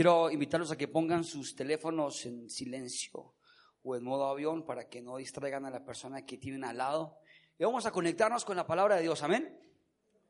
Quiero 0.00 0.30
invitarlos 0.30 0.70
a 0.70 0.78
que 0.78 0.88
pongan 0.88 1.24
sus 1.24 1.54
teléfonos 1.54 2.24
en 2.24 2.48
silencio 2.48 3.34
o 3.82 3.94
en 3.94 4.02
modo 4.02 4.28
avión 4.28 4.64
para 4.64 4.88
que 4.88 5.02
no 5.02 5.18
distraigan 5.18 5.66
a 5.66 5.70
la 5.70 5.84
persona 5.84 6.24
que 6.24 6.38
tienen 6.38 6.64
al 6.64 6.78
lado. 6.78 7.18
Y 7.58 7.64
vamos 7.64 7.84
a 7.84 7.90
conectarnos 7.90 8.46
con 8.46 8.56
la 8.56 8.66
palabra 8.66 8.96
de 8.96 9.02
Dios. 9.02 9.22
Amén. 9.22 9.60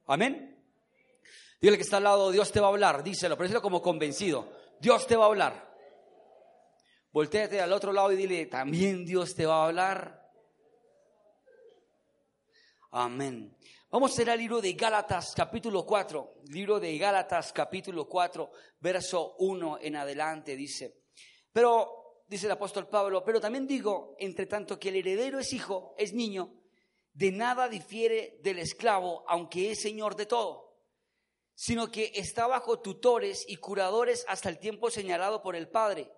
Amén. 0.06 0.60
Dile 1.60 1.76
que 1.76 1.84
está 1.84 1.98
al 1.98 2.02
lado, 2.02 2.32
Dios 2.32 2.50
te 2.50 2.58
va 2.58 2.66
a 2.66 2.70
hablar. 2.70 3.04
Díselo, 3.04 3.38
pero 3.38 3.62
como 3.62 3.80
convencido. 3.80 4.52
Dios 4.80 5.06
te 5.06 5.14
va 5.14 5.26
a 5.26 5.28
hablar. 5.28 5.72
Voltéate 7.12 7.60
al 7.60 7.72
otro 7.72 7.92
lado 7.92 8.10
y 8.10 8.16
dile, 8.16 8.46
también 8.46 9.06
Dios 9.06 9.36
te 9.36 9.46
va 9.46 9.62
a 9.62 9.66
hablar. 9.68 10.32
Amén. 12.90 13.56
Vamos 13.92 14.16
a 14.16 14.22
ir 14.22 14.30
al 14.30 14.38
libro 14.38 14.60
de 14.60 14.74
Gálatas 14.74 15.32
capítulo 15.34 15.84
4, 15.84 16.42
libro 16.50 16.78
de 16.78 16.96
Gálatas 16.96 17.52
capítulo 17.52 18.06
4, 18.06 18.48
verso 18.78 19.34
1 19.40 19.78
en 19.80 19.96
adelante 19.96 20.54
dice, 20.54 21.02
pero, 21.52 22.22
dice 22.28 22.46
el 22.46 22.52
apóstol 22.52 22.86
Pablo, 22.86 23.24
pero 23.24 23.40
también 23.40 23.66
digo, 23.66 24.14
entre 24.20 24.46
tanto 24.46 24.78
que 24.78 24.90
el 24.90 24.94
heredero 24.94 25.40
es 25.40 25.52
hijo, 25.52 25.96
es 25.98 26.12
niño, 26.12 26.54
de 27.12 27.32
nada 27.32 27.68
difiere 27.68 28.38
del 28.44 28.60
esclavo, 28.60 29.24
aunque 29.26 29.72
es 29.72 29.80
señor 29.80 30.14
de 30.14 30.26
todo, 30.26 30.78
sino 31.56 31.90
que 31.90 32.12
está 32.14 32.46
bajo 32.46 32.78
tutores 32.78 33.44
y 33.48 33.56
curadores 33.56 34.24
hasta 34.28 34.50
el 34.50 34.60
tiempo 34.60 34.88
señalado 34.92 35.42
por 35.42 35.56
el 35.56 35.68
Padre. 35.68 36.12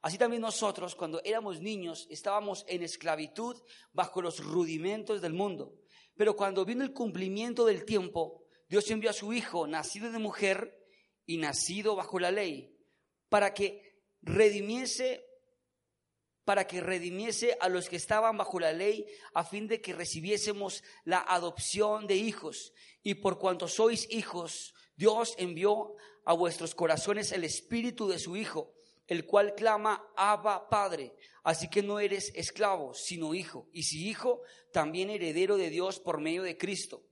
Así 0.00 0.16
también 0.16 0.42
nosotros, 0.42 0.94
cuando 0.94 1.20
éramos 1.24 1.60
niños, 1.60 2.06
estábamos 2.08 2.64
en 2.68 2.84
esclavitud 2.84 3.60
bajo 3.92 4.22
los 4.22 4.44
rudimentos 4.44 5.20
del 5.20 5.32
mundo. 5.32 5.74
Pero 6.16 6.34
cuando 6.34 6.64
vino 6.64 6.82
el 6.82 6.92
cumplimiento 6.92 7.64
del 7.66 7.84
tiempo, 7.84 8.44
Dios 8.68 8.90
envió 8.90 9.10
a 9.10 9.14
su 9.14 9.32
Hijo, 9.32 9.66
nacido 9.66 10.10
de 10.10 10.18
mujer 10.18 10.76
y 11.26 11.36
nacido 11.38 11.94
bajo 11.94 12.18
la 12.18 12.30
ley, 12.30 12.74
para 13.28 13.54
que 13.54 14.00
redimiese 14.22 15.22
para 16.44 16.68
que 16.68 16.80
redimiese 16.80 17.58
a 17.60 17.68
los 17.68 17.88
que 17.88 17.96
estaban 17.96 18.36
bajo 18.36 18.60
la 18.60 18.72
ley, 18.72 19.04
a 19.34 19.42
fin 19.42 19.66
de 19.66 19.80
que 19.80 19.92
recibiésemos 19.92 20.84
la 21.02 21.18
adopción 21.18 22.06
de 22.06 22.14
hijos. 22.14 22.72
Y 23.02 23.14
por 23.14 23.40
cuanto 23.40 23.66
sois 23.66 24.06
hijos, 24.10 24.72
Dios 24.94 25.34
envió 25.38 25.96
a 26.24 26.34
vuestros 26.34 26.76
corazones 26.76 27.32
el 27.32 27.42
espíritu 27.42 28.08
de 28.08 28.20
su 28.20 28.36
Hijo, 28.36 28.75
el 29.06 29.24
cual 29.24 29.54
clama, 29.54 30.12
Abba 30.16 30.68
Padre. 30.68 31.14
Así 31.42 31.68
que 31.68 31.82
no 31.82 32.00
eres 32.00 32.32
esclavo, 32.34 32.92
sino 32.94 33.34
hijo. 33.34 33.68
Y 33.72 33.84
si 33.84 34.08
hijo, 34.08 34.42
también 34.72 35.10
heredero 35.10 35.56
de 35.56 35.70
Dios 35.70 36.00
por 36.00 36.20
medio 36.20 36.42
de 36.42 36.58
Cristo. 36.58 37.04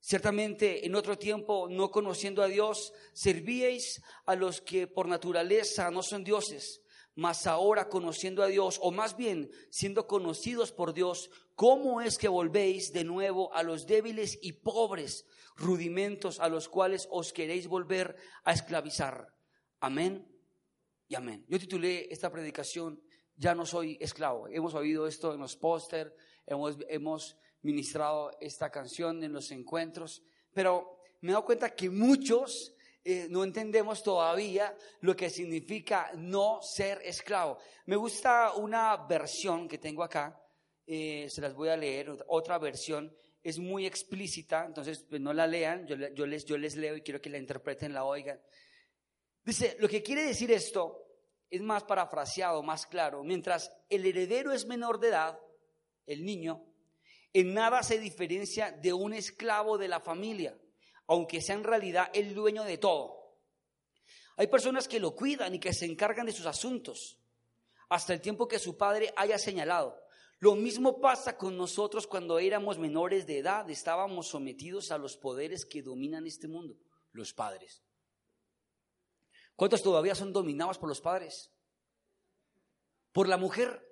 Ciertamente 0.00 0.86
en 0.86 0.94
otro 0.94 1.18
tiempo, 1.18 1.68
no 1.68 1.90
conociendo 1.90 2.42
a 2.42 2.48
Dios, 2.48 2.92
servíais 3.12 4.00
a 4.26 4.34
los 4.36 4.60
que 4.60 4.86
por 4.86 5.08
naturaleza 5.08 5.90
no 5.90 6.02
son 6.02 6.22
dioses, 6.22 6.82
mas 7.14 7.48
ahora 7.48 7.88
conociendo 7.88 8.44
a 8.44 8.46
Dios, 8.46 8.78
o 8.80 8.92
más 8.92 9.16
bien 9.16 9.50
siendo 9.70 10.06
conocidos 10.06 10.70
por 10.70 10.94
Dios, 10.94 11.30
¿cómo 11.56 12.00
es 12.00 12.16
que 12.16 12.28
volvéis 12.28 12.92
de 12.92 13.02
nuevo 13.02 13.52
a 13.52 13.64
los 13.64 13.86
débiles 13.86 14.38
y 14.40 14.52
pobres 14.52 15.26
rudimentos 15.56 16.38
a 16.38 16.48
los 16.48 16.68
cuales 16.68 17.08
os 17.10 17.32
queréis 17.32 17.66
volver 17.66 18.14
a 18.44 18.52
esclavizar? 18.52 19.34
Amén 19.80 20.37
y 21.08 21.14
amén. 21.14 21.44
Yo 21.48 21.58
titulé 21.58 22.12
esta 22.12 22.30
predicación 22.30 23.02
ya 23.38 23.54
no 23.54 23.64
soy 23.64 23.96
esclavo. 24.00 24.48
Hemos 24.48 24.74
oído 24.74 25.06
esto 25.06 25.32
en 25.32 25.40
los 25.40 25.56
póster, 25.56 26.14
hemos, 26.46 26.76
hemos 26.88 27.36
ministrado 27.62 28.32
esta 28.40 28.70
canción 28.70 29.22
en 29.22 29.32
los 29.32 29.50
encuentros, 29.50 30.22
pero 30.52 31.00
me 31.20 31.30
he 31.30 31.32
dado 31.32 31.44
cuenta 31.44 31.74
que 31.74 31.88
muchos 31.88 32.74
eh, 33.04 33.26
no 33.30 33.44
entendemos 33.44 34.02
todavía 34.02 34.76
lo 35.00 35.16
que 35.16 35.30
significa 35.30 36.10
no 36.16 36.60
ser 36.62 37.00
esclavo. 37.04 37.58
Me 37.86 37.96
gusta 37.96 38.52
una 38.54 38.96
versión 39.06 39.68
que 39.68 39.78
tengo 39.78 40.02
acá, 40.02 40.40
eh, 40.86 41.28
se 41.30 41.40
las 41.40 41.54
voy 41.54 41.68
a 41.68 41.76
leer, 41.76 42.10
otra 42.26 42.58
versión 42.58 43.14
es 43.42 43.58
muy 43.58 43.86
explícita, 43.86 44.66
entonces 44.66 45.06
pues, 45.08 45.20
no 45.20 45.32
la 45.32 45.46
lean, 45.46 45.86
yo, 45.86 45.96
yo, 46.12 46.26
les, 46.26 46.44
yo 46.44 46.58
les 46.58 46.76
leo 46.76 46.96
y 46.96 47.02
quiero 47.02 47.20
que 47.20 47.30
la 47.30 47.38
interpreten, 47.38 47.94
la 47.94 48.04
oigan. 48.04 48.40
Dice, 49.48 49.78
lo 49.80 49.88
que 49.88 50.02
quiere 50.02 50.24
decir 50.24 50.52
esto 50.52 51.06
es 51.48 51.62
más 51.62 51.82
parafraseado, 51.84 52.62
más 52.62 52.84
claro. 52.84 53.24
Mientras 53.24 53.72
el 53.88 54.04
heredero 54.04 54.52
es 54.52 54.66
menor 54.66 55.00
de 55.00 55.08
edad, 55.08 55.40
el 56.04 56.22
niño, 56.22 56.66
en 57.32 57.54
nada 57.54 57.82
se 57.82 57.98
diferencia 57.98 58.70
de 58.72 58.92
un 58.92 59.14
esclavo 59.14 59.78
de 59.78 59.88
la 59.88 60.00
familia, 60.00 60.54
aunque 61.06 61.40
sea 61.40 61.54
en 61.54 61.64
realidad 61.64 62.10
el 62.12 62.34
dueño 62.34 62.62
de 62.62 62.76
todo. 62.76 63.38
Hay 64.36 64.48
personas 64.48 64.86
que 64.86 65.00
lo 65.00 65.14
cuidan 65.14 65.54
y 65.54 65.58
que 65.58 65.72
se 65.72 65.86
encargan 65.86 66.26
de 66.26 66.32
sus 66.32 66.44
asuntos 66.44 67.18
hasta 67.88 68.12
el 68.12 68.20
tiempo 68.20 68.48
que 68.48 68.58
su 68.58 68.76
padre 68.76 69.14
haya 69.16 69.38
señalado. 69.38 69.98
Lo 70.40 70.56
mismo 70.56 71.00
pasa 71.00 71.38
con 71.38 71.56
nosotros 71.56 72.06
cuando 72.06 72.38
éramos 72.38 72.78
menores 72.78 73.26
de 73.26 73.38
edad, 73.38 73.70
estábamos 73.70 74.28
sometidos 74.28 74.92
a 74.92 74.98
los 74.98 75.16
poderes 75.16 75.64
que 75.64 75.80
dominan 75.80 76.26
este 76.26 76.48
mundo, 76.48 76.76
los 77.12 77.32
padres. 77.32 77.82
¿Cuántos 79.58 79.82
todavía 79.82 80.14
son 80.14 80.32
dominados 80.32 80.78
por 80.78 80.88
los 80.88 81.00
padres? 81.00 81.50
Por 83.10 83.26
la 83.26 83.36
mujer. 83.36 83.84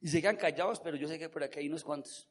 Y 0.00 0.06
se 0.06 0.20
quedan 0.20 0.36
callados, 0.36 0.78
pero 0.78 0.96
yo 0.96 1.08
sé 1.08 1.18
que 1.18 1.28
por 1.28 1.42
aquí 1.42 1.58
hay 1.58 1.66
unos 1.66 1.82
cuantos. 1.82 2.30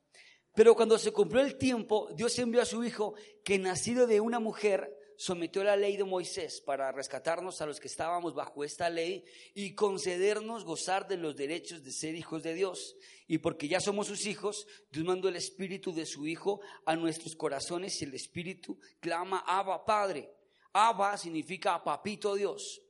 Pero 0.56 0.74
cuando 0.74 0.98
se 0.98 1.12
cumplió 1.12 1.42
el 1.42 1.58
tiempo, 1.58 2.08
Dios 2.16 2.40
envió 2.40 2.62
a 2.62 2.66
su 2.66 2.82
Hijo, 2.86 3.16
que 3.44 3.60
nacido 3.60 4.08
de 4.08 4.22
una 4.22 4.40
mujer, 4.40 4.90
sometió 5.18 5.66
la 5.66 5.76
ley 5.76 5.98
de 5.98 6.06
Moisés 6.06 6.62
para 6.62 6.94
rescatarnos 6.94 7.62
a 7.62 7.66
los 7.66 7.82
que 7.82 7.90
estábamos 7.90 8.36
bajo 8.36 8.64
esta 8.64 8.90
ley 8.90 9.26
y 9.54 9.76
concedernos 9.76 10.64
gozar 10.64 11.10
de 11.10 11.18
los 11.18 11.36
derechos 11.36 11.84
de 11.84 11.92
ser 11.92 12.16
hijos 12.16 12.42
de 12.42 12.54
Dios. 12.54 12.96
Y 13.28 13.40
porque 13.40 13.68
ya 13.68 13.82
somos 13.82 14.08
sus 14.08 14.26
hijos, 14.28 14.66
Dios 14.90 15.04
mandó 15.04 15.28
el 15.28 15.36
Espíritu 15.36 15.92
de 15.92 16.06
su 16.06 16.26
Hijo 16.26 16.62
a 16.86 16.96
nuestros 16.96 17.36
corazones 17.36 18.02
y 18.02 18.06
el 18.06 18.14
Espíritu 18.14 18.80
clama, 19.02 19.44
Abba 19.46 19.84
Padre. 19.84 20.32
Abba 20.74 21.18
significa 21.18 21.84
papito 21.84 22.36
Dios. 22.36 22.82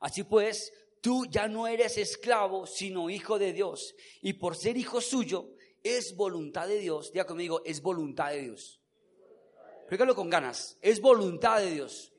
Así 0.00 0.24
pues, 0.24 0.72
tú 1.00 1.26
ya 1.26 1.46
no 1.48 1.66
eres 1.66 1.98
esclavo, 1.98 2.66
sino 2.66 3.10
hijo 3.10 3.38
de 3.38 3.52
Dios. 3.52 3.94
Y 4.22 4.34
por 4.34 4.56
ser 4.56 4.76
hijo 4.76 5.00
suyo, 5.00 5.50
es 5.82 6.16
voluntad 6.16 6.68
de 6.68 6.78
Dios. 6.78 7.12
Ya 7.12 7.24
conmigo, 7.26 7.62
es 7.64 7.80
voluntad 7.80 8.30
de 8.30 8.42
Dios. 8.42 8.80
Explícalo 9.80 10.14
con 10.14 10.30
ganas. 10.30 10.78
Es 10.80 11.00
voluntad 11.00 11.60
de 11.60 11.70
Dios. 11.70 12.12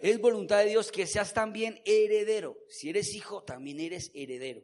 Es 0.00 0.20
voluntad 0.20 0.58
de 0.58 0.70
Dios 0.70 0.90
que 0.90 1.06
seas 1.06 1.32
también 1.32 1.80
heredero. 1.84 2.58
Si 2.68 2.90
eres 2.90 3.14
hijo, 3.14 3.42
también 3.42 3.80
eres 3.80 4.10
heredero. 4.14 4.62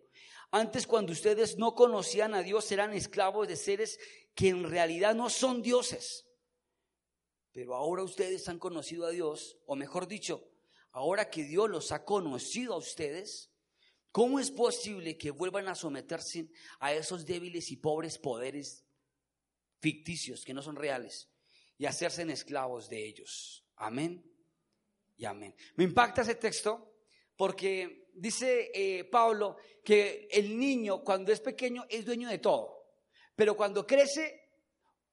Antes, 0.51 0.87
cuando 0.87 1.13
ustedes 1.13 1.59
no 1.59 1.75
conocían 1.75 2.35
a 2.35 2.43
Dios, 2.43 2.71
eran 2.73 2.93
esclavos 2.93 3.47
de 3.47 3.57
seres 3.57 4.01
que 4.35 4.49
en 4.49 4.69
realidad 4.69 5.15
no 5.15 5.31
son 5.31 5.63
dioses. 5.63 6.28
Pero 7.59 7.75
ahora 7.75 8.05
ustedes 8.05 8.49
han 8.49 8.61
conocido 8.61 9.05
a 9.05 9.11
Dios, 9.11 9.59
o 9.67 9.75
mejor 9.75 10.07
dicho, 10.07 10.49
ahora 10.93 11.29
que 11.29 11.43
Dios 11.43 11.69
los 11.69 11.91
ha 11.91 12.05
conocido 12.05 12.75
a 12.75 12.77
ustedes, 12.77 13.51
¿cómo 14.13 14.39
es 14.39 14.53
posible 14.53 15.19
que 15.19 15.33
vuelvan 15.33 15.67
a 15.67 15.75
someterse 15.75 16.53
a 16.79 16.95
esos 16.95 17.27
débiles 17.27 17.73
y 17.73 17.77
pobres 17.79 18.17
poderes 18.17 18.85
ficticios 19.81 20.45
que 20.45 20.55
no 20.55 20.63
son 20.63 20.77
reales 20.77 21.31
y 21.77 21.87
hacerse 21.87 22.23
esclavos 22.31 22.89
de 22.89 23.05
ellos? 23.05 23.67
Amén 23.75 24.25
y 25.17 25.25
amén. 25.25 25.53
Me 25.75 25.83
impacta 25.83 26.23
ese 26.23 26.37
texto 26.37 27.01
porque 27.35 28.07
dice 28.15 28.71
eh, 28.73 29.03
Pablo 29.03 29.57
que 29.83 30.29
el 30.31 30.57
niño 30.57 31.03
cuando 31.03 31.33
es 31.33 31.41
pequeño 31.41 31.87
es 31.89 32.05
dueño 32.05 32.29
de 32.29 32.39
todo, 32.39 32.87
pero 33.35 33.57
cuando 33.57 33.85
crece 33.85 34.48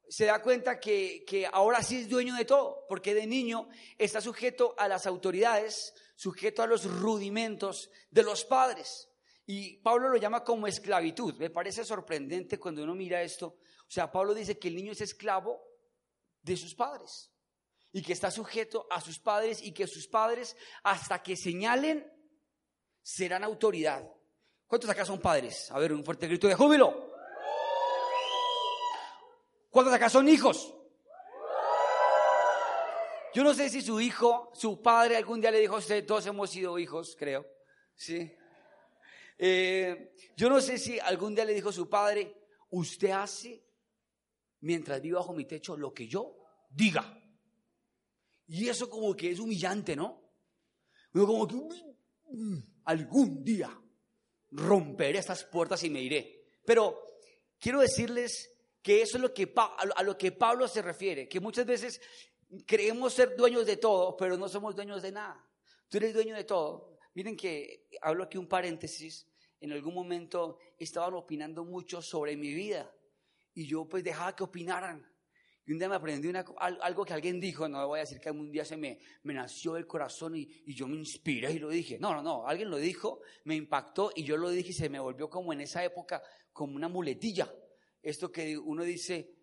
se 0.09 0.25
da 0.25 0.41
cuenta 0.41 0.79
que, 0.79 1.47
ahora 1.51 1.81
sí 1.81 2.01
es 2.01 2.09
dueño 2.09 2.35
de 2.35 2.45
todo, 2.45 2.85
porque 2.88 3.13
de 3.13 3.27
niño 3.27 3.67
está 3.97 4.21
sujeto 4.21 4.75
a 4.77 4.88
las 4.88 5.05
autoridades, 5.05 5.93
sujeto 6.16 6.63
a 6.63 6.68
los 6.68 6.85
rudimentos 6.85 7.89
de 8.12 8.24
los 8.24 8.45
padres. 8.45 9.09
Y 9.45 9.77
Pablo 9.77 10.09
lo 10.09 10.18
llama 10.18 10.44
como 10.44 10.68
esclavitud. 10.68 11.35
Me 11.35 11.50
parece 11.50 11.85
sorprendente 11.85 12.59
cuando 12.59 12.83
uno 12.83 12.95
mira 12.95 13.21
esto. 13.21 13.57
O 13.81 13.91
sea, 13.91 14.12
Pablo 14.12 14.33
dice 14.33 14.57
que 14.57 14.69
el 14.69 14.75
niño 14.75 14.91
es 14.94 15.01
esclavo 15.01 15.62
de 16.41 16.57
sus 16.57 16.74
padres 16.74 17.31
y 17.91 18.01
que 18.01 18.13
está 18.13 18.31
sujeto 18.31 18.88
a 18.89 19.00
sus 19.01 19.19
padres 19.19 19.62
y 19.62 19.71
que 19.71 19.88
sus 19.88 20.07
padres, 20.07 20.57
hasta 20.83 21.21
que 21.21 21.35
señalen, 21.35 22.12
serán 23.01 23.44
autoridad. 23.44 24.12
¿Cuántos 24.68 24.89
acá 24.89 25.06
son 25.06 25.19
padres? 25.19 25.69
A 25.71 25.80
ver, 25.80 25.94
un 25.94 26.03
fuerte 26.03 26.27
grito 26.27 26.47
de 26.47 26.56
júbilo. 26.56 27.14
¿Cuántos 29.75 29.94
acá 29.94 30.10
son 30.10 30.30
hijos? 30.30 30.74
Yo 33.33 33.44
no 33.44 33.54
sé 33.54 33.69
si 33.69 33.81
su 33.81 34.00
hijo, 34.00 34.50
su 34.54 34.81
padre 34.81 35.18
algún 35.18 35.42
día 35.42 35.51
le 35.51 35.60
dijo 35.60 35.75
a 35.75 35.80
usted, 35.80 36.06
todos 36.06 36.25
hemos 36.27 36.50
sido 36.50 36.80
hijos, 36.80 37.13
creo. 37.19 37.45
Sí. 37.94 38.31
Eh, 39.38 40.16
yo 40.38 40.48
no 40.48 40.62
sé 40.62 40.77
si 40.77 40.98
algún 40.98 41.36
día 41.36 41.44
le 41.44 41.54
dijo 41.54 41.68
a 41.68 41.74
su 41.74 41.89
padre, 41.89 42.48
usted 42.69 43.10
hace 43.10 43.66
mientras 44.62 45.01
vivo 45.01 45.19
bajo 45.19 45.33
mi 45.33 45.44
techo 45.44 45.75
lo 45.75 45.94
que 45.94 46.07
yo 46.07 46.38
diga. 46.69 47.21
Y 48.48 48.69
eso 48.69 48.89
como 48.89 49.13
que 49.13 49.31
es 49.31 49.39
humillante, 49.39 49.94
¿no? 49.94 50.24
Como 51.12 51.45
que 51.45 51.56
mm, 52.31 52.60
algún 52.86 53.44
día 53.44 53.78
romperé 54.51 55.19
estas 55.19 55.44
puertas 55.44 55.83
y 55.83 55.89
me 55.89 56.01
iré. 56.01 56.45
Pero 56.66 57.18
quiero 57.60 57.81
decirles 57.81 58.55
que 58.85 59.01
eso 59.01 59.17
es 59.17 59.21
lo 59.23 59.33
que, 59.33 59.51
a 59.55 60.03
lo 60.03 60.15
que 60.15 60.31
Pablo 60.31 60.67
se 60.67 60.79
refiere, 60.79 61.27
que 61.27 61.39
muchas 61.39 61.65
veces 61.65 61.99
creemos 62.67 63.15
ser 63.15 63.35
dueños 63.35 63.65
de 63.65 63.77
todo, 63.77 64.15
pero 64.15 64.37
no 64.37 64.47
somos 64.47 64.75
dueños 64.75 65.01
de 65.01 65.11
nada. 65.11 65.43
Tú 65.89 65.97
eres 65.97 66.13
dueño 66.13 66.35
de 66.35 66.43
todo. 66.43 66.95
Miren 67.15 67.35
que 67.35 67.87
hablo 67.99 68.25
aquí 68.25 68.37
un 68.37 68.47
paréntesis. 68.47 69.27
En 69.59 69.71
algún 69.71 69.95
momento 69.95 70.59
estaban 70.77 71.15
opinando 71.15 71.65
mucho 71.65 71.99
sobre 71.99 72.37
mi 72.37 72.53
vida 72.53 72.95
y 73.55 73.65
yo 73.65 73.89
pues 73.89 74.03
dejaba 74.03 74.35
que 74.35 74.43
opinaran. 74.43 75.03
Y 75.65 75.71
un 75.71 75.79
día 75.79 75.89
me 75.89 75.95
aprendí 75.95 76.31
algo 76.59 77.05
que 77.05 77.13
alguien 77.13 77.39
dijo, 77.39 77.67
no 77.67 77.87
voy 77.87 77.97
a 77.97 78.01
decir 78.01 78.19
que 78.19 78.29
un 78.29 78.51
día 78.51 78.65
se 78.65 78.77
me, 78.77 78.99
me 79.23 79.33
nació 79.33 79.77
el 79.77 79.87
corazón 79.87 80.35
y, 80.35 80.47
y, 80.63 80.75
yo 80.75 80.87
me 80.87 80.95
inspiré 80.95 81.53
y 81.53 81.57
lo 81.57 81.69
dije. 81.69 81.97
No, 81.97 82.13
no, 82.13 82.21
no, 82.21 82.47
alguien 82.47 82.69
lo 82.69 82.77
dijo, 82.77 83.21
me 83.45 83.55
impactó 83.55 84.11
y 84.13 84.23
yo 84.23 84.37
lo 84.37 84.51
dije 84.51 84.69
y 84.69 84.73
se 84.73 84.89
me 84.89 84.99
volvió 84.99 85.27
como 85.27 85.53
en 85.53 85.61
esa 85.61 85.83
época, 85.83 86.21
como 86.53 86.75
una 86.75 86.87
muletilla. 86.87 87.51
Esto 88.06 88.31
que 88.31 88.56
uno 88.56 88.84
dice, 88.84 89.36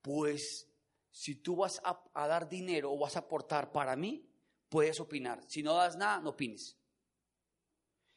pues 0.00 0.66
si 1.10 1.34
tú 1.36 1.56
vas 1.56 1.82
a, 1.84 2.26
dar 2.26 2.48
dinero 2.48 2.90
o 2.90 2.98
vas 2.98 3.14
a 3.14 3.18
aportar 3.18 3.70
para 3.70 3.94
mí, 3.94 4.26
puedes 4.70 4.98
opinar. 5.00 5.44
Si 5.48 5.62
no 5.62 5.74
das 5.74 5.98
nada, 5.98 6.20
no 6.20 6.30
opines. 6.30 6.78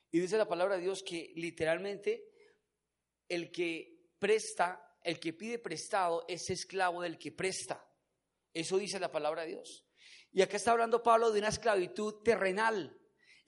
Y 0.09 0.21
dice 0.21 0.37
la 0.37 0.47
palabra 0.47 0.77
de 0.77 0.83
Dios 0.83 1.03
que 1.03 1.33
literalmente 1.35 2.31
el 3.27 3.51
que 3.51 4.07
presta 4.17 4.85
el 5.03 5.19
que 5.19 5.33
pide 5.33 5.59
prestado 5.59 6.23
es 6.29 6.49
esclavo 6.49 7.01
del 7.01 7.17
que 7.17 7.33
presta. 7.33 7.85
Eso 8.53 8.77
dice 8.77 9.01
la 9.01 9.11
palabra 9.11 9.41
de 9.41 9.49
Dios. 9.49 9.85
Y 10.31 10.41
acá 10.41 10.55
está 10.55 10.71
hablando 10.71 11.03
Pablo 11.03 11.31
de 11.31 11.39
una 11.39 11.49
esclavitud 11.49 12.21
terrenal 12.23 12.98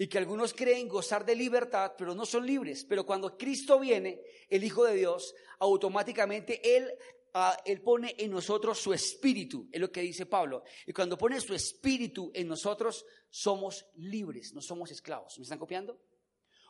y 0.01 0.07
que 0.07 0.17
algunos 0.17 0.51
creen 0.55 0.87
gozar 0.87 1.23
de 1.23 1.35
libertad, 1.35 1.93
pero 1.95 2.15
no 2.15 2.25
son 2.25 2.43
libres. 2.43 2.83
Pero 2.85 3.05
cuando 3.05 3.37
Cristo 3.37 3.79
viene, 3.79 4.19
el 4.49 4.63
Hijo 4.63 4.83
de 4.83 4.95
Dios, 4.95 5.35
automáticamente 5.59 6.75
Él, 6.75 6.91
ah, 7.35 7.55
él 7.63 7.83
pone 7.83 8.15
en 8.17 8.31
nosotros 8.31 8.79
su 8.79 8.93
espíritu, 8.93 9.69
es 9.71 9.79
lo 9.79 9.91
que 9.91 10.01
dice 10.01 10.25
Pablo. 10.25 10.63
Y 10.87 10.91
cuando 10.91 11.19
pone 11.19 11.39
su 11.39 11.53
espíritu 11.53 12.31
en 12.33 12.47
nosotros, 12.47 13.05
somos 13.29 13.85
libres, 13.97 14.55
no 14.55 14.61
somos 14.63 14.89
esclavos. 14.89 15.37
¿Me 15.37 15.43
están 15.43 15.59
copiando? 15.59 16.01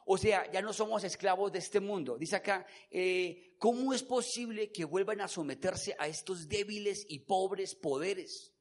O 0.08 0.18
sea, 0.18 0.52
ya 0.52 0.62
no 0.62 0.74
somos 0.74 1.02
esclavos 1.06 1.54
de 1.54 1.60
este 1.60 1.80
mundo. 1.80 2.18
Dice 2.18 2.36
acá, 2.36 2.66
eh, 2.90 3.56
¿cómo 3.58 3.94
es 3.94 4.04
posible 4.04 4.74
que 4.74 4.84
vuelvan 4.84 5.22
a 5.22 5.30
someterse 5.30 5.96
a 5.98 6.10
estos 6.10 6.50
débiles 6.50 7.06
y 7.08 7.20
pobres 7.20 7.76
poderes 7.76 8.52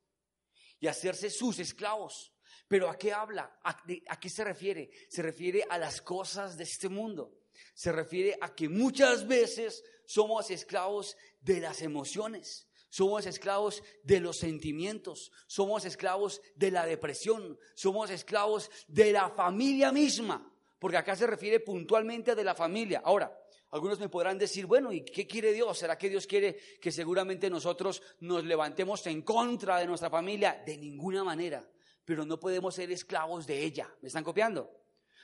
y 0.79 0.87
hacerse 0.87 1.29
sus 1.29 1.59
esclavos? 1.59 2.33
Pero 2.71 2.89
¿a 2.89 2.97
qué 2.97 3.13
habla? 3.13 3.59
¿A, 3.65 3.83
¿A, 4.07 4.21
qué 4.21 4.31
se 4.31 4.45
refiere? 4.45 4.93
Se 5.09 5.23
refiere 5.23 5.65
a 5.69 5.77
las 5.77 6.01
cosas 6.01 6.57
de 6.57 6.63
este 6.63 6.89
mundo. 6.89 7.41
Se 7.75 7.91
refiere 7.91 8.39
a 8.41 8.55
que 8.55 8.69
muchas 8.69 9.27
veces 9.27 9.83
somos 10.07 10.53
esclavos 10.53 11.17
de 11.41 11.59
las 11.59 11.83
emociones. 11.83 12.69
Somos 12.89 13.27
esclavos 13.27 13.83
de 14.05 14.21
los 14.21 14.37
sentimientos, 14.37 15.33
somos 15.49 15.85
esclavos 15.85 16.43
de 16.55 16.71
la 16.71 16.87
depresión, 16.87 17.59
somos 17.75 18.11
esclavos 18.11 18.71
de 18.87 19.13
la 19.13 19.31
familia 19.31 19.91
misma 19.91 20.51
porque 20.81 20.97
acá 20.97 21.15
se 21.15 21.27
refiere 21.27 21.61
puntualmente 21.61 22.35
de 22.35 22.43
la 22.43 22.55
familia. 22.55 23.03
Ahora, 23.05 23.39
algunos 23.73 24.01
me 24.01 24.09
podrán 24.09 24.39
decir, 24.39 24.67
bueno, 24.67 24.91
¿y 24.93 25.03
qué 25.05 25.27
quiere 25.27 25.53
Dios? 25.53 25.79
¿Será 25.79 25.99
que 25.99 26.09
Dios 26.09 26.27
quiere 26.27 26.57
que 26.81 26.91
seguramente 26.91 27.51
nosotros 27.51 28.03
nos 28.21 28.45
levantemos 28.45 29.07
en 29.07 29.21
contra 29.23 29.79
de 29.79 29.87
nuestra 29.87 30.09
familia? 30.09 30.63
De 30.65 30.79
ninguna 30.79 31.23
manera, 31.23 31.69
pero 32.11 32.27
no 32.27 32.41
podemos 32.41 32.75
ser 32.75 32.91
esclavos 32.91 33.47
de 33.47 33.63
ella. 33.63 33.89
¿Me 34.03 34.09
están 34.09 34.25
copiando? 34.25 34.69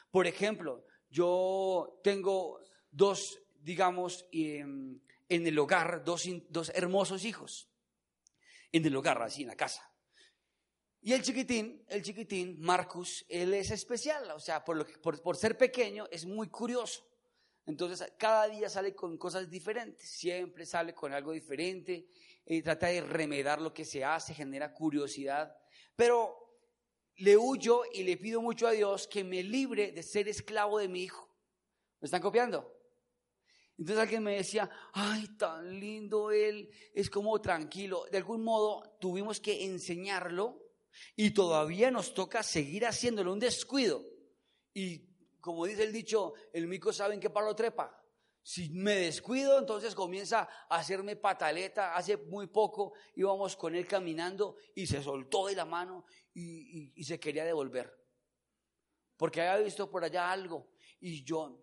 Por 0.09 0.25
ejemplo, 0.29 0.87
yo 1.11 2.01
tengo 2.05 2.61
dos, 2.93 3.43
digamos, 3.61 4.25
em, 4.31 5.01
en 5.29 5.47
el 5.49 5.59
hogar, 5.59 6.05
dos, 6.05 6.29
dos 6.49 6.71
hermosos 6.77 7.25
hijos. 7.25 7.69
En 8.71 8.87
el 8.87 8.95
hogar, 8.95 9.21
así, 9.21 9.43
en 9.43 9.49
la 9.49 9.57
casa. 9.57 9.83
Y 11.03 11.13
el 11.13 11.23
chiquitín, 11.23 11.85
el 11.89 12.05
chiquitín, 12.05 12.61
Marcus, 12.61 13.27
él 13.29 13.53
es 13.55 13.73
especial, 13.73 14.31
o 14.31 14.39
sea, 14.39 14.65
por, 14.65 14.77
lo 14.77 14.87
por, 15.03 15.37
ser 15.37 15.59
pequeño 15.59 16.07
es 16.13 16.25
muy 16.25 16.51
curioso. 16.51 17.05
Entonces, 17.67 18.13
cada 18.17 18.47
día 18.47 18.69
sale 18.69 18.95
con 18.95 19.19
cosas 19.19 19.51
diferentes, 19.51 20.09
siempre 20.09 20.65
sale 20.65 20.95
con 20.95 21.13
algo 21.13 21.33
diferente, 21.33 22.07
y 22.47 22.63
trata 22.63 22.87
de 22.87 23.01
remedar 23.01 23.61
lo 23.61 23.75
que 23.75 23.85
se 23.85 24.05
hace, 24.05 24.35
genera 24.35 24.73
curiosidad. 24.73 25.53
Pero 25.97 26.46
le 27.17 27.37
huyo 27.37 27.83
y 27.93 28.03
le 28.03 28.17
pido 28.17 28.43
mucho 28.43 28.67
a 28.67 28.73
Dios 28.73 29.07
que 29.09 29.25
me 29.25 29.43
libre 29.43 29.93
de 29.93 30.03
ser 30.03 30.29
esclavo 30.29 30.79
de 30.79 30.89
mi 30.89 31.03
hijo. 31.03 31.31
¿Me 32.01 32.07
están 32.07 32.21
copiando? 32.21 32.73
Entonces 33.79 34.03
alguien 34.03 34.23
me 34.23 34.37
decía, 34.37 34.71
ay, 34.93 35.29
tan 35.37 35.79
lindo 35.79 36.31
él, 36.31 36.71
es 36.95 37.11
como 37.11 37.41
tranquilo. 37.41 38.05
De 38.11 38.19
algún 38.19 38.43
modo 38.43 38.97
tuvimos 39.01 39.41
que 39.41 39.65
enseñarlo 39.65 40.63
y 41.15 41.31
todavía 41.33 41.91
nos 41.91 42.15
toca 42.15 42.43
seguir 42.43 42.87
haciéndolo, 42.87 43.33
un 43.33 43.39
descuido. 43.39 44.03
Y 44.73 45.07
como 45.41 45.67
dice 45.67 45.85
el 45.85 45.93
dicho, 45.93 46.35
el 46.53 46.67
mico 46.67 46.93
sabe 46.93 47.15
en 47.15 47.21
qué 47.21 47.31
palo 47.31 47.55
trepa. 47.55 48.03
Si 48.43 48.71
me 48.71 48.95
descuido, 48.95 49.59
entonces 49.59 49.95
comienza 49.95 50.49
a 50.69 50.77
hacerme 50.77 51.17
pataleta. 51.17 51.97
Hace 51.97 52.17
muy 52.17 52.47
poco 52.47 52.93
íbamos 53.15 53.57
con 53.57 53.75
él 53.75 53.87
caminando 53.87 54.57
y 54.75 54.87
se 54.87 55.03
soltó 55.03 55.49
de 55.49 55.57
la 55.57 55.65
mano 55.65 56.07
y, 56.41 57.05
se 57.05 57.19
quería 57.19 57.45
devolver. 57.45 57.93
Porque 59.17 59.41
había 59.41 59.65
visto 59.65 59.91
por 59.91 60.05
allá 60.05 60.31
algo 60.31 60.69
y 61.01 61.25
yo, 61.25 61.63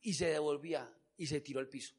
y 0.00 0.14
se 0.14 0.26
devolvía 0.26 0.92
y 1.16 1.26
se 1.26 1.40
tiró 1.40 1.60
al 1.60 1.68
piso. 1.68 1.94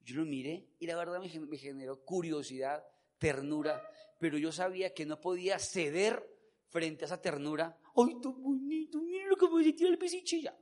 Yo 0.00 0.16
lo 0.16 0.24
miré 0.24 0.68
y 0.78 0.86
la 0.86 0.96
verdad 0.96 1.20
me 1.20 1.28
generó 1.28 2.04
curiosidad, 2.04 2.84
ternura 3.18 3.82
pero 4.18 4.36
yo 4.36 4.52
sabía 4.52 4.92
que 4.92 5.06
no 5.06 5.20
podía 5.20 5.58
ceder 5.58 6.28
frente 6.68 7.04
a 7.04 7.06
esa 7.06 7.20
ternura. 7.20 7.78
¡Ay, 7.96 8.20
tan 8.20 8.42
bonito! 8.42 9.00
Mira 9.00 9.26
lo 9.26 9.36
que 9.36 9.48
me 9.48 9.72
tirar 9.72 9.92
el 9.92 9.98
pesichilla. 9.98 10.56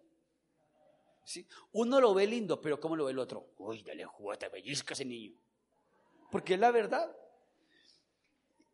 ¿Sí? 1.25 1.47
Uno 1.73 2.01
lo 2.01 2.15
ve 2.15 2.27
lindo, 2.27 2.61
pero 2.61 2.79
¿cómo 2.79 2.95
lo 2.95 3.07
ve 3.07 3.13
el 3.13 3.19
otro? 3.19 3.55
¡Uy, 3.59 3.83
dale 3.83 4.05
juguete, 4.05 4.49
pellizca 4.51 4.95
ese 4.95 5.05
niño! 5.05 5.35
Porque 6.31 6.55
es 6.55 6.61
la 6.61 6.71
verdad. 6.71 7.17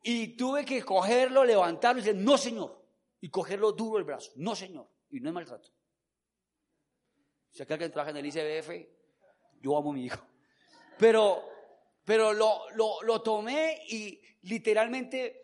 Y 0.02 0.36
tuve 0.36 0.64
que 0.64 0.82
cogerlo, 0.82 1.44
levantarlo 1.44 2.00
y 2.00 2.04
decir, 2.04 2.20
no, 2.20 2.36
señor. 2.36 2.82
Y 3.20 3.30
cogerlo 3.30 3.72
duro 3.72 3.98
el 3.98 4.04
brazo. 4.04 4.32
No, 4.36 4.54
señor. 4.56 4.88
Y 5.10 5.20
no 5.20 5.28
es 5.28 5.34
maltrato. 5.34 5.68
Si 7.50 7.62
acá 7.62 7.74
alguien 7.74 7.92
trabaja 7.92 8.10
en 8.10 8.16
el 8.16 8.26
ICBF, 8.26 8.70
yo 9.60 9.76
amo 9.76 9.90
a 9.90 9.94
mi 9.94 10.06
hijo. 10.06 10.26
Pero 10.98 11.52
pero 12.04 12.32
lo, 12.32 12.68
lo, 12.74 13.22
tomé 13.22 13.84
y 13.88 14.20
literalmente 14.42 15.40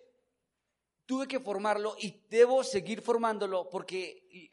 tuve 1.06 1.28
que 1.28 1.40
formarlo 1.40 1.96
y 1.98 2.26
debo 2.28 2.64
seguir 2.64 3.00
formándolo 3.00 3.68
porque 3.68 4.52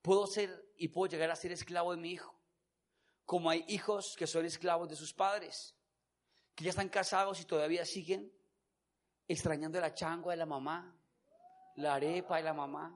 puedo 0.00 0.26
ser 0.26 0.72
y 0.76 0.88
puedo 0.88 1.10
llegar 1.10 1.30
a 1.30 1.36
ser 1.36 1.52
esclavo 1.52 1.94
de 1.94 2.00
mi 2.00 2.12
hijo. 2.12 2.34
Como 3.26 3.50
hay 3.50 3.64
hijos 3.68 4.16
que 4.18 4.26
son 4.26 4.44
esclavos 4.46 4.88
de 4.88 4.96
sus 4.96 5.12
padres, 5.12 5.76
que 6.54 6.64
ya 6.64 6.70
están 6.70 6.88
casados 6.88 7.40
y 7.40 7.44
todavía 7.44 7.84
siguen 7.84 8.32
extrañando 9.26 9.80
la 9.80 9.94
changua 9.94 10.32
de 10.32 10.38
la 10.38 10.46
mamá, 10.46 10.96
la 11.76 11.94
arepa 11.94 12.36
de 12.36 12.42
la 12.42 12.54
mamá, 12.54 12.94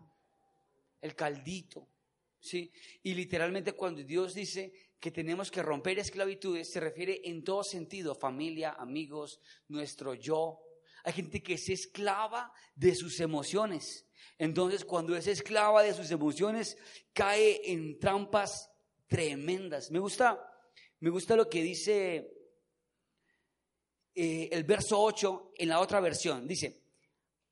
el 1.01 1.15
caldito. 1.15 1.89
¿sí? 2.41 2.73
Y 3.03 3.15
literalmente 3.15 3.73
cuando 3.73 4.03
Dios 4.03 4.35
dice 4.35 4.73
que 5.01 5.11
tenemos 5.11 5.51
que 5.51 5.63
romper 5.63 5.99
esclavitudes 5.99 6.71
se 6.71 6.81
refiere 6.81 7.21
en 7.25 7.45
todo 7.45 7.63
sentido, 7.63 8.15
familia, 8.15 8.73
amigos, 8.79 9.41
nuestro 9.69 10.15
yo. 10.15 10.61
Hay 11.05 11.13
gente 11.13 11.43
que 11.43 11.55
es 11.55 11.69
esclava 11.69 12.53
de 12.75 12.95
sus 12.95 13.21
emociones. 13.21 14.07
Entonces, 14.37 14.85
cuando 14.85 15.17
es 15.17 15.27
esclava 15.27 15.83
de 15.83 15.95
sus 15.95 16.11
emociones, 16.11 16.77
cae 17.13 17.73
en 17.73 17.99
trampas 17.99 18.71
tremendas. 19.07 19.91
Me 19.91 19.99
gusta, 19.99 20.39
me 21.01 21.11
gusta 21.11 21.37
lo 21.37 21.49
que 21.49 21.63
dice 21.63 22.38
eh, 24.19 24.49
el 24.53 24.65
verso 24.65 25.01
8 25.01 25.53
en 25.57 25.69
la 25.69 25.81
otra 25.81 26.01
versión. 26.01 26.47
Dice, 26.47 26.83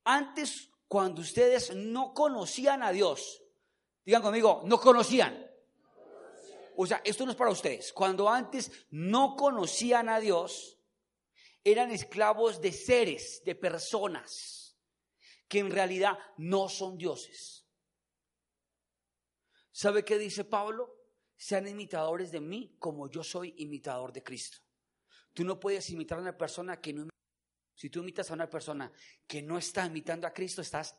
antes 0.05 0.71
cuando 0.89 1.23
ustedes 1.23 1.75
no 1.75 2.13
conocían 2.13 2.83
a 2.83 2.93
Dios, 2.93 3.43
digan 4.05 4.23
conmigo, 4.23 4.63
no 4.65 4.81
conocían 4.81 5.47
o 6.77 6.87
sea, 6.87 7.01
esto 7.05 7.25
no 7.25 7.33
es 7.33 7.37
para 7.37 7.51
ustedes. 7.51 7.93
Cuando 7.93 8.29
antes 8.29 8.71
no 8.91 9.35
conocían 9.35 10.09
a 10.09 10.21
Dios, 10.21 10.79
eran 11.65 11.91
esclavos 11.91 12.61
de 12.61 12.71
seres, 12.71 13.43
de 13.45 13.55
personas, 13.55 14.77
que 15.49 15.61
en 15.61 15.71
realidad 15.71 16.19
no 16.37 16.69
son 16.69 16.99
dioses. 16.99 17.67
¿Sabe 19.73 20.05
qué 20.05 20.19
dice 20.19 20.45
Pablo? 20.45 20.95
Sean 21.37 21.67
imitadores 21.67 22.31
de 22.31 22.41
mí 22.41 22.77
como 22.79 23.11
yo 23.11 23.25
soy 23.25 23.55
imitador 23.59 24.13
de 24.13 24.23
Cristo. 24.23 24.59
Tú 25.37 25.45
no 25.45 25.61
puedes 25.61 25.91
imitar 25.91 26.17
a 26.17 26.23
una 26.23 26.39
persona 26.39 26.81
que 26.81 26.95
no... 26.95 27.11
Si 27.75 27.91
tú 27.91 28.01
imitas 28.01 28.31
a 28.31 28.35
una 28.35 28.49
persona 28.49 28.91
que 29.27 29.43
no 29.43 29.59
está 29.59 29.85
imitando 29.85 30.27
a 30.27 30.33
Cristo, 30.33 30.63
estás 30.63 30.99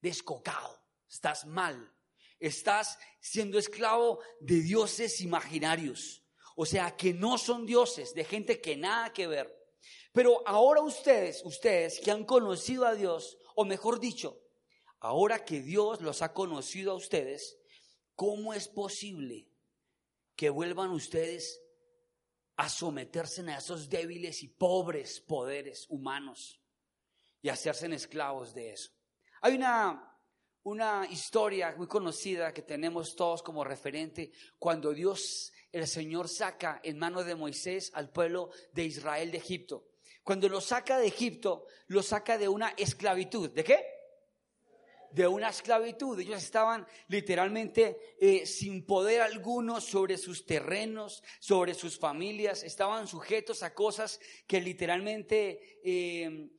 descocado, 0.00 0.82
estás 1.08 1.46
mal. 1.46 1.94
Estás 2.40 2.98
siendo 3.20 3.56
esclavo 3.56 4.18
de 4.40 4.56
dioses 4.56 5.20
imaginarios. 5.20 6.24
O 6.56 6.66
sea, 6.66 6.96
que 6.96 7.14
no 7.14 7.38
son 7.38 7.66
dioses, 7.66 8.14
de 8.14 8.24
gente 8.24 8.60
que 8.60 8.76
nada 8.76 9.12
que 9.12 9.28
ver. 9.28 9.56
Pero 10.12 10.42
ahora 10.44 10.80
ustedes, 10.80 11.40
ustedes 11.44 12.00
que 12.00 12.10
han 12.10 12.24
conocido 12.24 12.84
a 12.84 12.96
Dios, 12.96 13.38
o 13.54 13.64
mejor 13.64 14.00
dicho, 14.00 14.42
ahora 14.98 15.44
que 15.44 15.62
Dios 15.62 16.00
los 16.00 16.20
ha 16.22 16.32
conocido 16.32 16.90
a 16.90 16.96
ustedes, 16.96 17.60
¿cómo 18.16 18.54
es 18.54 18.66
posible 18.66 19.48
que 20.34 20.50
vuelvan 20.50 20.90
ustedes 20.90 21.62
a 22.60 22.68
someterse 22.68 23.40
a 23.50 23.56
esos 23.56 23.88
débiles 23.88 24.42
y 24.42 24.48
pobres 24.48 25.18
poderes 25.20 25.86
humanos 25.88 26.60
y 27.40 27.48
hacerse 27.48 27.86
esclavos 27.94 28.52
de 28.52 28.72
eso? 28.72 28.90
Hay 29.40 29.54
una, 29.54 30.14
una 30.64 31.06
historia 31.10 31.74
muy 31.78 31.86
conocida 31.86 32.52
que 32.52 32.60
tenemos 32.60 33.16
todos 33.16 33.42
como 33.42 33.64
referente 33.64 34.30
cuando 34.58 34.92
Dios, 34.92 35.50
el 35.72 35.86
Señor, 35.86 36.28
saca 36.28 36.82
en 36.84 36.98
mano 36.98 37.24
de 37.24 37.34
Moisés 37.34 37.90
al 37.94 38.10
pueblo 38.10 38.50
de 38.74 38.84
Israel 38.84 39.30
de 39.30 39.38
Egipto. 39.38 39.86
Cuando 40.22 40.46
lo 40.46 40.60
saca 40.60 40.98
de 40.98 41.06
Egipto, 41.06 41.64
lo 41.86 42.02
saca 42.02 42.36
de 42.36 42.46
una 42.46 42.74
esclavitud. 42.76 43.48
¿De 43.52 43.64
qué? 43.64 43.86
De 45.12 45.26
una 45.26 45.48
esclavitud. 45.50 46.18
Ellos 46.20 46.42
estaban 46.42 46.86
literalmente 47.08 48.16
eh, 48.20 48.46
sin 48.46 48.86
poder 48.86 49.22
alguno 49.22 49.80
sobre 49.80 50.16
sus 50.18 50.46
terrenos, 50.46 51.22
sobre 51.38 51.74
sus 51.74 51.98
familias. 51.98 52.62
Estaban 52.62 53.06
sujetos 53.06 53.62
a 53.62 53.74
cosas 53.74 54.20
que 54.46 54.60
literalmente 54.60 55.80
eh, 55.84 56.50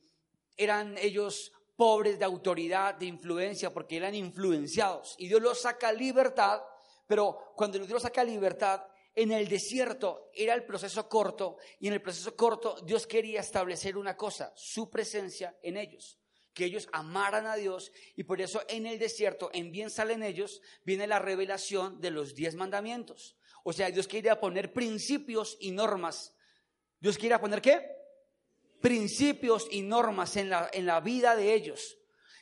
eran 0.56 0.96
ellos 0.98 1.52
pobres 1.76 2.18
de 2.18 2.24
autoridad, 2.24 2.94
de 2.94 3.06
influencia, 3.06 3.72
porque 3.72 3.96
eran 3.96 4.14
influenciados. 4.14 5.14
Y 5.18 5.28
Dios 5.28 5.42
los 5.42 5.60
saca 5.60 5.88
a 5.88 5.92
libertad, 5.92 6.62
pero 7.06 7.52
cuando 7.56 7.78
Dios 7.78 7.90
los 7.90 8.02
saca 8.02 8.20
a 8.20 8.24
libertad, 8.24 8.82
en 9.14 9.32
el 9.32 9.48
desierto 9.48 10.30
era 10.32 10.54
el 10.54 10.64
proceso 10.64 11.08
corto 11.08 11.58
y 11.78 11.88
en 11.88 11.94
el 11.94 12.02
proceso 12.02 12.34
corto 12.34 12.80
Dios 12.82 13.06
quería 13.06 13.40
establecer 13.40 13.96
una 13.96 14.16
cosa, 14.16 14.52
su 14.56 14.88
presencia 14.88 15.58
en 15.62 15.76
ellos, 15.76 16.18
que 16.54 16.64
ellos 16.64 16.88
amaran 16.92 17.46
a 17.46 17.56
Dios 17.56 17.92
y 18.14 18.24
por 18.24 18.40
eso 18.40 18.62
en 18.68 18.86
el 18.86 18.98
desierto, 18.98 19.50
en 19.52 19.72
bien 19.72 19.90
salen 19.90 20.22
ellos, 20.22 20.60
viene 20.84 21.06
la 21.06 21.18
revelación 21.18 22.00
de 22.00 22.10
los 22.10 22.34
diez 22.34 22.54
mandamientos. 22.54 23.36
O 23.64 23.72
sea, 23.72 23.90
Dios 23.90 24.08
quería 24.08 24.40
poner 24.40 24.72
principios 24.72 25.56
y 25.60 25.70
normas. 25.70 26.34
¿Dios 27.00 27.16
quería 27.16 27.40
poner 27.40 27.62
qué? 27.62 27.96
Principios 28.80 29.68
y 29.70 29.82
normas 29.82 30.36
en 30.36 30.50
la, 30.50 30.68
en 30.72 30.86
la 30.86 31.00
vida 31.00 31.36
de 31.36 31.54
ellos. 31.54 31.98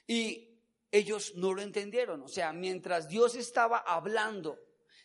Y 0.06 0.58
ellos 0.90 1.34
no 1.36 1.52
lo 1.52 1.62
entendieron. 1.62 2.22
O 2.22 2.28
sea, 2.28 2.52
mientras 2.52 3.08
Dios 3.08 3.34
estaba 3.36 3.78
hablando 3.78 4.58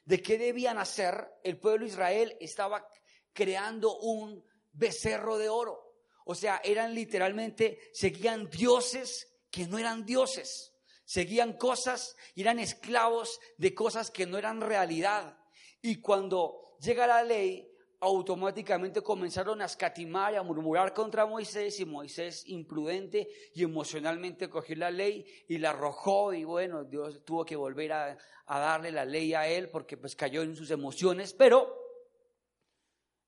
de 0.06 0.22
qué 0.22 0.38
debían 0.38 0.78
hacer, 0.78 1.28
el 1.44 1.58
pueblo 1.58 1.86
de 1.86 1.92
Israel 1.92 2.38
estaba 2.40 2.88
creando 3.34 3.98
un 3.98 4.44
becerro 4.72 5.38
de 5.38 5.50
oro. 5.50 5.85
O 6.26 6.36
sea, 6.36 6.60
eran 6.64 6.94
literalmente, 6.94 7.80
seguían 7.94 8.50
dioses 8.50 9.28
que 9.50 9.68
no 9.68 9.78
eran 9.78 10.06
dioses. 10.06 10.74
Seguían 11.06 11.54
cosas 11.54 12.16
y 12.34 12.42
eran 12.42 12.60
esclavos 12.60 13.40
de 13.58 13.74
cosas 13.74 14.12
que 14.12 14.26
no 14.26 14.38
eran 14.38 14.60
realidad. 14.60 15.38
Y 15.82 16.02
cuando 16.02 16.78
llega 16.82 17.06
la 17.06 17.24
ley, 17.24 17.72
automáticamente 18.00 19.02
comenzaron 19.02 19.62
a 19.62 19.66
escatimar 19.66 20.34
y 20.34 20.38
a 20.38 20.44
murmurar 20.44 20.94
contra 20.94 21.26
Moisés 21.26 21.80
y 21.80 21.86
Moisés 21.86 22.44
imprudente 22.48 23.30
y 23.54 23.64
emocionalmente 23.64 24.50
cogió 24.50 24.76
la 24.76 24.92
ley 24.92 25.26
y 25.48 25.58
la 25.58 25.72
arrojó 25.72 26.34
y 26.34 26.44
bueno, 26.44 26.84
Dios 26.84 27.24
tuvo 27.24 27.46
que 27.46 27.56
volver 27.56 27.94
a, 27.94 28.18
darle 28.48 28.92
la 28.92 29.06
ley 29.06 29.34
a 29.34 29.48
él 29.48 29.70
porque 29.70 29.98
pues 29.98 30.16
cayó 30.16 30.42
en 30.42 30.56
sus 30.56 30.72
emociones, 30.72 31.34
pero 31.34 31.85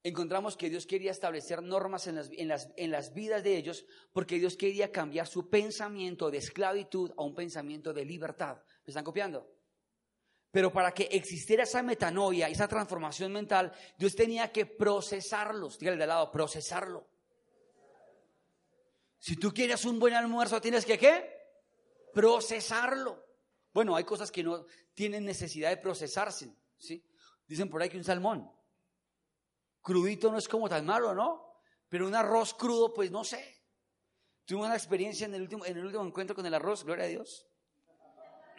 encontramos 0.04 0.56
que 0.56 0.70
Dios 0.70 0.86
quería 0.86 1.12
establecer 1.12 1.62
normas 1.62 2.08
en 2.08 2.16
las, 2.16 2.30
en 2.32 2.48
las, 2.48 2.70
en 2.78 2.92
las 2.92 3.14
vidas 3.14 3.44
de 3.44 3.58
ellos 3.58 3.86
porque 4.14 4.40
Dios 4.40 4.56
quería 4.56 4.92
cambiar 4.92 5.28
su 5.28 5.50
pensamiento 5.50 6.32
de 6.32 6.38
esclavitud 6.38 7.12
a 7.18 7.24
un 7.24 7.36
pensamiento 7.36 7.94
de 7.94 8.06
libertad. 8.06 8.58
¿Me 8.86 8.92
están 8.92 9.04
copiando? 9.04 9.50
Pero 10.52 10.72
para 10.72 10.94
que 10.94 11.04
existiera 11.12 11.64
esa 11.64 11.84
metanoia, 11.84 12.48
esa 12.48 12.68
transformación 12.68 13.32
mental, 13.32 13.72
Dios 13.98 14.16
tenía 14.16 14.52
que 14.52 14.66
procesarlos. 14.66 15.78
Dígale 15.78 15.98
de 15.98 16.08
lado, 16.08 16.32
procesarlo. 16.32 17.08
Si 19.20 19.36
tú 19.36 19.54
quieres 19.54 19.84
un 19.86 20.00
buen 20.00 20.14
almuerzo, 20.14 20.62
tienes 20.62 20.86
que 20.86 20.98
qué? 20.98 21.30
Procesarlo. 22.14 23.26
Bueno, 23.74 23.96
hay 23.96 24.04
cosas 24.06 24.32
que 24.32 24.44
no 24.44 24.66
tienen 24.94 25.26
necesidad 25.26 25.70
de 25.70 25.78
procesarse, 25.78 26.56
¿sí? 26.78 27.04
Dicen 27.46 27.70
por 27.70 27.82
ahí 27.82 27.90
que 27.90 27.98
un 27.98 28.04
salmón 28.04 28.50
crudito 29.88 30.30
no 30.30 30.38
es 30.38 30.50
como 30.50 30.68
tan 30.68 30.86
malo, 30.86 31.16
¿no? 31.16 31.62
Pero 31.88 32.08
un 32.08 32.14
arroz 32.14 32.54
crudo, 32.54 32.94
pues 32.94 33.10
no 33.10 33.24
sé. 33.24 33.64
Tuve 34.44 34.66
una 34.66 34.76
experiencia 34.76 35.26
en 35.26 35.34
el 35.34 35.44
último, 35.44 35.66
en 35.66 35.78
el 35.78 35.86
último 35.86 36.06
encuentro 36.06 36.36
con 36.36 36.46
el 36.46 36.54
arroz, 36.54 36.84
gloria 36.84 37.06
a 37.06 37.08
Dios. 37.08 37.48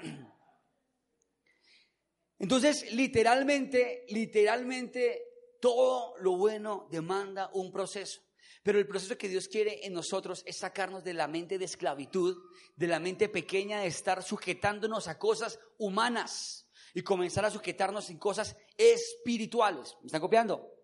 Entonces, 2.39 2.91
literalmente, 2.95 4.07
literalmente, 4.09 5.23
todo 5.61 6.17
lo 6.21 6.39
bueno 6.39 6.89
demanda 6.91 7.51
un 7.53 7.71
proceso. 7.71 8.23
Pero 8.63 8.79
el 8.79 8.89
proceso 8.89 9.19
que 9.19 9.29
Dios 9.29 9.49
quiere 9.49 9.87
en 9.87 9.93
nosotros 9.93 10.43
es 10.47 10.57
sacarnos 10.57 11.05
de 11.05 11.13
la 11.13 11.29
mente 11.29 11.59
de 11.59 11.67
esclavitud, 11.67 12.39
de 12.75 12.87
la 12.87 13.01
mente 13.01 13.29
pequeña 13.29 13.81
de 13.81 13.89
estar 13.89 14.23
sujetándonos 14.23 15.09
a 15.09 15.19
cosas 15.19 15.61
humanas 15.77 16.67
y 16.95 17.03
comenzar 17.03 17.45
a 17.45 17.51
sujetarnos 17.51 18.09
en 18.09 18.19
cosas 18.19 18.57
espirituales. 18.79 19.95
¿Me 20.01 20.07
están 20.07 20.23
copiando? 20.23 20.78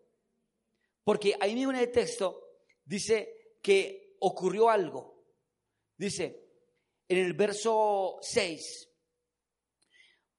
Porque 1.04 1.36
ahí 1.38 1.54
mismo 1.54 1.70
en 1.70 1.78
el 1.78 1.92
texto 1.92 2.42
dice 2.84 3.56
que 3.62 4.16
ocurrió 4.20 4.70
algo. 4.70 5.22
Dice 5.96 6.44
en 7.08 7.18
el 7.18 7.34
verso 7.34 8.18
6, 8.22 8.88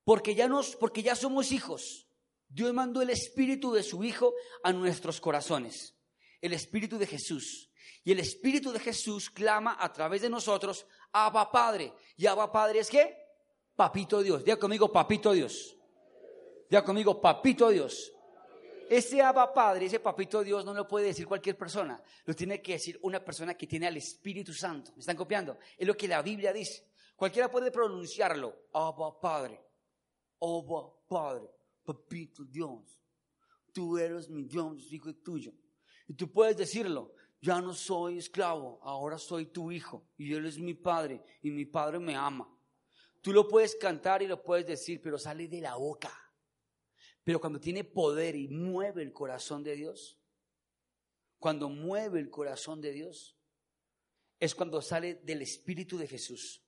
porque 0.03 0.36
ya, 0.36 0.48
nos, 0.48 0.75
porque 0.75 1.03
ya 1.03 1.15
somos 1.15 1.51
hijos. 1.51 2.07
Dios 2.48 2.74
mandó 2.74 3.01
el 3.01 3.10
Espíritu 3.10 3.74
de 3.74 3.84
su 3.84 4.03
Hijo 4.03 4.34
a 4.63 4.72
nuestros 4.72 5.19
corazones, 5.19 5.95
el 6.41 6.53
Espíritu 6.53 6.98
de 6.98 7.07
Jesús. 7.07 7.72
Y 8.03 8.12
el 8.12 8.19
Espíritu 8.19 8.72
de 8.72 8.79
Jesús 8.79 9.31
clama 9.31 9.77
a 9.79 9.91
través 9.91 10.22
de 10.22 10.29
nosotros, 10.29 10.86
Abba 11.12 11.51
Padre. 11.51 11.93
¿Y 12.17 12.27
Abba 12.27 12.51
Padre 12.51 12.79
es 12.79 12.89
qué? 12.89 13.17
Papito 13.75 14.22
Dios. 14.22 14.43
Diga 14.45 14.57
conmigo, 14.57 14.91
Papito 14.91 15.34
Dios. 15.34 15.75
Diga 16.69 16.84
conmigo, 16.84 17.19
Papito 17.19 17.69
Dios. 17.69 18.12
Ese 18.89 19.22
Abba 19.22 19.54
Padre, 19.54 19.86
ese 19.86 20.00
Papito 20.00 20.44
Dios 20.44 20.63
no 20.63 20.74
lo 20.74 20.88
puede 20.88 21.08
decir 21.08 21.27
cualquier 21.27 21.58
persona. 21.58 22.01
Lo 22.25 22.36
tiene 22.36 22.62
que 22.62 22.74
decir 22.74 23.00
una 23.01 23.24
persona 23.24 23.54
que 23.56 23.68
tiene 23.68 23.88
al 23.88 23.98
Espíritu 23.98 24.54
Santo. 24.54 24.92
¿Me 24.96 25.00
están 25.00 25.15
copiando? 25.15 25.58
Es 25.77 25.88
lo 25.88 25.96
que 25.96 26.08
la 26.08 26.22
Biblia 26.22 26.54
dice. 26.54 26.88
Cualquiera 27.15 27.50
puede 27.50 27.72
pronunciarlo. 27.72 28.68
Abba 28.74 29.20
Padre. 29.20 29.65
Oba, 30.39 30.94
Padre, 31.08 31.50
Papito 31.84 32.44
Dios, 32.44 33.00
tú 33.72 33.98
eres 33.98 34.30
mi 34.30 34.44
Dios, 34.44 34.92
hijo 34.92 35.13
tuyo. 35.15 35.54
Y 36.08 36.13
tú 36.13 36.32
puedes 36.32 36.58
decirlo, 36.58 37.13
ya 37.42 37.62
no 37.62 37.74
soy 37.74 38.18
esclavo, 38.18 38.80
ahora 38.84 39.18
soy 39.18 39.48
tu 39.48 39.72
hijo 39.72 40.08
y 40.18 40.34
él 40.34 40.46
es 40.46 40.60
mi 40.60 40.74
padre 40.74 41.24
y 41.42 41.51
mi 41.51 41.65
padre 41.65 42.00
me 42.00 42.15
ama. 42.15 42.48
Tú 43.22 43.34
lo 43.34 43.48
puedes 43.48 43.75
cantar 43.75 44.22
y 44.22 44.27
lo 44.27 44.44
puedes 44.44 44.68
decir, 44.68 45.01
pero 45.01 45.18
sale 45.18 45.48
de 45.48 45.62
la 45.62 45.75
boca. 45.75 46.12
Pero 47.25 47.41
cuando 47.41 47.60
tiene 47.60 47.84
poder 47.84 48.36
y 48.36 48.48
mueve 48.48 49.01
el 49.01 49.12
corazón 49.12 49.63
de 49.63 49.75
Dios, 49.75 50.20
cuando 51.39 51.70
mueve 51.70 52.20
el 52.20 52.29
corazón 52.29 52.79
de 52.79 52.91
Dios, 52.91 53.36
es 54.39 54.53
cuando 54.53 54.79
sale 54.79 55.15
del 55.15 55.41
Espíritu 55.41 55.98
de 55.98 56.08
Jesús. 56.08 56.63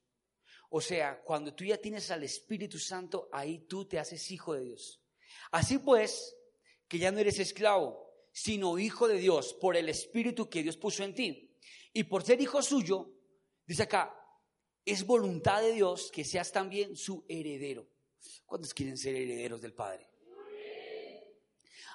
O 0.70 0.82
sea, 0.82 1.22
cuando 1.22 1.54
tú 1.54 1.64
ya 1.64 1.78
tienes 1.78 2.10
al 2.10 2.24
Espíritu 2.24 2.80
Santo, 2.80 3.30
ahí 3.32 3.60
tú 3.68 3.86
te 3.86 4.00
haces 4.00 4.32
hijo 4.32 4.56
de 4.56 4.62
Dios. 4.62 5.00
Así 5.52 5.78
pues, 5.78 6.36
que 6.88 6.98
ya 6.98 7.12
no 7.12 7.20
eres 7.20 7.38
esclavo, 7.38 8.12
sino 8.32 8.80
hijo 8.80 9.08
de 9.08 9.20
Dios 9.20 9.54
por 9.54 9.78
el 9.78 9.90
Espíritu 9.90 10.50
que 10.50 10.64
Dios 10.64 10.76
puso 10.76 11.04
en 11.04 11.14
ti. 11.14 11.56
Y 11.94 12.06
por 12.06 12.24
ser 12.24 12.42
hijo 12.42 12.64
suyo, 12.64 13.14
dice 13.64 13.84
acá, 13.84 14.12
es 14.84 15.06
voluntad 15.06 15.62
de 15.62 15.74
Dios 15.74 16.10
que 16.12 16.24
seas 16.24 16.52
también 16.52 16.96
su 16.96 17.26
heredero. 17.30 17.88
¿Cuántos 18.48 18.74
quieren 18.74 18.98
ser 18.98 19.16
herederos 19.16 19.62
del 19.62 19.76
Padre? 19.76 20.17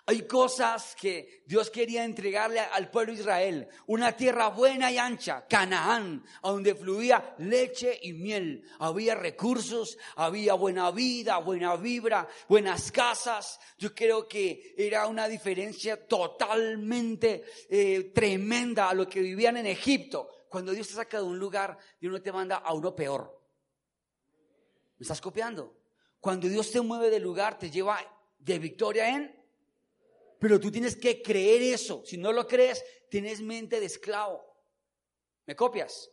Hay 0.04 0.22
cosas 0.22 0.96
que 1.00 1.44
Dios 1.46 1.70
quería 1.70 2.04
entregarle 2.04 2.58
al 2.58 2.90
pueblo 2.90 3.12
de 3.12 3.20
Israel. 3.20 3.68
Una 3.86 4.16
tierra 4.16 4.48
buena 4.48 4.90
y 4.90 4.98
ancha, 4.98 5.46
Canaán, 5.46 6.24
donde 6.42 6.74
fluía 6.74 7.36
leche 7.38 8.00
y 8.02 8.12
miel. 8.12 8.64
Había 8.80 9.14
recursos, 9.14 9.96
había 10.16 10.54
buena 10.54 10.90
vida, 10.90 11.38
buena 11.38 11.76
vibra, 11.76 12.28
buenas 12.48 12.90
casas. 12.90 13.60
Yo 13.78 13.94
creo 13.94 14.26
que 14.26 14.74
era 14.76 15.06
una 15.06 15.28
diferencia 15.28 16.04
totalmente 16.08 17.44
eh, 17.70 18.10
tremenda 18.12 18.88
a 18.88 18.94
lo 18.94 19.08
que 19.08 19.20
vivían 19.20 19.56
en 19.58 19.66
Egipto. 19.66 20.28
Cuando 20.48 20.72
Dios 20.72 20.88
te 20.88 20.94
saca 20.94 21.18
de 21.18 21.24
un 21.24 21.38
lugar, 21.38 21.78
Dios 22.00 22.12
no 22.12 22.20
te 22.20 22.32
manda 22.32 22.56
a 22.56 22.74
uno 22.74 22.92
peor. 22.96 23.40
¿Me 24.98 25.04
estás 25.04 25.20
copiando? 25.20 25.76
Cuando 26.18 26.48
Dios 26.48 26.72
te 26.72 26.80
mueve 26.80 27.08
de 27.08 27.20
lugar, 27.20 27.56
te 27.56 27.70
lleva 27.70 28.00
de 28.40 28.58
victoria 28.58 29.08
en... 29.08 29.41
Pero 30.42 30.58
tú 30.58 30.72
tienes 30.72 30.96
que 30.96 31.22
creer 31.22 31.62
eso. 31.62 32.02
Si 32.04 32.18
no 32.18 32.32
lo 32.32 32.48
crees, 32.48 32.84
tienes 33.08 33.40
mente 33.40 33.78
de 33.78 33.86
esclavo. 33.86 34.42
¿Me 35.46 35.54
copias? 35.54 36.10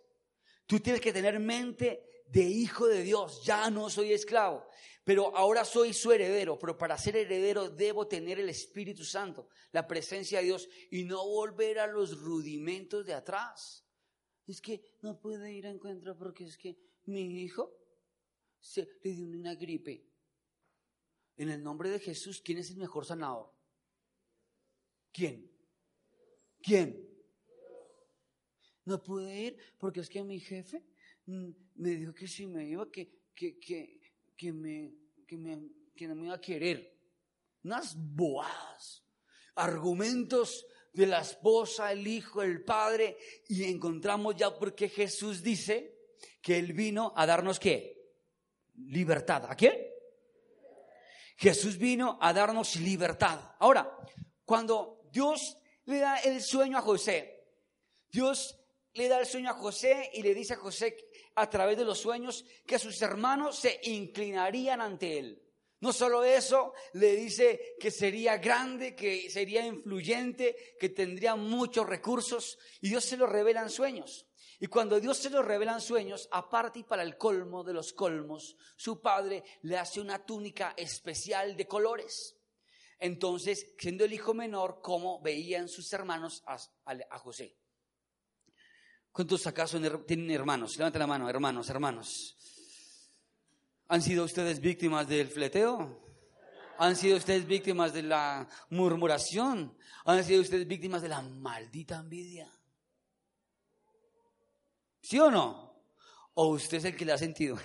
Tú 0.68 0.80
tienes 0.80 1.02
que 1.02 1.12
tener 1.12 1.40
mente 1.40 2.24
de 2.28 2.44
hijo 2.44 2.86
de 2.86 3.02
Dios. 3.02 3.44
Ya 3.44 3.72
no 3.72 3.90
soy 3.90 4.14
esclavo, 4.14 4.68
pero 5.04 5.36
ahora 5.36 5.66
soy 5.66 5.96
su 5.96 6.12
heredero. 6.12 6.60
Pero 6.60 6.78
para 6.78 6.96
ser 6.96 7.16
heredero 7.16 7.72
debo 7.72 8.08
tener 8.08 8.40
el 8.40 8.50
Espíritu 8.50 9.04
Santo, 9.04 9.50
la 9.72 9.88
presencia 9.88 10.38
de 10.38 10.46
Dios 10.46 10.70
y 10.92 11.06
no 11.06 11.28
volver 11.28 11.80
a 11.80 11.88
los 11.88 12.22
rudimentos 12.22 13.08
de 13.08 13.16
atrás. 13.16 13.84
Es 14.46 14.62
que 14.62 15.00
no 15.02 15.20
puede 15.20 15.52
ir 15.54 15.66
a 15.66 15.72
encuentro 15.72 16.16
porque 16.16 16.44
es 16.44 16.56
que 16.56 16.78
mi 17.06 17.42
hijo 17.42 17.76
se 18.60 18.88
le 19.04 19.12
dio 19.12 19.26
una 19.26 19.56
gripe. 19.56 20.06
En 21.36 21.50
el 21.50 21.64
nombre 21.64 21.90
de 21.90 21.98
Jesús, 21.98 22.44
¿quién 22.46 22.60
es 22.60 22.70
el 22.70 22.78
mejor 22.78 23.08
sanador? 23.08 23.58
¿Quién? 25.12 25.50
¿Quién? 26.62 27.08
No 28.86 29.02
pude 29.02 29.40
ir 29.40 29.58
porque 29.78 30.02
es 30.02 30.10
que 30.10 30.24
mi 30.24 30.40
jefe 30.40 30.84
mm, 31.26 31.50
me 31.76 31.90
dijo 31.92 32.14
que 32.14 32.28
si 32.28 32.48
me 32.48 32.66
iba, 32.66 32.90
que, 32.92 33.10
que, 33.36 33.60
que, 33.60 34.02
que, 34.36 34.52
me, 34.52 34.94
que, 35.28 35.38
me, 35.38 35.62
que 35.96 36.08
no 36.08 36.16
me 36.16 36.26
iba 36.26 36.36
a 36.36 36.42
querer. 36.42 36.98
Unas 37.64 37.96
boadas, 37.98 39.04
argumentos 39.56 40.66
de 40.94 41.06
la 41.06 41.22
esposa, 41.22 41.92
el 41.92 42.08
hijo, 42.08 42.42
el 42.42 42.64
padre, 42.64 43.18
y 43.48 43.64
encontramos 43.66 44.36
ya 44.36 44.58
porque 44.58 44.90
Jesús 44.90 45.44
dice 45.44 46.00
que 46.42 46.58
Él 46.58 46.74
vino 46.74 47.14
a 47.16 47.26
darnos 47.26 47.60
qué? 47.60 47.96
Libertad. 48.76 49.46
¿A 49.50 49.56
quién? 49.56 49.78
Jesús 51.38 51.78
vino 51.78 52.18
a 52.22 52.34
darnos 52.34 52.76
libertad. 52.78 53.40
Ahora, 53.60 53.96
cuando 54.44 54.99
Dios 55.12 55.58
le 55.86 56.00
da 56.00 56.18
el 56.18 56.42
sueño 56.42 56.78
a 56.78 56.82
José, 56.82 57.46
Dios 58.12 58.56
le 58.94 59.08
da 59.08 59.20
el 59.20 59.26
sueño 59.26 59.50
a 59.50 59.54
José 59.54 60.10
y 60.14 60.22
le 60.22 60.34
dice 60.34 60.54
a 60.54 60.58
José 60.58 60.98
a 61.36 61.50
través 61.50 61.78
de 61.78 61.86
los 61.86 62.00
sueños 62.00 62.46
que 62.66 62.80
sus 62.80 63.02
hermanos 63.02 63.58
se 63.58 63.80
inclinarían 63.84 64.82
ante 64.82 65.20
él. 65.20 65.42
No 65.82 65.94
solo 65.94 66.26
eso, 66.26 66.74
le 66.94 67.16
dice 67.16 67.76
que 67.80 67.90
sería 67.90 68.38
grande, 68.38 68.96
que 68.96 69.30
sería 69.30 69.66
influyente, 69.66 70.76
que 70.78 70.90
tendría 70.90 71.36
muchos 71.36 71.88
recursos 71.88 72.58
y 72.82 72.90
Dios 72.90 73.06
se 73.06 73.16
lo 73.16 73.28
revela 73.28 73.62
en 73.62 73.70
sueños. 73.70 74.26
Y 74.60 74.68
cuando 74.68 75.00
Dios 75.00 75.18
se 75.18 75.30
lo 75.30 75.42
revela 75.42 75.74
en 75.74 75.82
sueños, 75.82 76.28
aparte 76.32 76.80
y 76.80 76.84
para 76.84 77.04
el 77.04 77.18
colmo 77.18 77.64
de 77.64 77.72
los 77.72 77.94
colmos, 77.94 78.58
su 78.76 79.02
padre 79.02 79.44
le 79.62 79.78
hace 79.78 80.02
una 80.02 80.26
túnica 80.26 80.74
especial 80.76 81.56
de 81.56 81.66
colores. 81.66 82.36
Entonces, 83.00 83.74
siendo 83.78 84.04
el 84.04 84.14
hijo 84.14 84.34
menor, 84.34 84.82
¿cómo 84.82 85.22
veían 85.22 85.70
sus 85.70 85.92
hermanos 85.94 86.44
a, 86.46 87.18
José? 87.20 87.58
¿Cuántos 89.12 89.48
acaso 89.48 89.80
tienen 90.06 90.30
hermanos? 90.32 90.78
Levanten 90.78 91.00
la 91.00 91.08
mano, 91.08 91.30
hermanos, 91.30 91.70
hermanos. 91.70 92.38
¿Han 93.88 94.02
sido 94.02 94.26
ustedes 94.26 94.60
víctimas 94.60 95.08
del 95.08 95.30
fleteo? 95.30 96.08
¿Han 96.78 96.96
sido 96.96 97.18
ustedes 97.18 97.46
víctimas 97.48 97.94
de 97.94 98.04
la 98.04 98.48
murmuración? 98.70 99.78
¿Han 100.06 100.24
sido 100.24 100.42
ustedes 100.42 100.68
víctimas 100.68 101.02
de 101.02 101.10
la 101.10 101.22
maldita 101.22 101.96
envidia? 101.96 102.52
¿Sí 105.02 105.20
o 105.20 105.32
no? 105.32 105.84
¿O 106.34 106.48
usted 106.48 106.78
es 106.78 106.86
el 106.86 106.96
que 106.96 107.06
la 107.06 107.16
ha 107.16 107.18
sentido? 107.18 107.58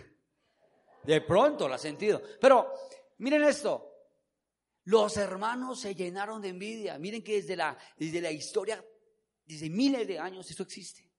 De 1.03 1.21
pronto 1.21 1.69
la 1.69 1.75
ha 1.75 1.79
sentido. 1.79 2.23
Pero 2.41 2.73
miren 3.19 3.43
esto. 3.45 3.94
Los 4.85 5.17
hermanos 5.17 5.81
se 5.81 5.95
llenaron 5.95 6.43
de 6.43 6.49
envidia. 6.49 6.99
Miren 6.99 7.23
que 7.23 7.37
desde 7.37 7.57
la, 7.57 7.77
desde 7.97 8.21
la 8.21 8.31
historia, 8.31 8.85
desde 9.45 9.71
miles 9.71 10.07
de 10.07 10.19
años, 10.19 10.51
esto 10.51 10.63
existe. 10.63 11.11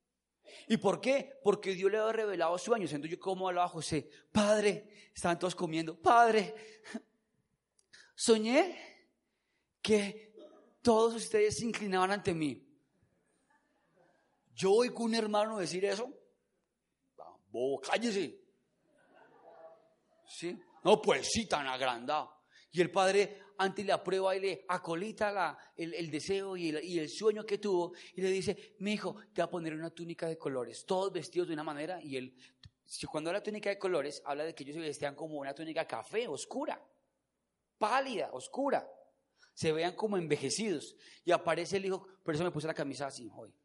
¿Y 0.68 0.78
por 0.78 1.02
qué? 1.02 1.40
Porque 1.44 1.74
Dios 1.74 1.92
le 1.92 1.98
había 1.98 2.14
revelado 2.14 2.58
sueños. 2.58 2.92
Entonces 2.94 3.18
yo 3.18 3.20
como 3.20 3.48
hablaba 3.48 3.66
a 3.66 3.70
José, 3.70 4.10
Padre, 4.32 5.10
estaban 5.14 5.40
todos 5.40 5.56
comiendo, 5.56 6.00
Padre, 6.00 6.54
soñé 8.16 9.10
que 9.82 10.34
todos 10.82 11.16
ustedes 11.16 11.58
se 11.58 11.66
inclinaban 11.66 12.12
ante 12.12 12.34
mí. 12.34 12.62
Yo 14.54 14.72
oigo 14.72 15.04
un 15.04 15.16
hermano 15.16 15.58
decir 15.58 15.84
eso. 15.86 16.08
Bobo, 17.48 17.82
cállese. 17.82 18.40
¿Sí? 20.28 20.60
No, 20.84 21.02
pues 21.02 21.30
sí, 21.32 21.48
tan 21.48 21.68
agrandado. 21.68 22.35
Y 22.76 22.82
el 22.82 22.92
padre 22.92 23.40
antes 23.58 23.86
le 23.86 23.94
aprueba 23.94 24.36
y 24.36 24.42
le 24.42 24.66
acolita 24.68 25.32
la, 25.32 25.58
el, 25.78 26.12
deseo 26.12 26.58
y 26.58 26.72
el, 27.00 27.08
sueño 27.08 27.46
que 27.46 27.58
tuvo 27.58 27.94
y 28.14 28.22
le 28.22 28.30
dice, 28.30 28.76
mi 28.80 28.92
hijo, 28.92 29.16
te 29.32 29.42
va 29.42 29.46
a 29.46 29.50
poner 29.50 29.74
una 29.74 29.92
túnica 29.92 30.28
de 30.28 30.38
colores, 30.38 30.86
todos 30.86 31.14
vestidos 31.14 31.48
de 31.48 31.54
una 31.54 31.64
manera 31.64 32.02
y 32.04 32.18
él, 32.18 32.36
cuando 33.10 33.30
habla 33.30 33.42
túnica 33.42 33.70
de 33.70 33.80
colores, 33.80 34.22
habla 34.26 34.44
de 34.44 34.54
que 34.54 34.64
ellos 34.64 34.76
se 34.76 34.82
vestían 34.82 35.16
como 35.16 35.38
una 35.38 35.56
túnica 35.56 35.88
café, 35.88 36.28
oscura, 36.28 36.86
pálida, 37.78 38.32
oscura, 38.34 38.86
se 39.54 39.72
vean 39.72 39.96
como 39.96 40.18
envejecidos 40.18 40.98
y 41.24 41.32
aparece 41.32 41.78
el 41.78 41.86
hijo, 41.86 42.06
por 42.24 42.36
eso 42.36 42.44
me 42.44 42.52
puse 42.52 42.68
la 42.68 42.74
camisa 42.74 43.08
así 43.08 43.32
hoy, 43.34 43.56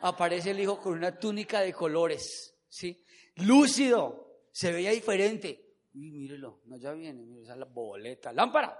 aparece 0.00 0.52
el 0.52 0.60
hijo 0.60 0.80
con 0.80 0.94
una 0.94 1.18
túnica 1.18 1.60
de 1.60 1.74
colores, 1.74 2.56
¿sí? 2.70 3.04
Lúcido, 3.34 4.46
se 4.50 4.72
veía 4.72 4.92
diferente. 4.92 5.65
Mírelo, 5.96 6.60
no, 6.66 6.76
ya 6.76 6.92
viene, 6.92 7.24
mire, 7.24 7.42
esa 7.42 7.56
boleta, 7.64 8.30
lámpara. 8.30 8.78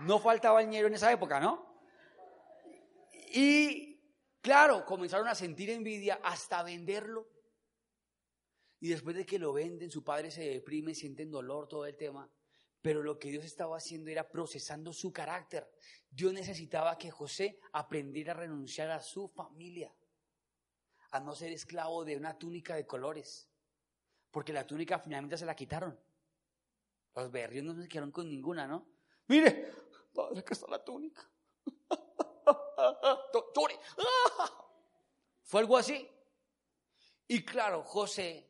No 0.00 0.20
faltaba 0.20 0.54
bañero 0.54 0.86
en 0.86 0.94
esa 0.94 1.10
época, 1.10 1.40
¿no? 1.40 1.80
Y 3.34 4.00
claro, 4.40 4.86
comenzaron 4.86 5.26
a 5.26 5.34
sentir 5.34 5.70
envidia 5.70 6.20
hasta 6.22 6.62
venderlo. 6.62 7.28
Y 8.78 8.90
después 8.90 9.16
de 9.16 9.26
que 9.26 9.40
lo 9.40 9.52
venden, 9.52 9.90
su 9.90 10.04
padre 10.04 10.30
se 10.30 10.44
deprime, 10.44 10.94
sienten 10.94 11.28
dolor, 11.28 11.66
todo 11.66 11.86
el 11.86 11.96
tema. 11.96 12.30
Pero 12.80 13.02
lo 13.02 13.18
que 13.18 13.30
Dios 13.30 13.44
estaba 13.44 13.76
haciendo 13.76 14.10
era 14.10 14.30
procesando 14.30 14.92
su 14.92 15.12
carácter. 15.12 15.68
Dios 16.08 16.32
necesitaba 16.32 16.96
que 16.96 17.10
José 17.10 17.58
aprendiera 17.72 18.32
a 18.32 18.36
renunciar 18.36 18.90
a 18.90 19.00
su 19.00 19.26
familia, 19.26 19.92
a 21.10 21.18
no 21.18 21.34
ser 21.34 21.50
esclavo 21.50 22.04
de 22.04 22.16
una 22.16 22.38
túnica 22.38 22.76
de 22.76 22.86
colores, 22.86 23.51
porque 24.32 24.52
la 24.52 24.66
túnica 24.66 24.98
finalmente 24.98 25.38
se 25.38 25.46
la 25.46 25.54
quitaron. 25.54 25.96
Los 27.14 27.30
berrios 27.30 27.64
no 27.64 27.80
se 27.80 27.88
quedaron 27.88 28.10
con 28.10 28.28
ninguna, 28.28 28.66
¿no? 28.66 28.88
Mire, 29.28 29.70
Padre, 30.12 30.40
acá 30.40 30.54
está 30.54 30.68
la 30.68 30.82
túnica. 30.82 31.30
Fue 35.44 35.60
algo 35.60 35.76
así. 35.76 36.08
Y 37.28 37.44
claro, 37.44 37.82
José 37.84 38.48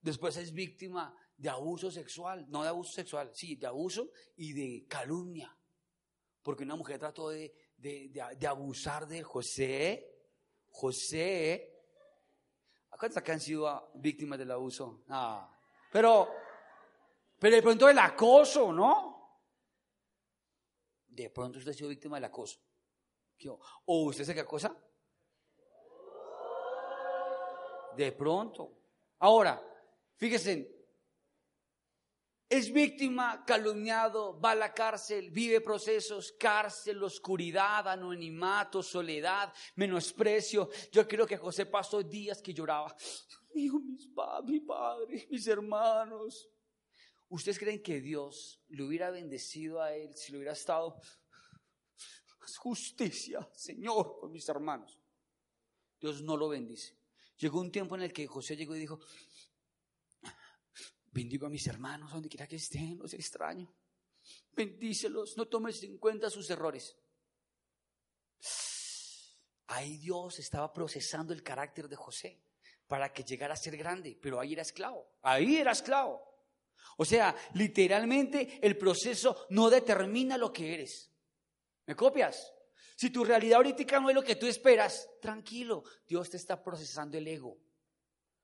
después 0.00 0.36
es 0.36 0.52
víctima 0.52 1.16
de 1.36 1.48
abuso 1.48 1.90
sexual, 1.90 2.46
no 2.48 2.62
de 2.62 2.68
abuso 2.68 2.92
sexual, 2.92 3.30
sí, 3.34 3.56
de 3.56 3.66
abuso 3.66 4.10
y 4.36 4.52
de 4.52 4.86
calumnia. 4.86 5.56
Porque 6.42 6.64
una 6.64 6.76
mujer 6.76 6.98
trató 6.98 7.30
de, 7.30 7.54
de, 7.76 8.46
abusar 8.46 9.06
de 9.06 9.22
José. 9.22 10.06
José. 10.68 11.79
¿Cuántas 13.00 13.22
que 13.22 13.32
han 13.32 13.40
sido 13.40 13.90
víctimas 13.94 14.38
del 14.38 14.50
abuso? 14.50 15.04
Ah, 15.08 15.50
pero, 15.90 16.28
pero 17.38 17.56
de 17.56 17.62
pronto 17.62 17.88
el 17.88 17.98
acoso, 17.98 18.72
¿no? 18.72 19.10
de 21.10 21.28
pronto 21.30 21.58
usted 21.58 21.72
ha 21.72 21.74
sido 21.74 21.88
víctima 21.88 22.16
del 22.16 22.24
acoso. 22.24 22.60
¿O 23.86 24.04
usted 24.04 24.24
se 24.24 24.34
qué 24.34 24.40
acosa? 24.40 24.74
De 27.96 28.12
pronto. 28.12 28.76
Ahora, 29.18 29.62
fíjense, 30.16 30.79
es 32.50 32.72
víctima, 32.72 33.44
calumniado, 33.46 34.38
va 34.40 34.50
a 34.50 34.54
la 34.56 34.74
cárcel, 34.74 35.30
vive 35.30 35.60
procesos, 35.60 36.32
cárcel, 36.32 37.00
oscuridad, 37.00 37.86
anonimato, 37.86 38.82
soledad, 38.82 39.54
menosprecio. 39.76 40.68
Yo 40.90 41.06
creo 41.06 41.28
que 41.28 41.36
José 41.36 41.66
pasó 41.66 42.02
días 42.02 42.42
que 42.42 42.52
lloraba. 42.52 42.92
Hijo, 43.54 43.78
mis 43.78 44.08
padres, 44.08 44.50
mi 44.50 44.60
padre, 44.60 45.28
mis 45.30 45.46
hermanos. 45.46 46.50
¿Ustedes 47.28 47.56
creen 47.56 47.80
que 47.80 48.00
Dios 48.00 48.60
le 48.66 48.82
hubiera 48.82 49.12
bendecido 49.12 49.80
a 49.80 49.94
él 49.94 50.16
si 50.16 50.32
le 50.32 50.38
hubiera 50.38 50.54
estado 50.54 51.00
justicia, 52.58 53.48
Señor, 53.54 54.18
con 54.18 54.32
mis 54.32 54.48
hermanos? 54.48 54.98
Dios 56.00 56.20
no 56.22 56.36
lo 56.36 56.48
bendice. 56.48 56.98
Llegó 57.36 57.60
un 57.60 57.70
tiempo 57.70 57.94
en 57.94 58.02
el 58.02 58.12
que 58.12 58.26
José 58.26 58.56
llegó 58.56 58.74
y 58.74 58.80
dijo, 58.80 58.98
bendigo 61.10 61.46
a 61.46 61.50
mis 61.50 61.66
hermanos 61.66 62.12
donde 62.12 62.28
quiera 62.28 62.46
que 62.46 62.56
estén, 62.56 62.98
los 62.98 63.14
extraño. 63.14 63.72
Bendícelos, 64.52 65.36
no 65.36 65.46
tomes 65.46 65.82
en 65.82 65.98
cuenta 65.98 66.30
sus 66.30 66.48
errores. 66.50 66.96
Ahí 69.68 69.98
Dios 69.98 70.38
estaba 70.38 70.72
procesando 70.72 71.32
el 71.32 71.42
carácter 71.42 71.88
de 71.88 71.96
José 71.96 72.42
para 72.86 73.12
que 73.12 73.22
llegara 73.22 73.54
a 73.54 73.56
ser 73.56 73.76
grande, 73.76 74.18
pero 74.20 74.40
ahí 74.40 74.52
era 74.52 74.62
esclavo, 74.62 75.18
ahí 75.22 75.56
era 75.56 75.72
esclavo. 75.72 76.20
O 76.96 77.04
sea, 77.04 77.34
literalmente 77.54 78.58
el 78.62 78.76
proceso 78.76 79.46
no 79.50 79.70
determina 79.70 80.36
lo 80.36 80.52
que 80.52 80.74
eres. 80.74 81.12
¿Me 81.86 81.94
copias? 81.94 82.52
Si 82.96 83.10
tu 83.10 83.24
realidad 83.24 83.56
ahorita 83.56 84.00
no 84.00 84.10
es 84.10 84.14
lo 84.14 84.22
que 84.22 84.36
tú 84.36 84.46
esperas, 84.46 85.08
tranquilo, 85.22 85.84
Dios 86.06 86.28
te 86.28 86.36
está 86.36 86.62
procesando 86.62 87.16
el 87.16 87.26
ego, 87.28 87.56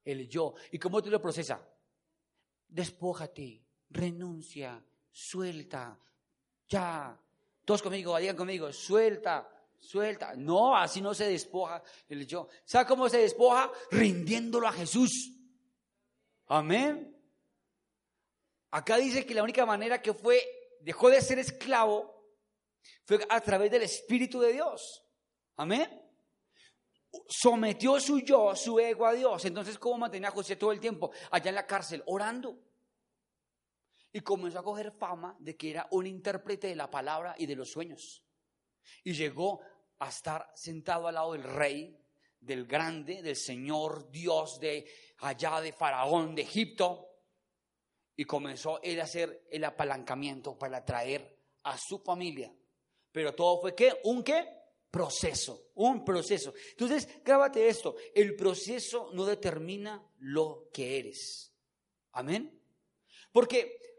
el 0.05 0.29
yo. 0.29 0.55
¿Y 0.71 0.79
cómo 0.79 1.03
tú 1.03 1.11
lo 1.11 1.21
procesas? 1.21 1.61
Despójate, 2.77 3.65
renuncia, 3.89 4.85
suelta, 5.11 5.99
ya. 6.69 7.19
Todos 7.65 7.81
conmigo, 7.81 8.19
digan 8.19 8.37
conmigo, 8.37 8.71
suelta, 8.71 9.49
suelta. 9.79 10.35
No, 10.37 10.77
así 10.77 11.01
no 11.01 11.15
se 11.15 11.27
despoja 11.27 11.83
el 12.07 12.27
yo. 12.27 12.49
¿Sabe 12.67 12.87
cómo 12.87 13.09
se 13.09 13.17
despoja? 13.17 13.73
Rindiéndolo 13.91 14.69
a 14.69 14.73
Jesús. 14.73 15.33
Amén. 16.49 17.19
Acá 18.73 18.99
dice 18.99 19.25
que 19.25 19.33
la 19.33 19.43
única 19.43 19.65
manera 19.65 20.03
que 20.03 20.13
fue, 20.13 20.43
dejó 20.81 21.09
de 21.09 21.23
ser 21.23 21.39
esclavo, 21.39 22.15
fue 23.07 23.27
a 23.31 23.41
través 23.41 23.71
del 23.71 23.85
Espíritu 23.85 24.39
de 24.39 24.53
Dios. 24.53 25.03
Amén. 25.57 25.89
Sometió 27.27 27.99
su 28.01 28.19
yo, 28.19 28.55
su 28.55 28.79
ego 28.79 29.07
a 29.07 29.15
Dios. 29.15 29.47
Entonces, 29.47 29.79
¿cómo 29.79 29.97
mantenía 29.97 30.29
a 30.29 30.33
José 30.33 30.57
todo 30.57 30.73
el 30.73 30.79
tiempo 30.79 31.11
allá 31.31 31.49
en 31.49 31.55
la 31.55 31.67
cárcel? 31.67 32.03
Orando. 32.05 32.66
Y 34.13 34.21
comenzó 34.21 34.59
a 34.59 34.65
coger 34.65 34.93
fama 34.93 35.37
de 35.39 35.57
que 35.57 35.71
era 35.71 35.87
un 35.91 36.07
intérprete 36.07 36.69
de 36.69 36.77
la 36.77 36.91
palabra 36.91 37.35
y 37.39 37.47
de 37.47 37.57
los 37.57 37.71
sueños. 37.71 38.23
Y 39.05 39.13
llegó 39.13 39.61
a 39.99 40.09
estar 40.09 40.51
sentado 40.55 41.09
al 41.09 41.15
lado 41.15 41.33
del 41.33 41.43
rey, 41.43 41.99
del 42.41 42.67
grande, 42.67 43.23
del 43.23 43.37
Señor 43.37 44.11
Dios 44.11 44.59
de 44.61 44.89
allá 45.19 45.61
de 45.61 45.73
Faraón 45.73 46.35
de 46.35 46.43
Egipto. 46.43 47.09
Y 48.17 48.25
comenzó 48.25 48.81
él 48.83 49.01
a 49.01 49.05
hacer 49.05 49.45
el 49.51 49.65
apalancamiento 49.65 50.57
para 50.57 50.85
traer 50.85 51.37
a 51.65 51.77
su 51.77 51.99
familia. 51.99 52.55
Pero 53.13 53.35
todo 53.35 53.61
fue 53.61 53.75
qué? 53.75 54.01
Un 54.05 54.23
qué? 54.23 54.57
Proceso, 54.91 55.71
un 55.75 56.05
proceso. 56.05 56.55
Entonces, 56.71 57.23
grábate 57.23 57.69
esto, 57.69 57.97
el 58.15 58.35
proceso 58.35 59.11
no 59.13 59.27
determina 59.27 60.03
lo 60.21 60.71
que 60.73 60.99
eres. 60.99 61.53
Amén. 62.13 62.59
Porque 63.33 63.96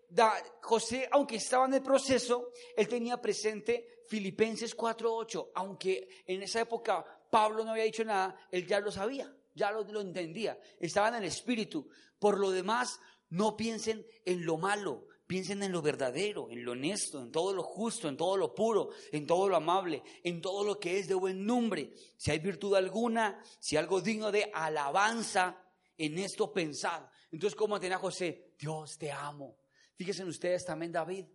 José, 0.61 1.07
aunque 1.11 1.35
estaba 1.37 1.65
en 1.65 1.75
el 1.75 1.83
proceso, 1.83 2.51
él 2.75 2.87
tenía 2.87 3.21
presente 3.21 4.03
Filipenses 4.07 4.75
4.8, 4.75 5.51
aunque 5.55 6.23
en 6.25 6.43
esa 6.43 6.61
época 6.61 7.05
Pablo 7.29 7.63
no 7.63 7.71
había 7.71 7.83
dicho 7.83 8.05
nada, 8.05 8.35
él 8.51 8.65
ya 8.65 8.79
lo 8.79 8.91
sabía, 8.91 9.33
ya 9.53 9.71
lo, 9.71 10.01
entendía, 10.01 10.59
estaba 10.79 11.09
en 11.09 11.15
el 11.15 11.25
espíritu. 11.25 11.89
Por 12.19 12.39
lo 12.39 12.51
demás, 12.51 12.99
no 13.29 13.57
piensen 13.57 14.05
en 14.25 14.45
lo 14.45 14.57
malo, 14.57 15.07
piensen 15.27 15.61
en 15.61 15.71
lo 15.71 15.81
verdadero, 15.81 16.49
en 16.49 16.63
lo 16.63 16.71
honesto, 16.71 17.21
en 17.21 17.31
todo 17.31 17.53
lo 17.53 17.63
justo, 17.63 18.07
en 18.07 18.15
todo 18.15 18.37
lo 18.37 18.55
puro, 18.55 18.89
en 19.11 19.27
todo 19.27 19.49
lo 19.49 19.57
amable, 19.57 20.01
en 20.23 20.41
todo 20.41 20.63
lo 20.63 20.79
que 20.79 20.99
es 20.99 21.07
de 21.07 21.15
buen 21.15 21.45
nombre. 21.45 21.93
Si 22.15 22.31
hay 22.31 22.39
virtud 22.39 22.75
alguna, 22.75 23.43
si 23.59 23.75
algo 23.75 23.99
digno 23.99 24.31
de 24.31 24.49
alabanza, 24.53 25.61
en 25.97 26.17
esto 26.19 26.53
pensad. 26.53 27.03
Entonces, 27.31 27.57
¿cómo 27.57 27.79
tenía 27.79 27.97
José? 27.97 28.53
Dios 28.57 28.97
te 28.97 29.11
amo. 29.11 29.57
Fíjense 29.97 30.23
ustedes 30.23 30.63
también 30.63 30.91
David. 30.91 31.25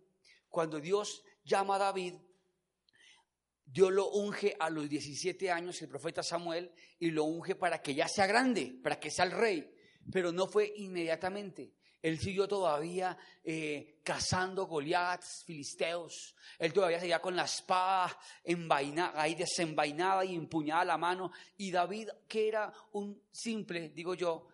Cuando 0.47 0.79
Dios 0.79 1.21
llama 1.43 1.75
a 1.75 1.79
David, 1.79 2.15
Dios 3.65 3.91
lo 3.91 4.09
unge 4.11 4.55
a 4.57 4.69
los 4.69 4.87
17 4.87 5.51
años, 5.51 5.81
el 5.81 5.89
profeta 5.89 6.23
Samuel, 6.23 6.71
y 6.99 7.11
lo 7.11 7.25
unge 7.25 7.55
para 7.55 7.81
que 7.81 7.93
ya 7.93 8.07
sea 8.07 8.25
grande, 8.25 8.79
para 8.81 8.99
que 8.99 9.11
sea 9.11 9.25
el 9.25 9.31
rey. 9.31 9.69
Pero 10.11 10.31
no 10.31 10.47
fue 10.47 10.71
inmediatamente. 10.77 11.73
Él 12.01 12.19
siguió 12.19 12.47
todavía 12.47 13.17
eh, 13.43 13.99
cazando 14.03 14.65
Goliaths, 14.65 15.43
filisteos. 15.45 16.35
Él 16.59 16.71
todavía 16.71 16.99
seguía 16.99 17.21
con 17.21 17.35
la 17.35 17.45
espada 17.45 18.17
ahí 19.15 19.35
desenvainada 19.35 20.23
y 20.23 20.35
empuñada 20.35 20.85
la 20.85 20.97
mano. 20.97 21.31
Y 21.57 21.71
David, 21.71 22.09
que 22.27 22.47
era 22.47 22.73
un 22.93 23.21
simple, 23.31 23.89
digo 23.89 24.15
yo, 24.15 24.47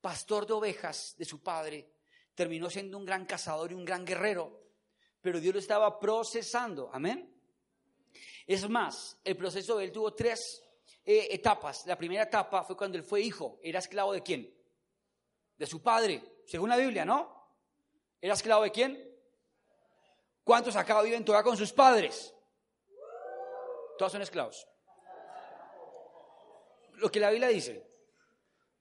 pastor 0.00 0.46
de 0.46 0.52
ovejas 0.52 1.14
de 1.16 1.24
su 1.24 1.42
padre, 1.42 1.93
terminó 2.34 2.68
siendo 2.70 2.98
un 2.98 3.04
gran 3.04 3.24
cazador 3.26 3.70
y 3.70 3.74
un 3.74 3.84
gran 3.84 4.04
guerrero, 4.04 4.64
pero 5.20 5.40
Dios 5.40 5.54
lo 5.54 5.60
estaba 5.60 5.98
procesando, 5.98 6.90
amén. 6.92 7.30
Es 8.46 8.68
más, 8.68 9.18
el 9.24 9.36
proceso 9.36 9.78
de 9.78 9.84
él 9.84 9.92
tuvo 9.92 10.12
tres 10.12 10.62
eh, 11.04 11.28
etapas. 11.30 11.86
La 11.86 11.96
primera 11.96 12.24
etapa 12.24 12.62
fue 12.62 12.76
cuando 12.76 12.98
él 12.98 13.04
fue 13.04 13.22
hijo, 13.22 13.58
era 13.62 13.78
esclavo 13.78 14.12
de 14.12 14.22
quién? 14.22 14.54
De 15.56 15.66
su 15.66 15.82
padre, 15.82 16.42
según 16.44 16.68
la 16.68 16.76
Biblia, 16.76 17.04
¿no? 17.04 17.34
¿Era 18.20 18.34
esclavo 18.34 18.64
de 18.64 18.72
quién? 18.72 19.14
¿Cuántos 20.42 20.76
acá 20.76 21.00
viven 21.02 21.24
todavía 21.24 21.44
con 21.44 21.56
sus 21.56 21.72
padres? 21.72 22.34
Todos 23.96 24.12
son 24.12 24.22
esclavos. 24.22 24.66
Lo 26.96 27.10
que 27.10 27.20
la 27.20 27.30
Biblia 27.30 27.48
dice. 27.48 27.86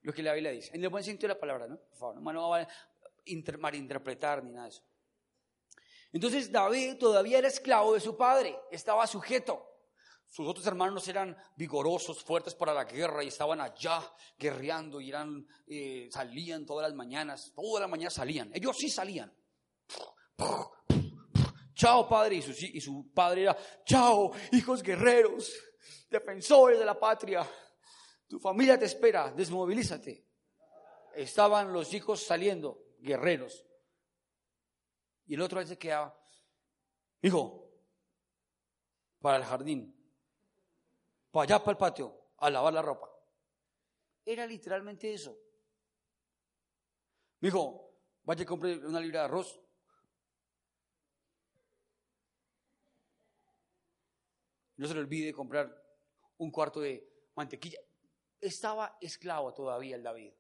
Lo 0.02 0.13
que 0.13 0.22
la 0.22 0.34
Biblia 0.34 0.52
dice. 0.52 0.76
En 0.76 0.84
el 0.84 0.89
buen 0.89 1.04
sentido 1.04 1.30
de 1.30 1.36
la 1.36 1.39
palabra, 1.39 1.68
¿no? 1.68 1.78
Por 1.78 1.98
favor, 1.98 2.22
no, 2.22 2.34
no, 2.34 2.68
malinterpretar 3.58 4.44
ni 4.44 4.52
nada 4.52 4.66
de 4.66 4.70
eso. 4.72 4.84
Entonces 6.12 6.52
David 6.52 6.98
todavía 6.98 7.40
era 7.40 7.48
esclavo 7.48 7.96
de 7.96 8.00
su 8.00 8.16
padre, 8.16 8.56
estaba 8.72 9.06
sujeto. 9.08 9.70
Sus 10.28 10.48
otros 10.48 10.66
hermanos 10.66 11.08
eran 11.08 11.38
vigorosos, 11.56 12.24
fuertes 12.24 12.56
para 12.56 12.74
la 12.74 12.86
guerra 12.86 13.24
y 13.24 13.28
estaban 13.28 13.62
allá 13.62 14.02
guerreando 14.38 15.00
y 15.00 15.14
eh, 15.68 16.10
salían 16.12 16.66
todas 16.66 16.88
las 16.88 16.96
mañanas, 16.96 17.52
todas 17.56 17.82
las 17.82 17.90
mañanas 17.90 18.14
salían. 18.14 18.52
Ellos 18.54 18.78
sí 18.78 18.90
salían. 18.90 19.32
Chao 21.76 22.08
padre 22.08 22.36
y 22.36 22.42
su, 22.42 22.52
y 22.52 22.80
su 22.80 23.12
padre 23.14 23.44
era, 23.44 23.58
chao 23.86 24.32
hijos 24.52 24.82
guerreros, 24.82 25.52
defensores 26.10 26.80
de 26.80 26.86
la 26.86 27.00
patria. 27.00 27.48
Tu 28.28 28.40
familia 28.40 28.78
te 28.78 28.86
espera, 28.86 29.32
desmovilízate. 29.32 30.26
Estaban 31.16 31.72
los 31.72 31.94
hijos 31.94 32.24
saliendo 32.24 32.83
guerreros. 33.04 33.66
Y 35.26 35.36
el 35.36 35.42
otro 35.42 35.60
vez 35.60 35.70
se 35.70 35.78
quedaba, 35.78 36.18
hijo, 37.22 37.70
para 39.20 39.38
el 39.38 39.44
jardín, 39.44 39.96
para 41.32 41.44
allá, 41.44 41.60
para 41.60 41.72
el 41.72 41.78
patio, 41.78 42.20
a 42.38 42.50
lavar 42.50 42.74
la 42.74 42.82
ropa. 42.82 43.10
Era 44.26 44.46
literalmente 44.46 45.13
eso. 45.13 45.38
Me 47.39 47.48
dijo, 47.48 47.94
vaya 48.24 48.44
a 48.44 48.48
comprar 48.48 48.78
una 48.86 49.00
libra 49.00 49.20
de 49.20 49.26
arroz. 49.26 49.60
No 54.78 54.88
se 54.88 54.94
le 54.94 55.02
olvide 55.02 55.34
comprar 55.34 55.74
un 56.38 56.52
cuarto 56.52 56.80
de 56.80 57.30
mantequilla. 57.36 57.80
Estaba 58.39 58.98
esclavo 59.00 59.54
todavía 59.54 59.96
el 59.96 60.04
David. 60.04 60.34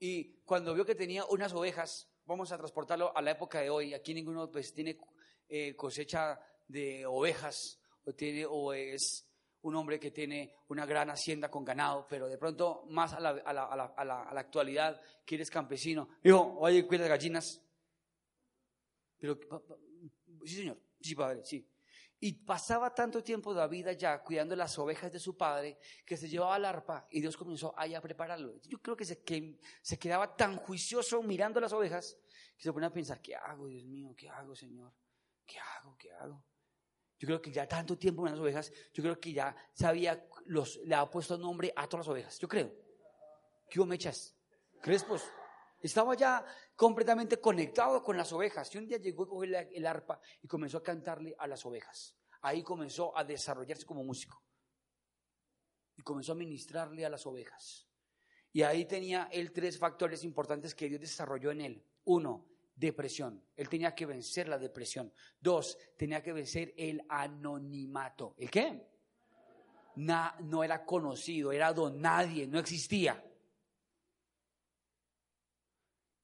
Y 0.00 0.40
cuando 0.44 0.74
vio 0.74 0.86
que 0.86 0.94
tenía 0.94 1.26
unas 1.26 1.52
ovejas, 1.52 2.08
vamos 2.24 2.50
a 2.50 2.56
transportarlo 2.56 3.14
a 3.14 3.20
la 3.20 3.32
época 3.32 3.60
de 3.60 3.68
hoy. 3.68 3.92
Aquí 3.92 4.14
ninguno 4.14 4.50
pues, 4.50 4.72
tiene 4.72 4.98
eh, 5.46 5.76
cosecha 5.76 6.40
de 6.66 7.04
ovejas 7.04 7.78
o, 8.04 8.14
tiene, 8.14 8.46
o 8.46 8.72
es 8.72 9.26
un 9.60 9.76
hombre 9.76 10.00
que 10.00 10.10
tiene 10.10 10.54
una 10.68 10.86
gran 10.86 11.10
hacienda 11.10 11.50
con 11.50 11.66
ganado, 11.66 12.06
pero 12.08 12.28
de 12.28 12.38
pronto 12.38 12.84
más 12.88 13.12
a 13.12 13.20
la, 13.20 13.30
a 13.30 13.52
la, 13.52 13.64
a 13.64 14.04
la, 14.04 14.22
a 14.22 14.34
la 14.34 14.40
actualidad, 14.40 15.02
que 15.26 15.34
eres 15.34 15.50
campesino. 15.50 16.08
Dijo, 16.22 16.56
oye, 16.60 16.86
cuida 16.86 17.06
gallinas. 17.06 17.60
Pero, 19.18 19.38
sí, 20.46 20.56
señor, 20.56 20.78
sí, 20.98 21.14
padre, 21.14 21.44
sí. 21.44 21.68
Y 22.22 22.34
pasaba 22.44 22.94
tanto 22.94 23.24
tiempo 23.24 23.54
David 23.54 23.88
allá 23.88 24.22
cuidando 24.22 24.54
las 24.54 24.78
ovejas 24.78 25.10
de 25.10 25.18
su 25.18 25.38
padre 25.38 25.78
que 26.04 26.18
se 26.18 26.28
llevaba 26.28 26.54
al 26.54 26.66
arpa 26.66 27.06
y 27.10 27.20
Dios 27.22 27.34
comenzó 27.34 27.72
allá 27.78 27.96
a 27.96 28.02
prepararlo. 28.02 28.60
Yo 28.64 28.80
creo 28.82 28.94
que 28.94 29.06
se, 29.06 29.22
que 29.22 29.58
se 29.80 29.98
quedaba 29.98 30.36
tan 30.36 30.56
juicioso 30.56 31.22
mirando 31.22 31.60
las 31.60 31.72
ovejas 31.72 32.18
que 32.58 32.64
se 32.64 32.72
ponía 32.74 32.88
a 32.88 32.92
pensar, 32.92 33.22
¿qué 33.22 33.34
hago, 33.34 33.68
Dios 33.68 33.86
mío? 33.86 34.14
¿Qué 34.14 34.28
hago, 34.28 34.54
Señor? 34.54 34.92
¿Qué 35.46 35.58
hago? 35.58 35.96
¿Qué 35.96 36.12
hago? 36.12 36.44
Yo 37.18 37.26
creo 37.26 37.40
que 37.40 37.52
ya 37.52 37.66
tanto 37.66 37.96
tiempo 37.96 38.26
en 38.26 38.32
las 38.32 38.40
ovejas, 38.40 38.70
yo 38.92 39.02
creo 39.02 39.18
que 39.18 39.32
ya 39.32 39.56
sabía, 39.72 40.26
los, 40.44 40.76
le 40.84 40.94
ha 40.94 41.08
puesto 41.08 41.38
nombre 41.38 41.72
a 41.74 41.88
todas 41.88 42.06
las 42.06 42.12
ovejas. 42.12 42.38
Yo 42.38 42.48
creo. 42.48 42.70
¿Qué 43.68 43.78
hubo 43.78 43.86
mechas? 43.86 44.36
Crespos. 44.82 45.22
Estaba 45.80 46.14
ya 46.14 46.44
completamente 46.76 47.40
conectado 47.40 48.02
con 48.02 48.16
las 48.16 48.32
ovejas. 48.32 48.74
Y 48.74 48.78
un 48.78 48.86
día 48.86 48.98
llegó 48.98 49.44
y 49.44 49.54
el 49.54 49.86
arpa 49.86 50.20
y 50.42 50.48
comenzó 50.48 50.78
a 50.78 50.82
cantarle 50.82 51.34
a 51.38 51.46
las 51.46 51.64
ovejas. 51.64 52.16
Ahí 52.42 52.62
comenzó 52.62 53.16
a 53.16 53.24
desarrollarse 53.24 53.86
como 53.86 54.04
músico. 54.04 54.42
Y 55.96 56.02
comenzó 56.02 56.32
a 56.32 56.36
ministrarle 56.36 57.04
a 57.04 57.10
las 57.10 57.26
ovejas. 57.26 57.86
Y 58.52 58.62
ahí 58.62 58.84
tenía 58.84 59.28
él 59.32 59.52
tres 59.52 59.78
factores 59.78 60.24
importantes 60.24 60.74
que 60.74 60.88
Dios 60.88 61.00
desarrolló 61.00 61.50
en 61.50 61.60
él. 61.60 61.84
Uno, 62.04 62.46
depresión. 62.74 63.44
Él 63.54 63.68
tenía 63.68 63.94
que 63.94 64.06
vencer 64.06 64.48
la 64.48 64.58
depresión. 64.58 65.12
Dos, 65.38 65.78
tenía 65.96 66.22
que 66.22 66.32
vencer 66.32 66.74
el 66.76 67.02
anonimato. 67.08 68.34
¿El 68.38 68.50
qué? 68.50 68.86
no 69.96 70.64
era 70.64 70.84
conocido, 70.84 71.52
era 71.52 71.72
don 71.72 72.00
nadie, 72.00 72.46
no 72.46 72.58
existía. 72.58 73.22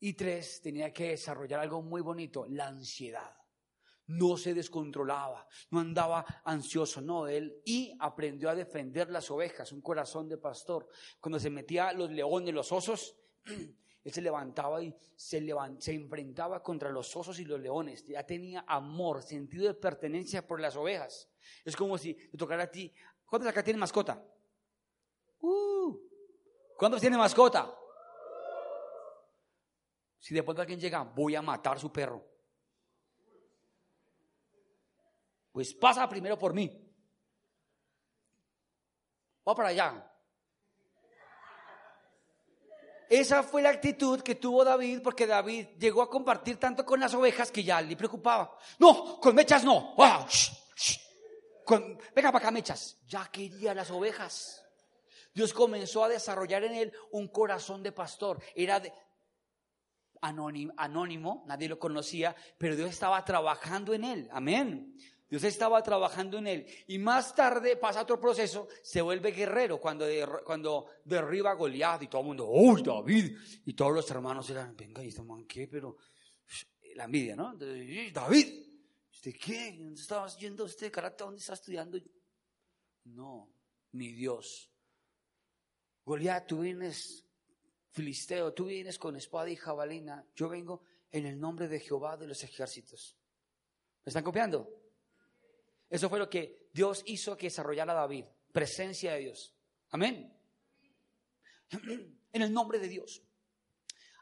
Y 0.06 0.12
tres, 0.12 0.60
tenía 0.62 0.92
que 0.92 1.08
desarrollar 1.08 1.58
algo 1.58 1.82
muy 1.82 2.00
bonito, 2.00 2.46
la 2.48 2.68
ansiedad. 2.68 3.36
No 4.06 4.36
se 4.36 4.54
descontrolaba, 4.54 5.48
no 5.70 5.80
andaba 5.80 6.24
ansioso, 6.44 7.00
no, 7.00 7.26
él 7.26 7.60
y 7.64 7.92
aprendió 7.98 8.48
a 8.48 8.54
defender 8.54 9.10
las 9.10 9.28
ovejas, 9.32 9.72
un 9.72 9.80
corazón 9.80 10.28
de 10.28 10.38
pastor. 10.38 10.86
Cuando 11.18 11.40
se 11.40 11.50
metía 11.50 11.92
los 11.92 12.08
leones, 12.12 12.54
los 12.54 12.70
osos, 12.70 13.16
él 14.04 14.12
se 14.12 14.22
levantaba 14.22 14.80
y 14.80 14.94
se, 15.16 15.44
se 15.80 15.92
enfrentaba 15.92 16.62
contra 16.62 16.88
los 16.90 17.16
osos 17.16 17.40
y 17.40 17.44
los 17.44 17.58
leones. 17.58 18.04
Ya 18.06 18.24
tenía 18.24 18.64
amor, 18.68 19.24
sentido 19.24 19.66
de 19.66 19.74
pertenencia 19.74 20.46
por 20.46 20.60
las 20.60 20.76
ovejas. 20.76 21.28
Es 21.64 21.74
como 21.74 21.98
si 21.98 22.14
te 22.14 22.38
tocara 22.38 22.62
a 22.62 22.70
ti. 22.70 22.94
¿Cuántos 23.24 23.50
acá 23.50 23.64
tienen 23.64 23.80
mascota? 23.80 24.24
Uh, 25.40 25.98
¿Cuántos 26.76 27.00
tienen 27.00 27.18
mascota? 27.18 27.76
Si 30.26 30.34
de 30.34 30.42
pronto 30.42 30.60
alguien 30.60 30.80
llega, 30.80 31.04
voy 31.04 31.36
a 31.36 31.40
matar 31.40 31.76
a 31.76 31.78
su 31.78 31.92
perro. 31.92 32.20
Pues 35.52 35.72
pasa 35.72 36.08
primero 36.08 36.36
por 36.36 36.52
mí. 36.52 36.92
Va 39.48 39.54
para 39.54 39.68
allá. 39.68 40.12
Esa 43.08 43.44
fue 43.44 43.62
la 43.62 43.70
actitud 43.70 44.20
que 44.20 44.34
tuvo 44.34 44.64
David 44.64 45.00
porque 45.00 45.28
David 45.28 45.68
llegó 45.78 46.02
a 46.02 46.10
compartir 46.10 46.58
tanto 46.58 46.84
con 46.84 46.98
las 46.98 47.14
ovejas 47.14 47.52
que 47.52 47.62
ya 47.62 47.80
le 47.80 47.96
preocupaba. 47.96 48.58
No, 48.80 49.20
con 49.20 49.32
mechas 49.32 49.62
no. 49.62 49.94
Ah, 49.96 50.26
con, 51.64 51.96
venga 52.16 52.32
para 52.32 52.38
acá, 52.38 52.50
mechas. 52.50 52.98
Ya 53.06 53.30
quería 53.30 53.74
las 53.74 53.92
ovejas. 53.92 54.60
Dios 55.32 55.52
comenzó 55.52 56.02
a 56.02 56.08
desarrollar 56.08 56.64
en 56.64 56.74
él 56.74 56.92
un 57.12 57.28
corazón 57.28 57.80
de 57.84 57.92
pastor. 57.92 58.42
Era 58.56 58.80
de, 58.80 58.92
anónimo, 60.20 61.44
nadie 61.46 61.68
lo 61.68 61.78
conocía, 61.78 62.34
pero 62.58 62.76
Dios 62.76 62.90
estaba 62.90 63.24
trabajando 63.24 63.94
en 63.94 64.04
él. 64.04 64.28
Amén. 64.32 64.96
Dios 65.28 65.42
estaba 65.42 65.82
trabajando 65.82 66.38
en 66.38 66.46
él. 66.46 66.66
Y 66.86 66.98
más 66.98 67.34
tarde 67.34 67.76
pasa 67.76 68.02
otro 68.02 68.20
proceso, 68.20 68.68
se 68.82 69.00
vuelve 69.00 69.32
guerrero 69.32 69.80
cuando, 69.80 70.06
cuando 70.44 70.86
derriba 71.04 71.50
a 71.50 71.54
Goliat 71.54 72.02
y 72.02 72.06
todo 72.06 72.20
el 72.20 72.28
mundo, 72.28 72.48
¡Uy, 72.48 72.82
David! 72.82 73.36
Y 73.64 73.72
todos 73.74 73.92
los 73.92 74.10
hermanos 74.10 74.48
eran, 74.50 74.76
venga, 74.76 75.02
¿y 75.02 75.08
este 75.08 75.22
man 75.22 75.44
qué? 75.46 75.66
Pero 75.66 75.96
la 76.94 77.04
envidia, 77.04 77.34
¿no? 77.34 77.54
David, 77.56 78.66
¿usted 79.12 79.34
qué? 79.40 79.76
¿Dónde 79.78 80.00
estaba 80.00 80.28
yendo 80.36 80.64
usted? 80.64 80.92
¿Carácter? 80.92 81.26
¿Dónde 81.26 81.40
está 81.40 81.54
estudiando? 81.54 81.98
No, 83.04 83.52
mi 83.92 84.12
Dios. 84.12 84.70
Goliat, 86.04 86.46
tú 86.46 86.60
vienes, 86.60 87.25
Filisteo, 87.96 88.52
tú 88.52 88.66
vienes 88.66 88.98
con 88.98 89.16
espada 89.16 89.48
y 89.48 89.56
jabalina. 89.56 90.22
Yo 90.34 90.50
vengo 90.50 90.82
en 91.10 91.24
el 91.24 91.40
nombre 91.40 91.66
de 91.66 91.80
Jehová 91.80 92.18
de 92.18 92.26
los 92.26 92.44
ejércitos. 92.44 93.16
¿Me 94.04 94.10
están 94.10 94.22
copiando? 94.22 94.68
Eso 95.88 96.10
fue 96.10 96.18
lo 96.18 96.28
que 96.28 96.68
Dios 96.74 97.02
hizo 97.06 97.38
que 97.38 97.46
desarrollara 97.46 97.94
David, 97.94 98.26
presencia 98.52 99.14
de 99.14 99.20
Dios. 99.20 99.54
Amén. 99.92 100.30
En 102.32 102.42
el 102.42 102.52
nombre 102.52 102.78
de 102.78 102.88
Dios. 102.88 103.22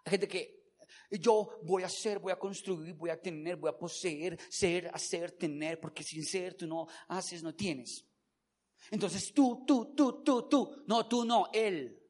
Hay 0.04 0.10
gente 0.12 0.28
que 0.28 0.70
yo 1.10 1.58
voy 1.64 1.82
a 1.82 1.88
ser, 1.88 2.20
voy 2.20 2.30
a 2.30 2.38
construir, 2.38 2.94
voy 2.94 3.10
a 3.10 3.20
tener, 3.20 3.56
voy 3.56 3.70
a 3.70 3.76
poseer, 3.76 4.38
ser, 4.50 4.88
hacer, 4.94 5.32
tener, 5.32 5.80
porque 5.80 6.04
sin 6.04 6.24
ser 6.24 6.54
tú 6.54 6.68
no 6.68 6.86
haces, 7.08 7.42
no 7.42 7.52
tienes. 7.56 8.06
Entonces 8.92 9.32
tú, 9.34 9.64
tú, 9.66 9.96
tú, 9.96 10.22
tú, 10.22 10.48
tú, 10.48 10.84
no, 10.86 11.08
tú 11.08 11.24
no, 11.24 11.48
Él. 11.52 12.03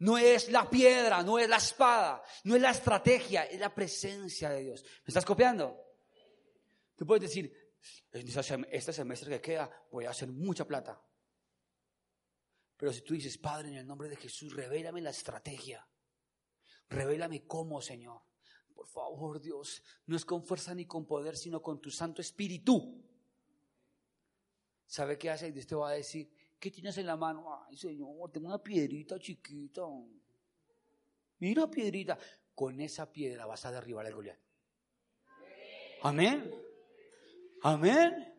No 0.00 0.16
es 0.16 0.50
la 0.50 0.68
piedra, 0.68 1.22
no 1.22 1.38
es 1.38 1.48
la 1.48 1.58
espada, 1.58 2.22
no 2.44 2.56
es 2.56 2.62
la 2.62 2.70
estrategia, 2.70 3.44
es 3.44 3.60
la 3.60 3.74
presencia 3.74 4.50
de 4.50 4.62
Dios. 4.62 4.82
¿Me 4.82 5.08
estás 5.08 5.24
copiando? 5.24 5.78
Tú 6.96 7.06
puedes 7.06 7.22
decir, 7.22 7.52
este 8.10 8.92
semestre 8.92 9.30
que 9.30 9.40
queda 9.40 9.70
voy 9.90 10.06
a 10.06 10.10
hacer 10.10 10.28
mucha 10.28 10.66
plata. 10.66 11.02
Pero 12.78 12.94
si 12.94 13.02
tú 13.02 13.12
dices, 13.12 13.36
Padre, 13.36 13.68
en 13.68 13.76
el 13.76 13.86
nombre 13.86 14.08
de 14.08 14.16
Jesús, 14.16 14.54
revélame 14.54 15.02
la 15.02 15.10
estrategia. 15.10 15.86
Revélame 16.88 17.46
cómo, 17.46 17.82
Señor. 17.82 18.22
Por 18.74 18.86
favor, 18.86 19.38
Dios, 19.38 19.82
no 20.06 20.16
es 20.16 20.24
con 20.24 20.42
fuerza 20.42 20.74
ni 20.74 20.86
con 20.86 21.06
poder, 21.06 21.36
sino 21.36 21.60
con 21.60 21.78
tu 21.78 21.90
Santo 21.90 22.22
Espíritu. 22.22 23.06
¿Sabe 24.86 25.18
qué 25.18 25.28
hace? 25.28 25.48
Y 25.48 25.52
Dios 25.52 25.66
te 25.66 25.74
va 25.74 25.90
a 25.90 25.92
decir, 25.92 26.32
¿qué 26.60 26.70
tienes 26.70 26.96
en 26.98 27.06
la 27.06 27.16
mano? 27.16 27.64
Ay, 27.66 27.76
Señor, 27.76 28.30
tengo 28.30 28.46
una 28.48 28.62
piedrita 28.62 29.18
chiquita. 29.18 29.82
Mira 31.38 31.68
piedrita. 31.68 32.16
Con 32.54 32.78
esa 32.80 33.10
piedra 33.10 33.46
vas 33.46 33.64
a 33.64 33.72
derribar 33.72 34.04
el 34.06 34.14
Goliat. 34.14 34.38
Amén. 36.02 36.54
Amén. 37.62 38.34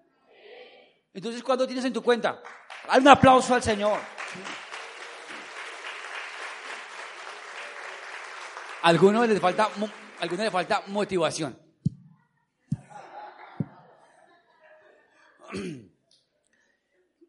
Entonces, 1.14 1.44
¿cuándo 1.44 1.66
tienes 1.66 1.84
en 1.86 1.94
tu 1.94 2.04
cuenta? 2.04 2.42
Haz 2.88 3.00
un 3.00 3.08
aplauso 3.08 3.56
al 3.56 3.64
Señor. 3.64 4.00
Algunos 8.84 9.28
les 9.28 9.40
falta, 9.40 9.70
algunos 10.20 10.44
les 10.44 10.52
falta 10.52 10.84
motivación. 10.88 11.60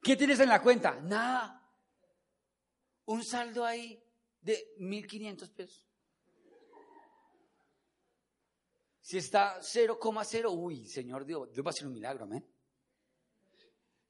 ¿Qué 0.02 0.16
tienes 0.16 0.40
en 0.40 0.48
la 0.48 0.60
cuenta? 0.60 1.00
Nada. 1.00 1.64
Un 3.06 3.24
saldo 3.24 3.64
ahí 3.64 4.02
de 4.40 4.74
1.500 4.78 5.54
pesos. 5.54 5.88
Si 9.00 9.18
está 9.18 9.60
0,0, 9.60 10.56
uy, 10.56 10.86
Señor 10.86 11.24
Dios, 11.24 11.52
Dios 11.52 11.64
va 11.64 11.70
a 11.70 11.72
hacer 11.72 11.86
un 11.86 11.92
milagro, 11.92 12.24
amén. 12.24 12.44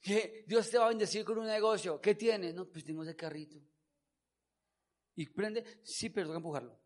Que 0.01 0.45
Dios 0.47 0.71
te 0.71 0.79
va 0.79 0.87
a 0.87 0.89
bendecir 0.89 1.25
con 1.25 1.39
un 1.39 1.47
negocio. 1.47 2.01
¿Qué 2.01 2.15
tienes? 2.15 2.55
No, 2.55 2.69
pues 2.69 2.85
tengo 2.85 3.03
ese 3.03 3.15
carrito. 3.15 3.59
¿Y 5.15 5.27
prende? 5.27 5.81
Sí, 5.83 6.09
pero 6.09 6.27
tengo 6.27 6.35
que 6.35 6.39
empujarlo. 6.39 6.81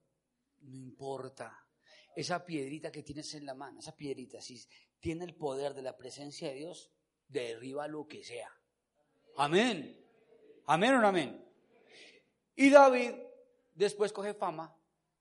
No 0.63 0.77
importa. 0.77 1.65
Esa 2.15 2.45
piedrita 2.45 2.91
que 2.91 3.03
tienes 3.03 3.33
en 3.35 3.47
la 3.47 3.55
mano, 3.55 3.79
esa 3.79 3.95
piedrita, 3.95 4.41
si 4.41 4.61
tiene 4.99 5.25
el 5.25 5.37
poder 5.37 5.75
de 5.75 5.83
la 5.83 5.97
presencia 5.97 6.49
de 6.49 6.55
Dios, 6.55 6.91
derriba 7.29 7.87
lo 7.87 8.07
que 8.07 8.25
sea. 8.25 8.51
Amén. 9.37 9.99
Amén 10.67 10.95
o 10.95 11.01
no 11.01 11.09
amén. 11.09 11.45
Y 12.55 12.71
David 12.71 13.13
después 13.75 14.13
coge 14.13 14.35
fama 14.35 14.77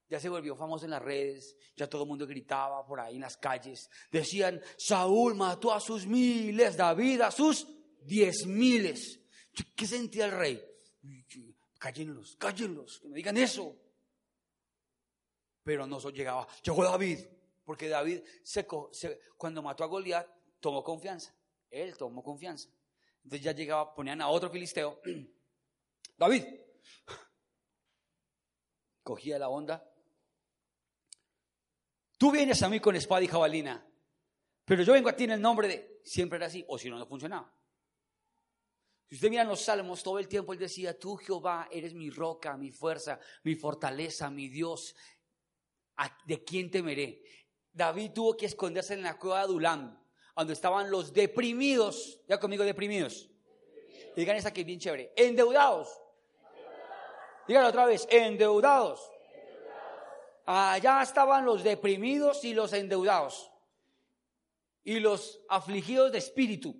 ya 0.07 0.19
se 0.19 0.29
volvió 0.29 0.55
famoso 0.55 0.85
en 0.85 0.91
las 0.91 1.01
redes, 1.01 1.57
ya 1.75 1.89
todo 1.89 2.03
el 2.03 2.07
mundo 2.07 2.27
gritaba 2.27 2.85
por 2.85 2.99
ahí 2.99 3.15
en 3.15 3.21
las 3.21 3.37
calles. 3.37 3.89
Decían, 4.11 4.61
Saúl 4.77 5.35
mató 5.35 5.73
a 5.73 5.79
sus 5.79 6.05
miles, 6.05 6.77
David 6.77 7.21
a 7.21 7.31
sus 7.31 7.67
diez 8.01 8.45
miles. 8.45 9.19
¿Qué 9.75 9.87
sentía 9.87 10.25
el 10.25 10.31
rey? 10.31 10.63
Cállenlos, 11.79 12.35
cállenlos, 12.37 12.99
que 12.99 13.07
me 13.09 13.15
digan 13.15 13.37
eso. 13.37 13.75
Pero 15.63 15.87
no 15.87 15.99
llegaba, 16.11 16.47
llegó 16.63 16.83
David, 16.83 17.19
porque 17.63 17.89
David 17.89 18.21
cuando 19.37 19.63
mató 19.63 19.83
a 19.83 19.87
Goliat 19.87 20.27
tomó 20.59 20.83
confianza. 20.83 21.33
Él 21.71 21.97
tomó 21.97 22.23
confianza. 22.23 22.69
Entonces 23.25 23.43
ya 23.43 23.51
llegaba, 23.51 23.93
ponían 23.93 24.21
a 24.21 24.29
otro 24.29 24.49
filisteo. 24.49 25.01
David, 26.17 26.45
cogía 29.03 29.37
la 29.37 29.49
onda 29.49 29.91
Tú 32.17 32.31
vienes 32.31 32.61
a 32.63 32.69
mí 32.69 32.79
con 32.79 32.95
espada 32.95 33.23
y 33.23 33.27
jabalina, 33.27 33.85
pero 34.63 34.83
yo 34.83 34.93
vengo 34.93 35.09
a 35.09 35.15
ti 35.15 35.25
en 35.25 35.31
el 35.31 35.41
nombre 35.41 35.67
de... 35.67 36.01
Siempre 36.03 36.37
era 36.37 36.45
así, 36.45 36.63
o 36.67 36.77
si 36.77 36.89
no, 36.89 36.97
no 36.97 37.07
funcionaba. 37.07 37.51
Si 39.09 39.15
usted 39.15 39.29
mira 39.29 39.43
los 39.43 39.61
salmos, 39.61 40.01
todo 40.01 40.19
el 40.19 40.27
tiempo 40.27 40.53
él 40.53 40.59
decía, 40.59 40.97
tú 40.97 41.15
Jehová 41.17 41.67
eres 41.71 41.93
mi 41.93 42.09
roca, 42.09 42.57
mi 42.57 42.71
fuerza, 42.71 43.19
mi 43.43 43.55
fortaleza, 43.55 44.29
mi 44.29 44.47
Dios, 44.49 44.95
¿de 46.25 46.43
quién 46.43 46.71
temeré? 46.71 47.23
David 47.71 48.11
tuvo 48.13 48.37
que 48.37 48.45
esconderse 48.45 48.93
en 48.93 49.03
la 49.03 49.17
cueva 49.17 49.39
de 49.39 49.43
Adulam, 49.43 50.04
donde 50.35 50.53
estaban 50.53 50.91
los 50.91 51.13
deprimidos, 51.13 52.19
ya 52.27 52.39
conmigo 52.39 52.63
deprimidos. 52.63 53.29
Digan 54.15 54.35
esa 54.35 54.51
que 54.51 54.61
es 54.61 54.67
bien 54.67 54.79
chévere, 54.79 55.13
endeudados. 55.15 56.01
Díganlo 57.47 57.69
otra 57.69 57.85
vez, 57.85 58.07
endeudados. 58.09 59.11
Allá 60.45 61.01
estaban 61.01 61.45
los 61.45 61.63
deprimidos 61.63 62.43
y 62.43 62.53
los 62.53 62.73
endeudados. 62.73 63.51
Y 64.83 64.99
los 64.99 65.41
afligidos 65.49 66.11
de 66.11 66.19
espíritu. 66.19 66.79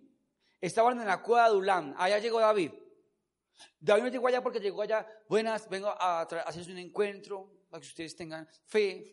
Estaban 0.61 0.99
en 0.99 1.07
la 1.07 1.21
cueva 1.21 1.49
de 1.49 1.55
Ulam. 1.55 1.95
Allá 1.97 2.19
llegó 2.19 2.39
David. 2.39 2.71
David 3.79 4.03
no 4.03 4.09
llegó 4.09 4.27
allá 4.27 4.41
porque 4.43 4.59
llegó 4.59 4.81
allá. 4.81 5.07
Buenas, 5.27 5.67
vengo 5.69 5.87
a 5.87 6.21
hacer 6.21 6.69
un 6.69 6.77
encuentro 6.77 7.51
para 7.69 7.81
que 7.81 7.87
ustedes 7.87 8.15
tengan 8.15 8.47
fe. 8.65 9.11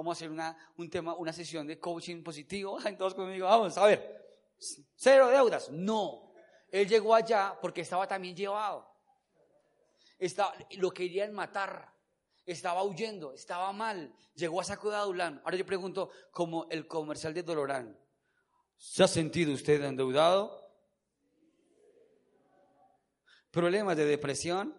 Vamos 0.00 0.16
a 0.16 0.18
hacer 0.18 0.30
una, 0.30 0.56
un 0.78 0.88
tema, 0.88 1.14
una 1.14 1.30
sesión 1.30 1.66
de 1.66 1.78
coaching 1.78 2.22
positivo. 2.22 2.78
Todos 2.98 3.14
conmigo, 3.14 3.46
vamos 3.46 3.76
a 3.76 3.84
ver. 3.84 4.38
Cero 4.96 5.28
deudas. 5.28 5.70
No. 5.70 6.32
Él 6.70 6.88
llegó 6.88 7.14
allá 7.14 7.58
porque 7.60 7.82
estaba 7.82 8.08
también 8.08 8.34
llevado. 8.34 8.88
Está, 10.18 10.54
lo 10.78 10.90
querían 10.90 11.34
matar 11.34 11.90
estaba 12.46 12.82
huyendo, 12.82 13.34
estaba 13.34 13.72
mal, 13.72 14.14
llegó 14.34 14.60
a 14.60 14.64
saco 14.64 14.90
de 14.90 14.96
Adulán. 14.96 15.40
Ahora 15.44 15.58
yo 15.58 15.66
pregunto, 15.66 16.10
como 16.30 16.66
el 16.70 16.86
comercial 16.86 17.34
de 17.34 17.42
Dolorán, 17.42 17.98
¿se 18.78 19.04
ha 19.04 19.08
sentido 19.08 19.52
usted 19.52 19.82
endeudado? 19.84 20.58
¿Problemas 23.50 23.96
de 23.96 24.06
depresión? 24.06 24.74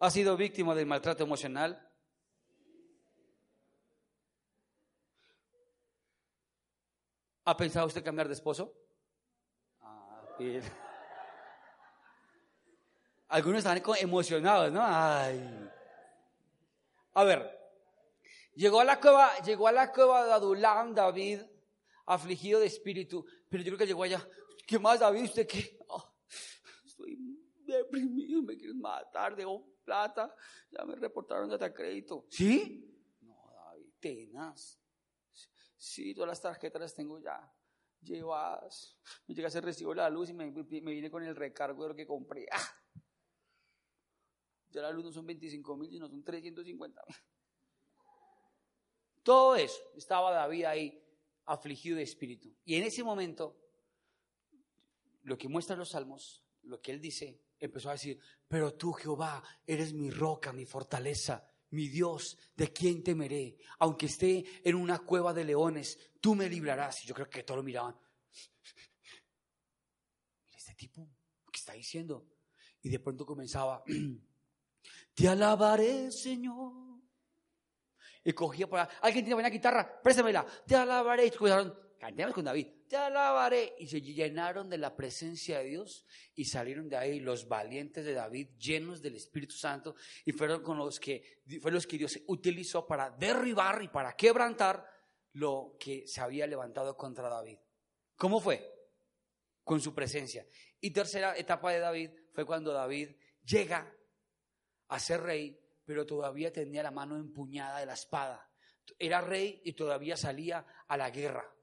¿Ha 0.00 0.10
sido 0.10 0.36
víctima 0.36 0.74
del 0.74 0.86
maltrato 0.86 1.24
emocional? 1.24 1.87
¿Ha 7.48 7.56
pensado 7.56 7.86
usted 7.86 8.04
cambiar 8.04 8.28
de 8.28 8.34
esposo? 8.34 8.74
Ah, 9.80 10.36
Algunos 13.28 13.64
están 13.64 13.82
emocionados, 13.98 14.70
¿no? 14.70 14.82
Ay. 14.84 15.70
A 17.14 17.24
ver, 17.24 17.58
llegó 18.54 18.80
a 18.80 18.84
la 18.84 19.00
cueva, 19.00 19.38
llegó 19.38 19.66
a 19.66 19.72
la 19.72 19.90
cueva 19.90 20.26
de 20.26 20.32
Adulán 20.34 20.94
David, 20.94 21.40
afligido 22.04 22.60
de 22.60 22.66
espíritu, 22.66 23.24
pero 23.48 23.62
yo 23.62 23.70
creo 23.70 23.78
que 23.78 23.86
llegó 23.86 24.02
allá. 24.02 24.28
¿Qué 24.66 24.78
más, 24.78 25.00
David? 25.00 25.22
¿Usted 25.22 25.46
qué? 25.46 25.78
Oh, 25.88 26.04
estoy 26.84 27.16
deprimido, 27.64 28.42
me 28.42 28.58
quieren 28.58 28.78
matar, 28.78 29.34
debo 29.34 29.66
plata, 29.86 30.34
ya 30.70 30.84
me 30.84 30.96
reportaron 30.96 31.48
de 31.48 31.72
crédito. 31.72 32.26
¿Sí? 32.28 32.94
No, 33.22 33.50
David, 33.54 33.86
tenaz. 34.00 34.78
Sí, 35.78 36.12
todas 36.12 36.28
las 36.28 36.42
tarjetas 36.42 36.82
las 36.82 36.94
tengo 36.94 37.18
ya 37.18 37.50
llevas. 38.02 38.96
Me 39.26 39.34
llega 39.34 39.48
a 39.48 39.60
recibo 39.60 39.94
la 39.94 40.10
luz 40.10 40.30
y 40.30 40.32
me, 40.32 40.50
me, 40.50 41.10
con 41.10 41.24
el 41.24 41.36
recargo 41.36 41.82
de 41.84 41.88
lo 41.90 41.94
que 41.94 42.06
compré. 42.06 42.46
¡Ah! 42.50 42.74
Ya 44.70 44.82
la 44.82 44.90
luz 44.90 45.04
no 45.04 45.12
son 45.12 45.26
25 45.26 45.76
mil, 45.76 45.90
sino 45.90 46.08
son 46.08 46.22
350 46.22 47.02
mil. 47.06 47.16
Todo 49.22 49.56
eso 49.56 49.82
estaba 49.96 50.32
David 50.32 50.64
ahí 50.64 51.04
afligido 51.46 51.96
de 51.96 52.02
espíritu. 52.02 52.54
Y 52.64 52.76
en 52.76 52.84
ese 52.84 53.02
momento, 53.02 53.58
lo 55.22 55.36
que 55.36 55.48
muestran 55.48 55.78
los 55.78 55.90
salmos, 55.90 56.44
lo 56.62 56.80
que 56.80 56.92
él 56.92 57.00
dice, 57.00 57.40
empezó 57.58 57.88
a 57.88 57.92
decir, 57.92 58.20
pero 58.46 58.74
tú 58.74 58.92
Jehová 58.92 59.42
eres 59.66 59.92
mi 59.92 60.10
roca, 60.10 60.52
mi 60.52 60.66
fortaleza, 60.66 61.50
mi 61.70 61.88
Dios, 61.88 62.38
¿de 62.56 62.72
quién 62.72 63.02
temeré? 63.02 63.56
Aunque 63.78 64.06
esté 64.06 64.44
en 64.64 64.74
una 64.74 64.98
cueva 65.00 65.34
de 65.34 65.44
leones, 65.44 65.98
tú 66.20 66.34
me 66.34 66.48
librarás. 66.48 67.04
Y 67.04 67.08
yo 67.08 67.14
creo 67.14 67.28
que 67.28 67.42
todos 67.42 67.58
lo 67.58 67.64
miraban. 67.64 67.94
Mira 70.44 70.56
este 70.56 70.74
tipo, 70.74 71.08
¿qué 71.52 71.58
está 71.58 71.72
diciendo? 71.72 72.26
Y 72.82 72.88
de 72.88 73.00
pronto 73.00 73.26
comenzaba, 73.26 73.82
te 75.14 75.28
alabaré, 75.28 76.10
Señor. 76.10 76.72
Y 78.24 78.32
cogía 78.32 78.68
por 78.68 78.80
ahí, 78.80 78.88
alguien 79.02 79.24
tiene 79.24 79.34
buena 79.34 79.50
guitarra, 79.50 80.00
préstamela, 80.02 80.46
te 80.66 80.76
alabaré. 80.76 81.26
Y 81.26 81.30
cantemos 81.98 82.34
con 82.34 82.44
David 82.44 82.77
te 82.88 82.96
alabaré. 82.96 83.74
Y 83.78 83.86
se 83.86 84.00
llenaron 84.00 84.68
de 84.68 84.78
la 84.78 84.96
presencia 84.96 85.58
de 85.58 85.64
Dios 85.66 86.06
y 86.34 86.44
salieron 86.44 86.88
de 86.88 86.96
ahí 86.96 87.20
los 87.20 87.46
valientes 87.46 88.04
de 88.04 88.14
David 88.14 88.48
llenos 88.58 89.02
del 89.02 89.16
Espíritu 89.16 89.54
Santo 89.54 89.94
y 90.24 90.32
fueron 90.32 90.62
con 90.62 90.78
los 90.78 90.98
que, 90.98 91.42
fueron 91.60 91.74
los 91.74 91.86
que 91.86 91.98
Dios 91.98 92.18
utilizó 92.26 92.86
para 92.86 93.10
derribar 93.10 93.82
y 93.82 93.88
para 93.88 94.16
quebrantar 94.16 94.84
lo 95.34 95.76
que 95.78 96.06
se 96.06 96.20
había 96.20 96.46
levantado 96.46 96.96
contra 96.96 97.28
David. 97.28 97.58
¿Cómo 98.16 98.40
fue? 98.40 98.74
Con 99.62 99.80
su 99.80 99.94
presencia. 99.94 100.46
Y 100.80 100.90
tercera 100.90 101.36
etapa 101.36 101.72
de 101.72 101.80
David 101.80 102.10
fue 102.32 102.44
cuando 102.44 102.72
David 102.72 103.10
llega 103.44 103.94
a 104.88 104.98
ser 104.98 105.22
rey, 105.22 105.60
pero 105.84 106.06
todavía 106.06 106.52
tenía 106.52 106.82
la 106.82 106.90
mano 106.90 107.16
empuñada 107.16 107.78
de 107.78 107.86
la 107.86 107.94
espada. 107.94 108.50
Era 108.98 109.20
rey 109.20 109.60
y 109.64 109.74
todavía 109.74 110.16
salía 110.16 110.66
a 110.86 110.96
la 110.96 111.10
guerra. 111.10 111.57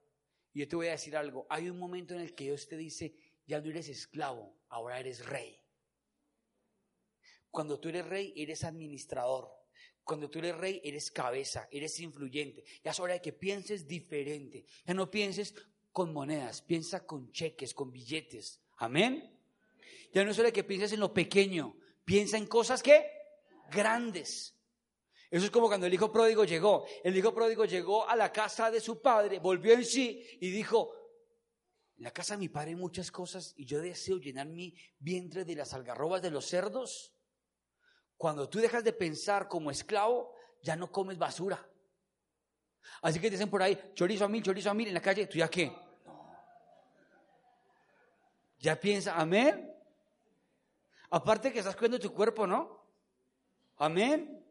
Y 0.55 0.59
yo 0.59 0.69
te 0.69 0.77
voy 0.77 0.87
a 0.87 0.91
decir 0.91 1.17
algo, 1.17 1.45
hay 1.49 1.69
un 1.69 1.77
momento 1.77 2.13
en 2.13 2.21
el 2.21 2.33
que 2.33 2.45
Dios 2.45 2.65
te 2.69 2.77
dice, 2.77 3.13
ya 3.45 3.59
no 3.59 3.69
eres 3.69 3.89
esclavo, 3.89 4.55
ahora 4.69 4.97
eres 5.01 5.25
rey. 5.25 5.59
Cuando 7.51 7.77
tú 7.77 7.89
eres 7.89 8.05
rey, 8.05 8.33
eres 8.37 8.63
administrador. 8.63 9.51
Cuando 10.05 10.29
tú 10.29 10.39
eres 10.39 10.55
rey, 10.55 10.79
eres 10.81 11.11
cabeza, 11.11 11.67
eres 11.69 11.99
influyente. 11.99 12.63
Ya 12.85 12.91
es 12.91 12.99
hora 13.01 13.15
de 13.15 13.21
que 13.21 13.33
pienses 13.33 13.85
diferente. 13.85 14.65
Ya 14.85 14.93
no 14.93 15.11
pienses 15.11 15.53
con 15.91 16.13
monedas, 16.13 16.61
piensa 16.61 17.05
con 17.05 17.33
cheques, 17.33 17.73
con 17.73 17.91
billetes. 17.91 18.61
Amén. 18.77 19.37
Ya 20.13 20.23
no 20.23 20.31
es 20.31 20.39
hora 20.39 20.47
de 20.47 20.53
que 20.53 20.63
pienses 20.63 20.93
en 20.93 21.01
lo 21.01 21.13
pequeño, 21.13 21.75
piensa 22.05 22.37
en 22.37 22.47
cosas 22.47 22.81
que 22.81 23.05
grandes. 23.71 24.55
Eso 25.35 25.47
es 25.47 25.51
como 25.51 25.67
cuando 25.67 25.85
el 25.85 25.93
hijo 25.93 26.13
pródigo 26.13 26.45
llegó. 26.45 26.85
El 27.03 27.17
hijo 27.17 27.33
pródigo 27.33 27.65
llegó 27.65 28.07
a 28.07 28.15
la 28.15 28.31
casa 28.31 28.71
de 28.71 28.79
su 28.79 29.01
padre, 29.01 29.39
volvió 29.39 29.73
en 29.73 29.83
sí 29.83 30.25
y 30.39 30.49
dijo, 30.49 30.93
en 31.97 32.05
la 32.05 32.11
casa 32.11 32.35
de 32.35 32.37
mi 32.37 32.47
padre 32.47 32.69
hay 32.69 32.77
muchas 32.77 33.11
cosas 33.11 33.53
y 33.57 33.65
yo 33.65 33.81
deseo 33.81 34.17
llenar 34.17 34.47
mi 34.47 34.73
vientre 34.97 35.43
de 35.43 35.55
las 35.55 35.73
algarrobas 35.73 36.21
de 36.21 36.31
los 36.31 36.45
cerdos. 36.45 37.13
Cuando 38.15 38.47
tú 38.47 38.59
dejas 38.59 38.85
de 38.85 38.93
pensar 38.93 39.49
como 39.49 39.71
esclavo, 39.71 40.33
ya 40.61 40.77
no 40.77 40.89
comes 40.89 41.17
basura. 41.17 41.69
Así 43.01 43.19
que 43.19 43.29
dicen 43.29 43.49
por 43.49 43.61
ahí, 43.61 43.91
chorizo 43.93 44.23
a 44.23 44.29
mil, 44.29 44.41
chorizo 44.41 44.69
a 44.69 44.73
mil 44.73 44.87
en 44.87 44.93
la 44.93 45.01
calle, 45.01 45.27
¿tú 45.27 45.37
ya 45.37 45.49
qué? 45.49 45.69
Ya 48.59 48.79
piensa, 48.79 49.19
amén. 49.19 49.69
Aparte 51.09 51.51
que 51.51 51.59
estás 51.59 51.75
cuidando 51.75 51.99
tu 51.99 52.13
cuerpo, 52.13 52.47
¿no? 52.47 52.85
Amén. 53.75 54.44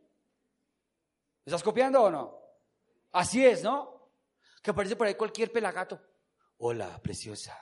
¿Estás 1.45 1.63
copiando 1.63 2.03
o 2.03 2.11
no? 2.11 2.39
Así 3.13 3.45
es, 3.45 3.63
¿no? 3.63 4.11
Que 4.63 4.71
aparece 4.71 4.97
por 4.97 5.07
ahí 5.07 5.15
cualquier 5.15 5.53
pelagato. 5.53 6.01
Hola, 6.59 6.99
preciosa. 7.03 7.55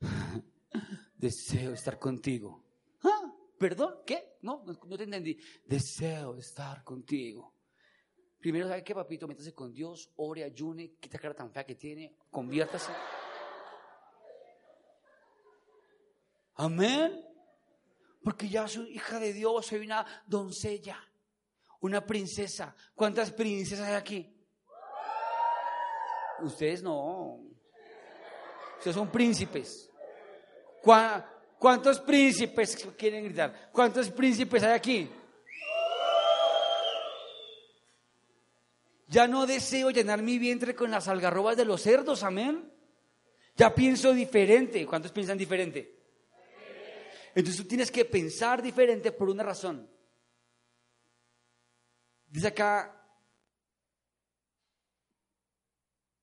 Deseo 1.14 1.72
estar 1.72 1.98
contigo. 1.98 2.64
¿Ah? 3.02 3.32
¿Perdón? 3.58 4.02
¿Qué? 4.06 4.38
No, 4.42 4.64
no 4.64 4.96
te 4.96 5.04
entendí. 5.04 5.36
Deseo 5.64 6.36
estar 6.36 6.84
contigo. 6.84 7.54
Primero, 8.38 8.68
¿sabe 8.68 8.84
qué, 8.84 8.94
papito? 8.94 9.26
Métase 9.26 9.52
con 9.52 9.74
Dios, 9.74 10.12
ore, 10.16 10.44
ayune, 10.44 10.94
quita 10.98 11.18
cara 11.18 11.34
tan 11.34 11.52
fea 11.52 11.66
que 11.66 11.74
tiene, 11.74 12.16
conviértase. 12.30 12.92
Amén. 16.54 17.26
Porque 18.22 18.48
ya 18.48 18.66
soy 18.68 18.94
hija 18.94 19.18
de 19.18 19.32
Dios, 19.32 19.66
soy 19.66 19.80
una 19.80 20.06
doncella 20.26 21.09
una 21.80 22.04
princesa. 22.04 22.74
¿Cuántas 22.94 23.30
princesas 23.32 23.88
hay 23.88 23.94
aquí? 23.94 24.36
Ustedes 26.42 26.82
no. 26.82 27.40
Ustedes 28.78 28.96
son 28.96 29.10
príncipes. 29.10 29.90
¿Cuántos 31.58 32.00
príncipes 32.00 32.76
quieren 32.96 33.24
gritar? 33.24 33.70
¿Cuántos 33.72 34.10
príncipes 34.10 34.62
hay 34.62 34.72
aquí? 34.72 35.10
Ya 39.08 39.26
no 39.26 39.44
deseo 39.44 39.90
llenar 39.90 40.22
mi 40.22 40.38
vientre 40.38 40.74
con 40.74 40.90
las 40.90 41.08
algarrobas 41.08 41.56
de 41.56 41.64
los 41.64 41.82
cerdos, 41.82 42.22
amén. 42.22 42.72
Ya 43.56 43.74
pienso 43.74 44.14
diferente. 44.14 44.86
¿Cuántos 44.86 45.10
piensan 45.10 45.36
diferente? 45.36 45.98
Entonces 47.34 47.60
tú 47.60 47.68
tienes 47.68 47.90
que 47.90 48.04
pensar 48.04 48.62
diferente 48.62 49.12
por 49.12 49.28
una 49.28 49.42
razón. 49.42 49.90
Dice 52.30 52.46
acá, 52.46 52.96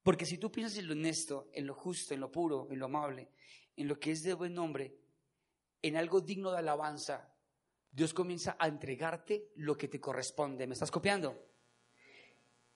porque 0.03 0.25
si 0.25 0.37
tú 0.37 0.49
piensas 0.49 0.79
en 0.79 0.87
lo 0.87 0.93
honesto, 0.93 1.49
en 1.51 1.67
lo 1.67 1.75
justo, 1.75 2.13
en 2.13 2.21
lo 2.21 2.31
puro, 2.31 2.69
en 2.71 2.79
lo 2.79 2.85
amable, 2.85 3.27
en 3.75 3.89
lo 3.89 3.99
que 3.99 4.11
es 4.11 4.23
de 4.23 4.33
buen 4.33 4.53
nombre, 4.53 4.95
en 5.81 5.97
algo 5.97 6.21
digno 6.21 6.51
de 6.51 6.59
alabanza, 6.59 7.29
Dios 7.91 8.13
comienza 8.13 8.55
a 8.57 8.69
entregarte 8.69 9.51
lo 9.55 9.77
que 9.77 9.89
te 9.89 9.99
corresponde. 9.99 10.65
¿Me 10.65 10.75
estás 10.75 10.91
copiando? 10.91 11.45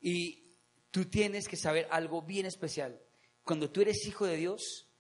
Y 0.02 0.58
tú 0.92 1.06
tienes 1.06 1.48
que 1.48 1.56
saber 1.56 1.88
algo 1.90 2.22
bien 2.24 2.46
especial. 2.46 3.02
Cuando 3.44 3.72
tú 3.72 3.80
eres 3.80 4.06
hijo 4.06 4.26
de 4.26 4.36
Dios, 4.36 4.91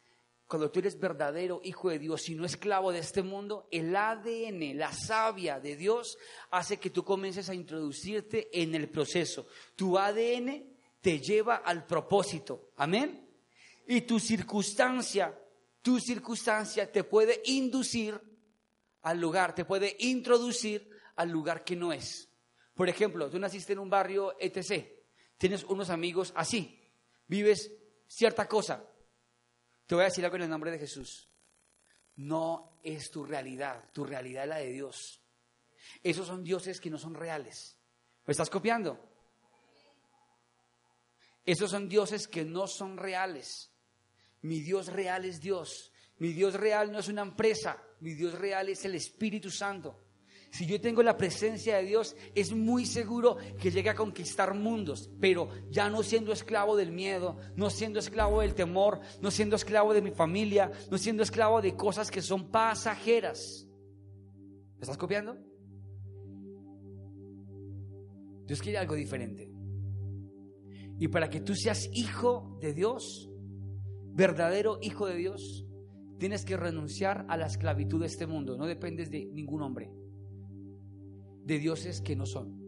cuando 0.51 0.69
tú 0.69 0.79
eres 0.79 0.99
verdadero 0.99 1.61
hijo 1.63 1.89
de 1.89 1.97
Dios 1.97 2.27
y 2.27 2.35
no 2.35 2.45
esclavo 2.45 2.91
de 2.91 2.99
este 2.99 3.23
mundo, 3.23 3.69
el 3.71 3.95
ADN, 3.95 4.77
la 4.77 4.91
savia 4.91 5.61
de 5.61 5.77
Dios, 5.77 6.17
hace 6.49 6.75
que 6.75 6.89
tú 6.89 7.05
comiences 7.05 7.47
a 7.47 7.55
introducirte 7.55 8.49
en 8.51 8.75
el 8.75 8.89
proceso. 8.89 9.47
Tu 9.77 9.97
ADN 9.97 10.75
te 10.99 11.21
lleva 11.21 11.55
al 11.55 11.85
propósito. 11.85 12.73
Amén. 12.75 13.29
Y 13.87 14.01
tu 14.01 14.19
circunstancia, 14.19 15.39
tu 15.81 16.01
circunstancia 16.01 16.91
te 16.91 17.05
puede 17.05 17.41
inducir 17.45 18.19
al 19.03 19.21
lugar, 19.21 19.55
te 19.55 19.63
puede 19.63 19.95
introducir 19.99 20.89
al 21.15 21.29
lugar 21.29 21.63
que 21.63 21.77
no 21.77 21.93
es. 21.93 22.27
Por 22.73 22.89
ejemplo, 22.89 23.29
tú 23.29 23.39
naciste 23.39 23.71
en 23.71 23.79
un 23.79 23.89
barrio 23.89 24.35
etc. 24.37 24.85
Tienes 25.37 25.63
unos 25.63 25.89
amigos 25.89 26.33
así. 26.35 26.77
Vives 27.25 27.71
cierta 28.05 28.49
cosa, 28.49 28.90
te 29.91 29.95
voy 29.95 30.03
a 30.03 30.07
decir 30.07 30.23
algo 30.23 30.37
en 30.37 30.43
el 30.43 30.49
nombre 30.49 30.71
de 30.71 30.79
Jesús. 30.79 31.27
No 32.15 32.79
es 32.81 33.11
tu 33.11 33.25
realidad, 33.25 33.91
tu 33.91 34.05
realidad 34.05 34.43
es 34.43 34.49
la 34.49 34.57
de 34.59 34.69
Dios. 34.69 35.21
Esos 36.01 36.27
son 36.27 36.45
dioses 36.45 36.79
que 36.79 36.89
no 36.89 36.97
son 36.97 37.13
reales. 37.13 37.75
¿Me 38.25 38.31
estás 38.31 38.49
copiando? 38.49 38.97
Esos 41.43 41.69
son 41.69 41.89
dioses 41.89 42.29
que 42.29 42.45
no 42.45 42.67
son 42.67 42.95
reales. 42.95 43.69
Mi 44.43 44.61
Dios 44.61 44.87
real 44.87 45.25
es 45.25 45.41
Dios. 45.41 45.91
Mi 46.19 46.31
Dios 46.31 46.53
real 46.53 46.89
no 46.89 46.99
es 46.99 47.09
una 47.09 47.23
empresa. 47.23 47.83
Mi 47.99 48.13
Dios 48.13 48.35
real 48.35 48.69
es 48.69 48.85
el 48.85 48.95
Espíritu 48.95 49.51
Santo. 49.51 49.99
Si 50.51 50.65
yo 50.65 50.81
tengo 50.81 51.01
la 51.01 51.15
presencia 51.15 51.77
de 51.77 51.83
Dios, 51.83 52.13
es 52.35 52.53
muy 52.53 52.85
seguro 52.85 53.37
que 53.57 53.71
llegue 53.71 53.89
a 53.89 53.95
conquistar 53.95 54.53
mundos, 54.53 55.09
pero 55.21 55.47
ya 55.69 55.89
no 55.89 56.03
siendo 56.03 56.33
esclavo 56.33 56.75
del 56.75 56.91
miedo, 56.91 57.37
no 57.55 57.69
siendo 57.69 57.99
esclavo 57.99 58.41
del 58.41 58.53
temor, 58.53 58.99
no 59.21 59.31
siendo 59.31 59.55
esclavo 59.55 59.93
de 59.93 60.01
mi 60.01 60.11
familia, 60.11 60.69
no 60.91 60.97
siendo 60.97 61.23
esclavo 61.23 61.61
de 61.61 61.77
cosas 61.77 62.11
que 62.11 62.21
son 62.21 62.51
pasajeras. 62.51 63.65
¿Me 64.75 64.81
estás 64.81 64.97
copiando? 64.97 65.37
Dios 68.45 68.61
quiere 68.61 68.77
algo 68.77 68.95
diferente. 68.95 69.49
Y 70.99 71.07
para 71.07 71.29
que 71.29 71.39
tú 71.39 71.55
seas 71.55 71.89
hijo 71.93 72.57
de 72.59 72.73
Dios, 72.73 73.31
verdadero 74.13 74.79
hijo 74.81 75.07
de 75.07 75.15
Dios, 75.15 75.65
tienes 76.19 76.43
que 76.43 76.57
renunciar 76.57 77.25
a 77.29 77.37
la 77.37 77.45
esclavitud 77.45 78.01
de 78.01 78.07
este 78.07 78.27
mundo. 78.27 78.57
No 78.57 78.65
dependes 78.65 79.09
de 79.09 79.25
ningún 79.27 79.61
hombre 79.61 80.00
de 81.43 81.59
dioses 81.59 82.01
que 82.01 82.15
no 82.15 82.25
son, 82.25 82.59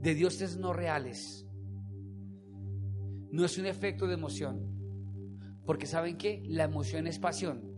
de 0.00 0.14
dioses 0.14 0.56
no 0.56 0.72
reales. 0.72 1.46
No 3.30 3.44
es 3.44 3.58
un 3.58 3.66
efecto 3.66 4.06
de 4.06 4.14
emoción, 4.14 4.74
porque 5.66 5.86
saben 5.86 6.16
que 6.16 6.42
la 6.46 6.64
emoción 6.64 7.06
es 7.06 7.18
pasión 7.18 7.72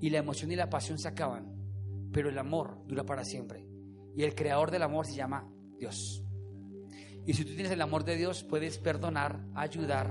y 0.00 0.10
la 0.10 0.18
emoción 0.18 0.52
y 0.52 0.56
la 0.56 0.68
pasión 0.68 0.98
se 0.98 1.08
acaban, 1.08 1.52
pero 2.12 2.28
el 2.28 2.38
amor 2.38 2.82
dura 2.86 3.04
para 3.04 3.24
siempre 3.24 3.66
y 4.14 4.22
el 4.22 4.34
creador 4.34 4.70
del 4.70 4.82
amor 4.82 5.06
se 5.06 5.14
llama 5.14 5.48
Dios. 5.78 6.22
Y 7.26 7.34
si 7.34 7.44
tú 7.44 7.54
tienes 7.54 7.72
el 7.72 7.82
amor 7.82 8.04
de 8.04 8.16
Dios, 8.16 8.44
puedes 8.44 8.78
perdonar, 8.78 9.44
ayudar, 9.54 10.10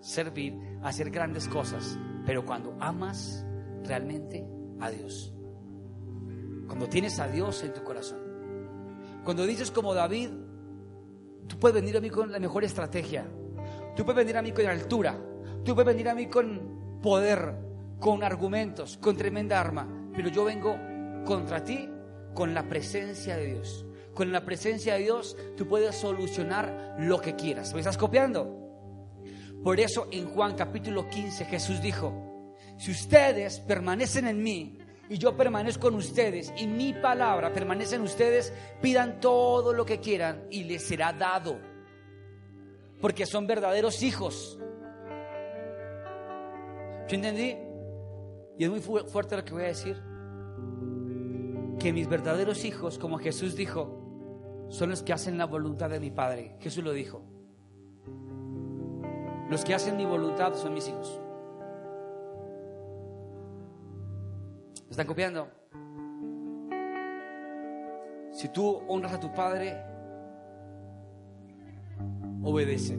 servir, 0.00 0.54
hacer 0.82 1.10
grandes 1.10 1.48
cosas, 1.48 1.98
pero 2.26 2.44
cuando 2.44 2.76
amas 2.80 3.46
realmente 3.84 4.44
a 4.80 4.90
Dios, 4.90 5.32
cuando 6.66 6.88
tienes 6.88 7.18
a 7.20 7.28
Dios 7.28 7.62
en 7.62 7.72
tu 7.72 7.82
corazón, 7.84 8.25
cuando 9.26 9.44
dices 9.44 9.72
como 9.72 9.92
David, 9.92 10.30
tú 11.48 11.58
puedes 11.58 11.74
venir 11.74 11.96
a 11.96 12.00
mí 12.00 12.10
con 12.10 12.30
la 12.30 12.38
mejor 12.38 12.62
estrategia, 12.62 13.26
tú 13.96 14.04
puedes 14.04 14.24
venir 14.24 14.36
a 14.36 14.42
mí 14.42 14.52
con 14.52 14.66
altura, 14.66 15.18
tú 15.64 15.74
puedes 15.74 15.94
venir 15.94 16.08
a 16.08 16.14
mí 16.14 16.28
con 16.28 17.00
poder, 17.02 17.56
con 17.98 18.22
argumentos, 18.22 18.96
con 18.98 19.16
tremenda 19.16 19.60
arma, 19.60 19.88
pero 20.14 20.28
yo 20.28 20.44
vengo 20.44 20.78
contra 21.24 21.64
ti 21.64 21.88
con 22.34 22.54
la 22.54 22.68
presencia 22.68 23.36
de 23.36 23.46
Dios. 23.46 23.84
Con 24.14 24.30
la 24.30 24.44
presencia 24.44 24.94
de 24.94 25.00
Dios 25.00 25.36
tú 25.56 25.66
puedes 25.66 25.96
solucionar 25.96 26.94
lo 27.00 27.20
que 27.20 27.34
quieras. 27.34 27.74
¿Me 27.74 27.80
estás 27.80 27.98
copiando? 27.98 28.48
Por 29.64 29.80
eso 29.80 30.06
en 30.12 30.26
Juan 30.28 30.54
capítulo 30.54 31.08
15 31.08 31.46
Jesús 31.46 31.82
dijo, 31.82 32.54
si 32.78 32.92
ustedes 32.92 33.58
permanecen 33.58 34.28
en 34.28 34.40
mí 34.40 34.78
y 35.08 35.18
yo 35.18 35.36
permanezco 35.36 35.82
con 35.82 35.94
ustedes 35.94 36.52
y 36.56 36.66
mi 36.66 36.92
palabra 36.92 37.52
permanece 37.52 37.96
en 37.96 38.02
ustedes, 38.02 38.52
pidan 38.80 39.20
todo 39.20 39.72
lo 39.72 39.84
que 39.84 40.00
quieran 40.00 40.46
y 40.50 40.64
les 40.64 40.82
será 40.82 41.12
dado. 41.12 41.58
Porque 43.00 43.26
son 43.26 43.46
verdaderos 43.46 44.02
hijos. 44.02 44.58
¿Yo 47.08 47.14
entendí? 47.14 47.56
Y 48.58 48.64
es 48.64 48.70
muy 48.70 48.80
fuerte 48.80 49.36
lo 49.36 49.44
que 49.44 49.52
voy 49.52 49.64
a 49.64 49.68
decir. 49.68 50.02
Que 51.78 51.92
mis 51.92 52.08
verdaderos 52.08 52.64
hijos, 52.64 52.98
como 52.98 53.18
Jesús 53.18 53.54
dijo, 53.54 54.66
son 54.70 54.90
los 54.90 55.02
que 55.02 55.12
hacen 55.12 55.38
la 55.38 55.44
voluntad 55.44 55.90
de 55.90 56.00
mi 56.00 56.10
Padre. 56.10 56.56
Jesús 56.60 56.82
lo 56.82 56.92
dijo. 56.92 57.22
Los 59.50 59.64
que 59.64 59.74
hacen 59.74 59.96
mi 59.96 60.04
voluntad 60.04 60.54
son 60.54 60.74
mis 60.74 60.88
hijos. 60.88 61.20
¿Me 64.86 64.90
están 64.90 65.06
copiando? 65.06 65.48
Si 68.30 68.48
tú 68.50 68.82
honras 68.88 69.14
a 69.14 69.20
tu 69.20 69.32
padre, 69.32 69.76
obedece. 72.42 72.96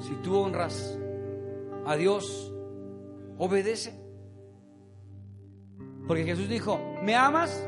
Si 0.00 0.14
tú 0.22 0.36
honras 0.36 0.98
a 1.86 1.96
Dios, 1.96 2.52
obedece. 3.38 3.94
Porque 6.06 6.24
Jesús 6.24 6.48
dijo, 6.48 6.78
¿me 7.02 7.14
amas? 7.14 7.66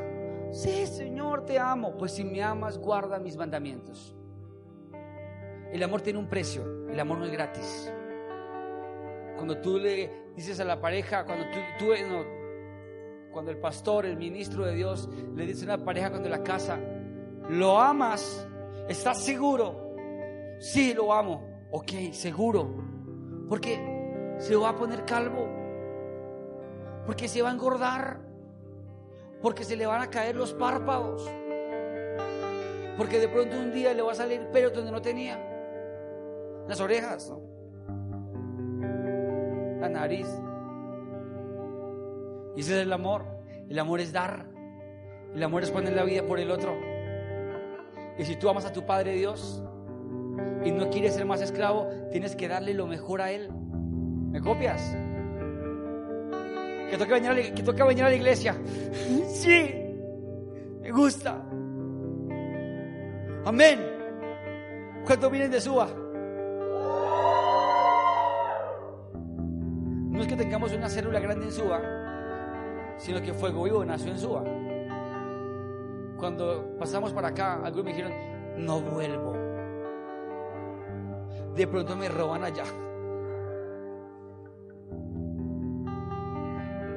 Sí, 0.51 0.85
Señor, 0.85 1.45
te 1.45 1.57
amo. 1.57 1.97
Pues 1.97 2.11
si 2.13 2.23
me 2.23 2.43
amas, 2.43 2.77
guarda 2.77 3.19
mis 3.19 3.35
mandamientos. 3.35 4.15
El 5.71 5.81
amor 5.81 6.01
tiene 6.01 6.19
un 6.19 6.27
precio, 6.27 6.87
el 6.89 6.99
amor 6.99 7.17
no 7.17 7.25
es 7.25 7.31
gratis. 7.31 7.91
Cuando 9.35 9.57
tú 9.59 9.77
le 9.77 10.31
dices 10.35 10.59
a 10.59 10.65
la 10.65 10.79
pareja, 10.79 11.25
cuando 11.25 11.45
tú, 11.45 11.59
tú 11.79 11.85
no, 12.07 12.36
cuando 13.37 13.51
el 13.51 13.59
pastor, 13.59 14.07
el 14.07 14.17
ministro 14.17 14.65
de 14.65 14.73
Dios, 14.73 15.07
le 15.35 15.45
dice 15.45 15.61
a 15.61 15.75
una 15.75 15.85
pareja 15.85 16.09
cuando 16.09 16.27
la 16.27 16.41
casa, 16.41 16.79
¿lo 17.49 17.79
amas? 17.79 18.47
¿Estás 18.89 19.23
seguro? 19.23 19.93
Sí, 20.57 20.95
lo 20.95 21.13
amo. 21.13 21.47
Ok, 21.69 21.91
seguro. 22.13 22.67
Porque 23.47 24.35
se 24.39 24.55
va 24.55 24.69
a 24.69 24.75
poner 24.75 25.05
calvo. 25.05 25.47
Porque 27.05 27.27
se 27.27 27.43
va 27.43 27.49
a 27.49 27.53
engordar. 27.53 28.21
Porque 29.39 29.63
se 29.63 29.75
le 29.75 29.85
van 29.85 30.01
a 30.01 30.09
caer 30.09 30.35
los 30.35 30.55
párpados. 30.55 31.29
Porque 32.97 33.19
de 33.19 33.29
pronto 33.29 33.55
un 33.55 33.71
día 33.71 33.93
le 33.93 34.01
va 34.01 34.13
a 34.13 34.15
salir 34.15 34.47
pelo 34.47 34.71
donde 34.71 34.91
no 34.91 34.99
tenía. 34.99 35.37
Las 36.67 36.81
orejas. 36.81 37.31
La 39.79 39.89
nariz. 39.89 40.27
Y 42.57 42.61
ese 42.61 42.75
es 42.75 42.81
el 42.87 42.91
amor. 42.91 43.23
El 43.69 43.77
amor 43.77 44.01
es 44.01 44.11
dar. 44.11 44.47
El 45.35 45.43
amor 45.43 45.61
es 45.61 45.69
poner 45.69 45.93
la 45.93 46.03
vida 46.03 46.25
por 46.25 46.39
el 46.39 46.49
otro. 46.49 46.75
Y 48.17 48.25
si 48.25 48.35
tú 48.35 48.49
amas 48.49 48.65
a 48.65 48.73
tu 48.73 48.83
Padre 48.83 49.13
Dios 49.13 49.61
y 50.65 50.71
no 50.71 50.89
quieres 50.89 51.13
ser 51.13 51.25
más 51.27 51.39
esclavo, 51.39 51.87
tienes 52.11 52.35
que 52.35 52.47
darle 52.47 52.73
lo 52.73 52.87
mejor 52.87 53.21
a 53.21 53.31
Él. 53.31 53.51
¿Me 53.51 54.41
copias? 54.41 54.81
Que 56.89 56.97
toca 56.97 57.13
venir 57.13 57.29
a 57.29 57.33
la, 57.35 57.41
que 57.53 57.61
toca 57.61 57.85
venir 57.85 58.05
a 58.05 58.09
la 58.09 58.15
iglesia. 58.15 58.57
Sí, 59.29 59.75
me 60.81 60.91
gusta. 60.91 61.39
Amén. 63.45 63.79
¿Cuántos 65.05 65.31
vienen 65.31 65.51
de 65.51 65.61
Suba? 65.61 65.87
No 70.09 70.21
es 70.21 70.27
que 70.27 70.35
tengamos 70.35 70.73
una 70.73 70.89
célula 70.89 71.19
grande 71.19 71.45
en 71.45 71.51
Suba 71.51 71.96
sino 72.97 73.21
que 73.21 73.33
Fuego 73.33 73.63
Vivo 73.63 73.85
nació 73.85 74.11
en 74.11 74.17
Suba. 74.17 74.43
Cuando 76.17 76.75
pasamos 76.79 77.13
para 77.13 77.29
acá, 77.29 77.61
algunos 77.63 77.85
me 77.85 77.91
dijeron, 77.91 78.13
no 78.57 78.81
vuelvo. 78.81 79.33
De 81.55 81.67
pronto 81.67 81.95
me 81.95 82.09
roban 82.09 82.43
allá. 82.43 82.63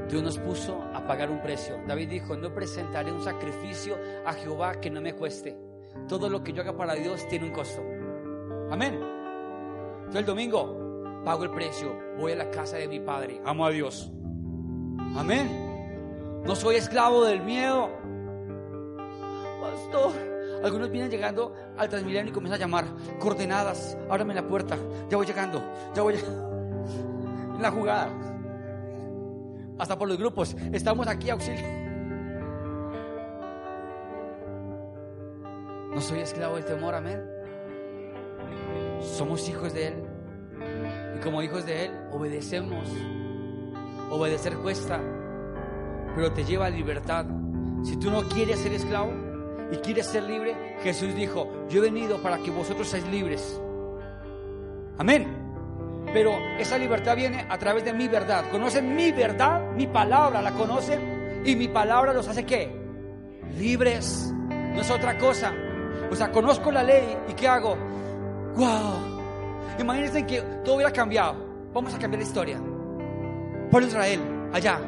Dios 0.09 0.23
nos 0.23 0.39
puso 0.39 0.83
a 0.93 1.07
pagar 1.07 1.31
un 1.31 1.41
precio. 1.41 1.79
David 1.87 2.09
dijo, 2.09 2.37
no 2.37 2.53
presentaré 2.53 3.13
un 3.13 3.23
sacrificio 3.23 3.97
a 4.27 4.33
Jehová 4.33 4.81
que 4.81 4.91
no 4.91 5.01
me 5.01 5.15
cueste. 5.15 5.57
Todo 6.09 6.29
lo 6.29 6.43
que 6.43 6.53
yo 6.53 6.63
haga 6.63 6.77
para 6.77 6.95
Dios 6.95 7.27
tiene 7.29 7.47
un 7.47 7.53
costo. 7.53 7.81
Amén. 8.71 8.99
Entonces 9.99 10.21
el 10.21 10.27
domingo 10.27 11.23
pago 11.25 11.45
el 11.45 11.51
precio, 11.51 11.97
voy 12.19 12.33
a 12.33 12.37
la 12.37 12.51
casa 12.51 12.77
de 12.77 12.89
mi 12.89 13.01
padre, 13.01 13.41
amo 13.45 13.67
a 13.67 13.71
Dios. 13.71 14.11
Amén. 15.17 15.70
No 16.45 16.57
soy 16.57 16.77
esclavo 16.77 17.25
del 17.25 17.43
miedo. 17.43 17.91
Pastor, 19.61 20.13
algunos 20.65 20.91
vienen 20.91 21.11
llegando 21.11 21.55
al 21.77 21.89
Transmilenio 21.89 22.31
y 22.31 22.35
comienzan 22.35 22.61
a 22.61 22.65
llamar 22.65 22.85
coordenadas. 23.19 23.97
Ábrame 24.09 24.35
la 24.35 24.47
puerta. 24.47 24.77
Ya 25.09 25.17
voy 25.17 25.27
llegando. 25.27 25.63
Ya 25.95 26.03
voy 26.03 26.15
en 27.57 27.63
la 27.63 27.71
jugada. 27.71 28.09
Hasta 29.79 29.99
por 29.99 30.09
los 30.09 30.19
grupos. 30.19 30.57
Estamos 30.73 31.07
aquí, 31.09 31.31
auxilio. 31.31 31.67
No 35.95 36.01
soy 36.01 36.21
esclavo 36.21 36.57
del 36.57 36.65
temor, 36.65 36.95
amén. 36.95 37.23
Somos 39.01 39.49
hijos 39.49 39.73
de 39.75 39.89
Él. 39.89 39.95
Y 41.17 41.21
como 41.21 41.43
hijos 41.43 41.67
de 41.67 41.87
Él, 41.87 41.93
obedecemos. 42.13 42.89
Obedecer 44.11 44.57
cuesta 44.59 45.01
pero 46.15 46.33
te 46.33 46.45
lleva 46.45 46.67
a 46.67 46.71
libertad. 46.71 47.27
Si 47.83 47.97
tú 47.97 48.11
no 48.11 48.23
quieres 48.29 48.59
ser 48.59 48.73
esclavo 48.73 49.13
y 49.73 49.77
quieres 49.77 50.07
ser 50.07 50.25
libre, 50.25 50.77
Jesús 50.83 51.15
dijo, 51.15 51.49
yo 51.69 51.79
he 51.79 51.91
venido 51.91 52.19
para 52.19 52.39
que 52.39 52.51
vosotros 52.51 52.89
seáis 52.89 53.07
libres. 53.09 53.61
Amén. 54.99 55.41
Pero 56.13 56.33
esa 56.59 56.77
libertad 56.77 57.17
viene 57.17 57.47
a 57.49 57.59
través 57.59 57.85
de 57.85 57.93
mi 57.93 58.09
verdad. 58.09 58.51
Conocen 58.51 58.95
mi 58.95 59.13
verdad, 59.13 59.73
mi 59.73 59.87
palabra 59.87 60.43
la 60.43 60.53
conocen 60.53 61.43
y 61.45 61.57
mi 61.57 61.69
palabra 61.69 62.13
los 62.13 62.29
hace 62.29 62.45
qué? 62.45 62.71
Libres. 63.59 64.33
no 64.49 64.81
es 64.81 64.91
otra 64.91 65.17
cosa. 65.19 65.53
O 66.11 66.17
sea, 66.17 66.31
conozco 66.33 66.73
la 66.73 66.83
ley 66.83 67.17
y 67.29 67.33
¿qué 67.35 67.47
hago? 67.49 67.77
¡Wow! 68.57 69.21
Imagínense 69.79 70.27
que 70.27 70.43
todo 70.65 70.77
hubiera 70.77 70.93
cambiado. 70.93 71.37
Vamos 71.73 71.95
a 71.95 71.99
cambiar 71.99 72.23
la 72.23 72.29
historia. 72.29 72.61
Por 73.71 73.83
Israel, 73.83 74.21
allá, 74.53 74.81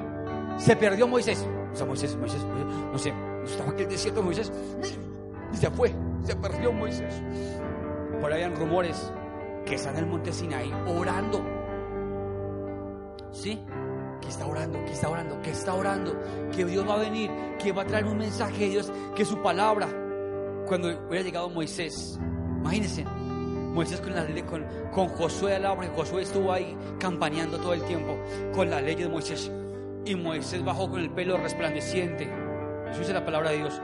se 0.59 0.77
perdió 0.77 1.07
Moisés. 1.07 1.47
O 1.73 1.77
sea, 1.77 1.87
Moisés, 1.87 2.17
Moisés, 2.17 2.41
no 2.93 2.99
sé, 2.99 3.13
estaba 3.45 3.71
aquí 3.71 3.83
el 3.83 3.89
desierto 3.89 4.23
Moisés 4.23 4.53
y 5.53 5.57
se 5.57 5.71
fue, 5.71 5.95
se 6.25 6.37
perdió 6.37 6.73
Moisés. 6.73 7.23
Por 8.21 8.33
ahí 8.33 8.43
hay 8.43 8.55
rumores 8.55 9.13
que 9.67 9.75
está 9.75 9.91
en 9.91 9.97
el 9.99 10.07
monte 10.07 10.33
Sinaí 10.33 10.73
orando. 10.87 11.43
¿Sí? 13.33 13.61
Que 14.21 14.29
está 14.29 14.47
orando, 14.47 14.79
que 14.85 14.93
está 14.93 15.09
orando, 15.09 15.43
que 15.43 15.51
está 15.51 15.75
orando, 15.75 16.17
que 16.55 16.65
Dios 16.65 16.89
va 16.89 16.95
a 16.95 16.99
venir, 16.99 17.31
que 17.59 17.73
va 17.73 17.83
a 17.83 17.87
traer 17.87 18.05
un 18.05 18.19
mensaje 18.19 18.65
de 18.65 18.71
Dios, 18.71 18.93
que 19.17 19.25
su 19.25 19.41
palabra. 19.43 19.89
Cuando 20.67 20.89
hubiera 21.09 21.25
llegado 21.25 21.51
Moisés, 21.51 22.19
imagínense, 22.61 23.05
Moisés 23.75 24.01
con 24.01 24.15
la 24.15 24.27
con, 24.47 24.65
con 24.93 25.09
Josué 25.09 25.57
al 25.57 25.75
porque 25.75 25.91
Josué 25.97 26.23
estuvo 26.23 26.53
ahí 26.53 26.77
campaneando 27.01 27.59
todo 27.59 27.73
el 27.73 27.83
tiempo 27.83 28.17
con 28.55 28.71
la 28.71 28.81
ley 28.81 28.95
de 28.95 29.09
Moisés. 29.09 29.51
Y 30.05 30.15
Moisés 30.17 30.65
bajó 30.65 30.91
con 30.91 31.01
el 31.01 31.11
pelo 31.11 31.37
resplandeciente. 31.39 32.29
Eso 32.91 33.01
dice 33.01 33.13
la 33.13 33.25
palabra 33.25 33.51
de 33.51 33.59
Dios. 33.59 33.81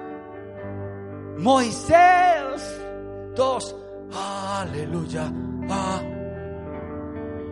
Moisés. 1.39 2.81
Todos, 3.37 3.77
aleluya. 4.13 5.33
Ah. 5.71 6.03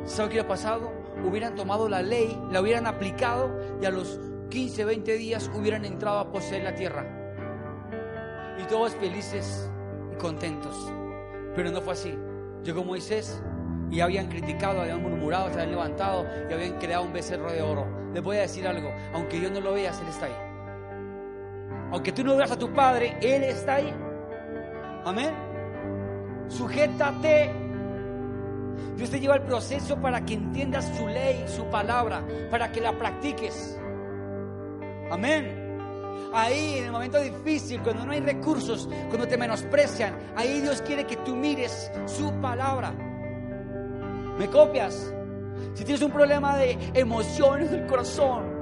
¿Sabe 0.04 0.28
qué 0.28 0.34
hubiera 0.34 0.48
pasado? 0.48 0.92
Hubieran 1.24 1.54
tomado 1.54 1.88
la 1.88 2.02
ley, 2.02 2.36
la 2.50 2.60
hubieran 2.60 2.86
aplicado 2.86 3.50
y 3.80 3.86
a 3.86 3.90
los 3.90 4.18
15, 4.50 4.84
20 4.84 5.16
días 5.16 5.50
hubieran 5.54 5.84
entrado 5.84 6.18
a 6.18 6.32
poseer 6.32 6.64
la 6.64 6.74
tierra. 6.74 7.04
Y 8.60 8.64
todos 8.64 8.94
felices 8.96 9.70
y 10.12 10.16
contentos. 10.16 10.92
Pero 11.54 11.70
no 11.70 11.80
fue 11.80 11.92
así. 11.92 12.18
Llegó 12.64 12.84
Moisés 12.84 13.42
y 13.90 14.00
habían 14.00 14.26
criticado, 14.26 14.80
habían 14.80 15.02
murmurado, 15.02 15.48
se 15.48 15.54
habían 15.54 15.70
levantado 15.70 16.26
y 16.50 16.52
habían 16.52 16.78
creado 16.78 17.04
un 17.04 17.12
becerro 17.12 17.50
de 17.52 17.62
oro. 17.62 17.86
Les 18.12 18.22
voy 18.22 18.36
a 18.38 18.40
decir 18.40 18.66
algo, 18.66 18.92
aunque 19.12 19.40
yo 19.40 19.50
no 19.50 19.60
lo 19.60 19.74
veas, 19.74 20.00
Él 20.00 20.08
está 20.08 20.26
ahí. 20.26 20.36
Aunque 21.92 22.12
tú 22.12 22.24
no 22.24 22.36
veas 22.36 22.50
a 22.50 22.58
tu 22.58 22.72
Padre, 22.72 23.16
Él 23.20 23.44
está 23.44 23.76
ahí. 23.76 23.92
Amén. 25.04 25.30
Sujétate. 26.48 27.52
Dios 28.96 29.10
te 29.10 29.20
lleva 29.20 29.36
el 29.36 29.42
proceso 29.42 29.96
para 30.00 30.24
que 30.24 30.34
entiendas 30.34 30.90
su 30.96 31.06
ley, 31.06 31.44
su 31.46 31.64
palabra, 31.66 32.24
para 32.50 32.72
que 32.72 32.80
la 32.80 32.92
practiques. 32.92 33.78
Amén. 35.10 35.66
Ahí, 36.32 36.78
en 36.78 36.86
el 36.86 36.92
momento 36.92 37.20
difícil, 37.20 37.80
cuando 37.82 38.04
no 38.04 38.12
hay 38.12 38.20
recursos, 38.20 38.88
cuando 39.08 39.28
te 39.28 39.36
menosprecian, 39.36 40.14
ahí 40.34 40.60
Dios 40.60 40.82
quiere 40.82 41.06
que 41.06 41.16
tú 41.16 41.36
mires 41.36 41.90
su 42.06 42.32
palabra. 42.40 42.94
¿Me 44.38 44.48
copias? 44.50 45.12
Si 45.74 45.84
tienes 45.84 46.02
un 46.02 46.10
problema 46.10 46.56
de 46.56 46.78
emociones 46.94 47.70
del 47.70 47.86
corazón, 47.86 48.56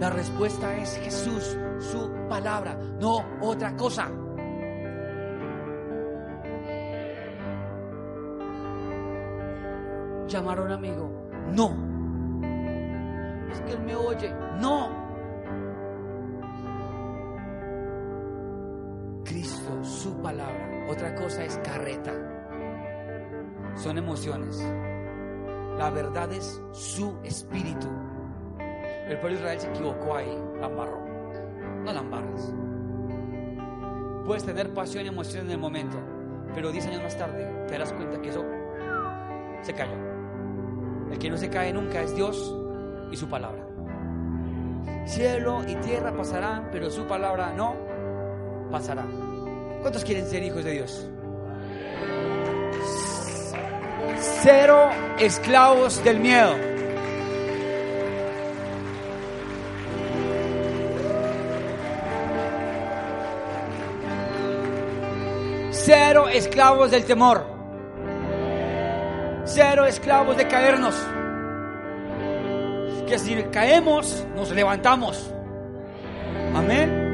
la 0.00 0.10
respuesta 0.10 0.76
es 0.76 0.96
Jesús, 0.98 1.56
su 1.78 2.10
palabra, 2.28 2.76
no 3.00 3.24
otra 3.40 3.76
cosa. 3.76 4.08
Llamar 10.26 10.58
a 10.58 10.62
un 10.62 10.72
amigo, 10.72 11.28
no. 11.52 11.94
Es 13.50 13.60
que 13.60 13.72
él 13.72 13.80
me 13.80 13.94
oye, 13.94 14.32
no. 14.60 15.04
Cristo, 19.24 19.84
su 19.84 20.16
palabra. 20.20 20.86
Otra 20.90 21.14
cosa 21.14 21.44
es 21.44 21.58
carreta. 21.58 22.12
Son 23.76 23.98
emociones. 23.98 24.64
La 25.78 25.90
verdad 25.90 26.32
es 26.32 26.62
su 26.72 27.16
espíritu. 27.24 27.88
El 29.08 29.18
pueblo 29.18 29.36
de 29.36 29.42
Israel 29.42 29.60
se 29.60 29.68
equivocó 29.68 30.16
ahí, 30.16 30.38
la 30.60 30.66
embarró. 30.66 31.04
No 31.84 31.92
la 31.92 32.00
embarras. 32.00 32.54
Puedes 34.26 34.44
tener 34.44 34.72
pasión 34.72 35.04
y 35.04 35.08
emoción 35.08 35.46
en 35.46 35.52
el 35.52 35.58
momento, 35.58 35.98
pero 36.54 36.72
10 36.72 36.86
años 36.86 37.02
más 37.02 37.18
tarde 37.18 37.44
te 37.66 37.72
darás 37.72 37.92
cuenta 37.92 38.22
que 38.22 38.30
eso 38.30 38.44
se 39.62 39.74
cayó. 39.74 39.96
El 41.10 41.18
que 41.18 41.28
no 41.28 41.36
se 41.36 41.50
cae 41.50 41.72
nunca 41.72 42.00
es 42.00 42.14
Dios 42.14 42.56
y 43.10 43.16
su 43.16 43.28
palabra. 43.28 43.66
Cielo 45.06 45.62
y 45.68 45.74
tierra 45.76 46.16
pasarán, 46.16 46.68
pero 46.72 46.90
su 46.90 47.04
palabra 47.06 47.52
no 47.52 47.74
pasará. 48.70 49.04
¿Cuántos 49.82 50.04
quieren 50.04 50.24
ser 50.26 50.42
hijos 50.42 50.64
de 50.64 50.72
Dios? 50.72 51.10
Cero 54.42 54.90
esclavos 55.18 56.02
del 56.04 56.20
miedo. 56.20 56.54
Cero 65.70 66.28
esclavos 66.28 66.90
del 66.90 67.04
temor. 67.04 67.44
Cero 69.44 69.84
esclavos 69.84 70.36
de 70.36 70.48
caernos. 70.48 70.94
Que 73.06 73.18
si 73.18 73.34
caemos, 73.44 74.26
nos 74.34 74.50
levantamos. 74.52 75.30
Amén. 76.54 77.04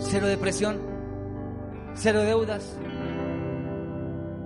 Cero 0.00 0.26
depresión. 0.26 0.89
Cero 1.94 2.22
deudas. 2.22 2.78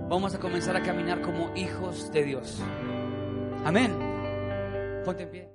Vamos 0.09 0.35
a 0.35 0.39
comenzar 0.39 0.75
a 0.75 0.83
caminar 0.83 1.21
como 1.21 1.55
hijos 1.55 2.11
de 2.11 2.23
Dios. 2.23 2.61
Amén. 3.63 3.91
Ponte 5.03 5.23
en 5.23 5.29
pie. 5.29 5.54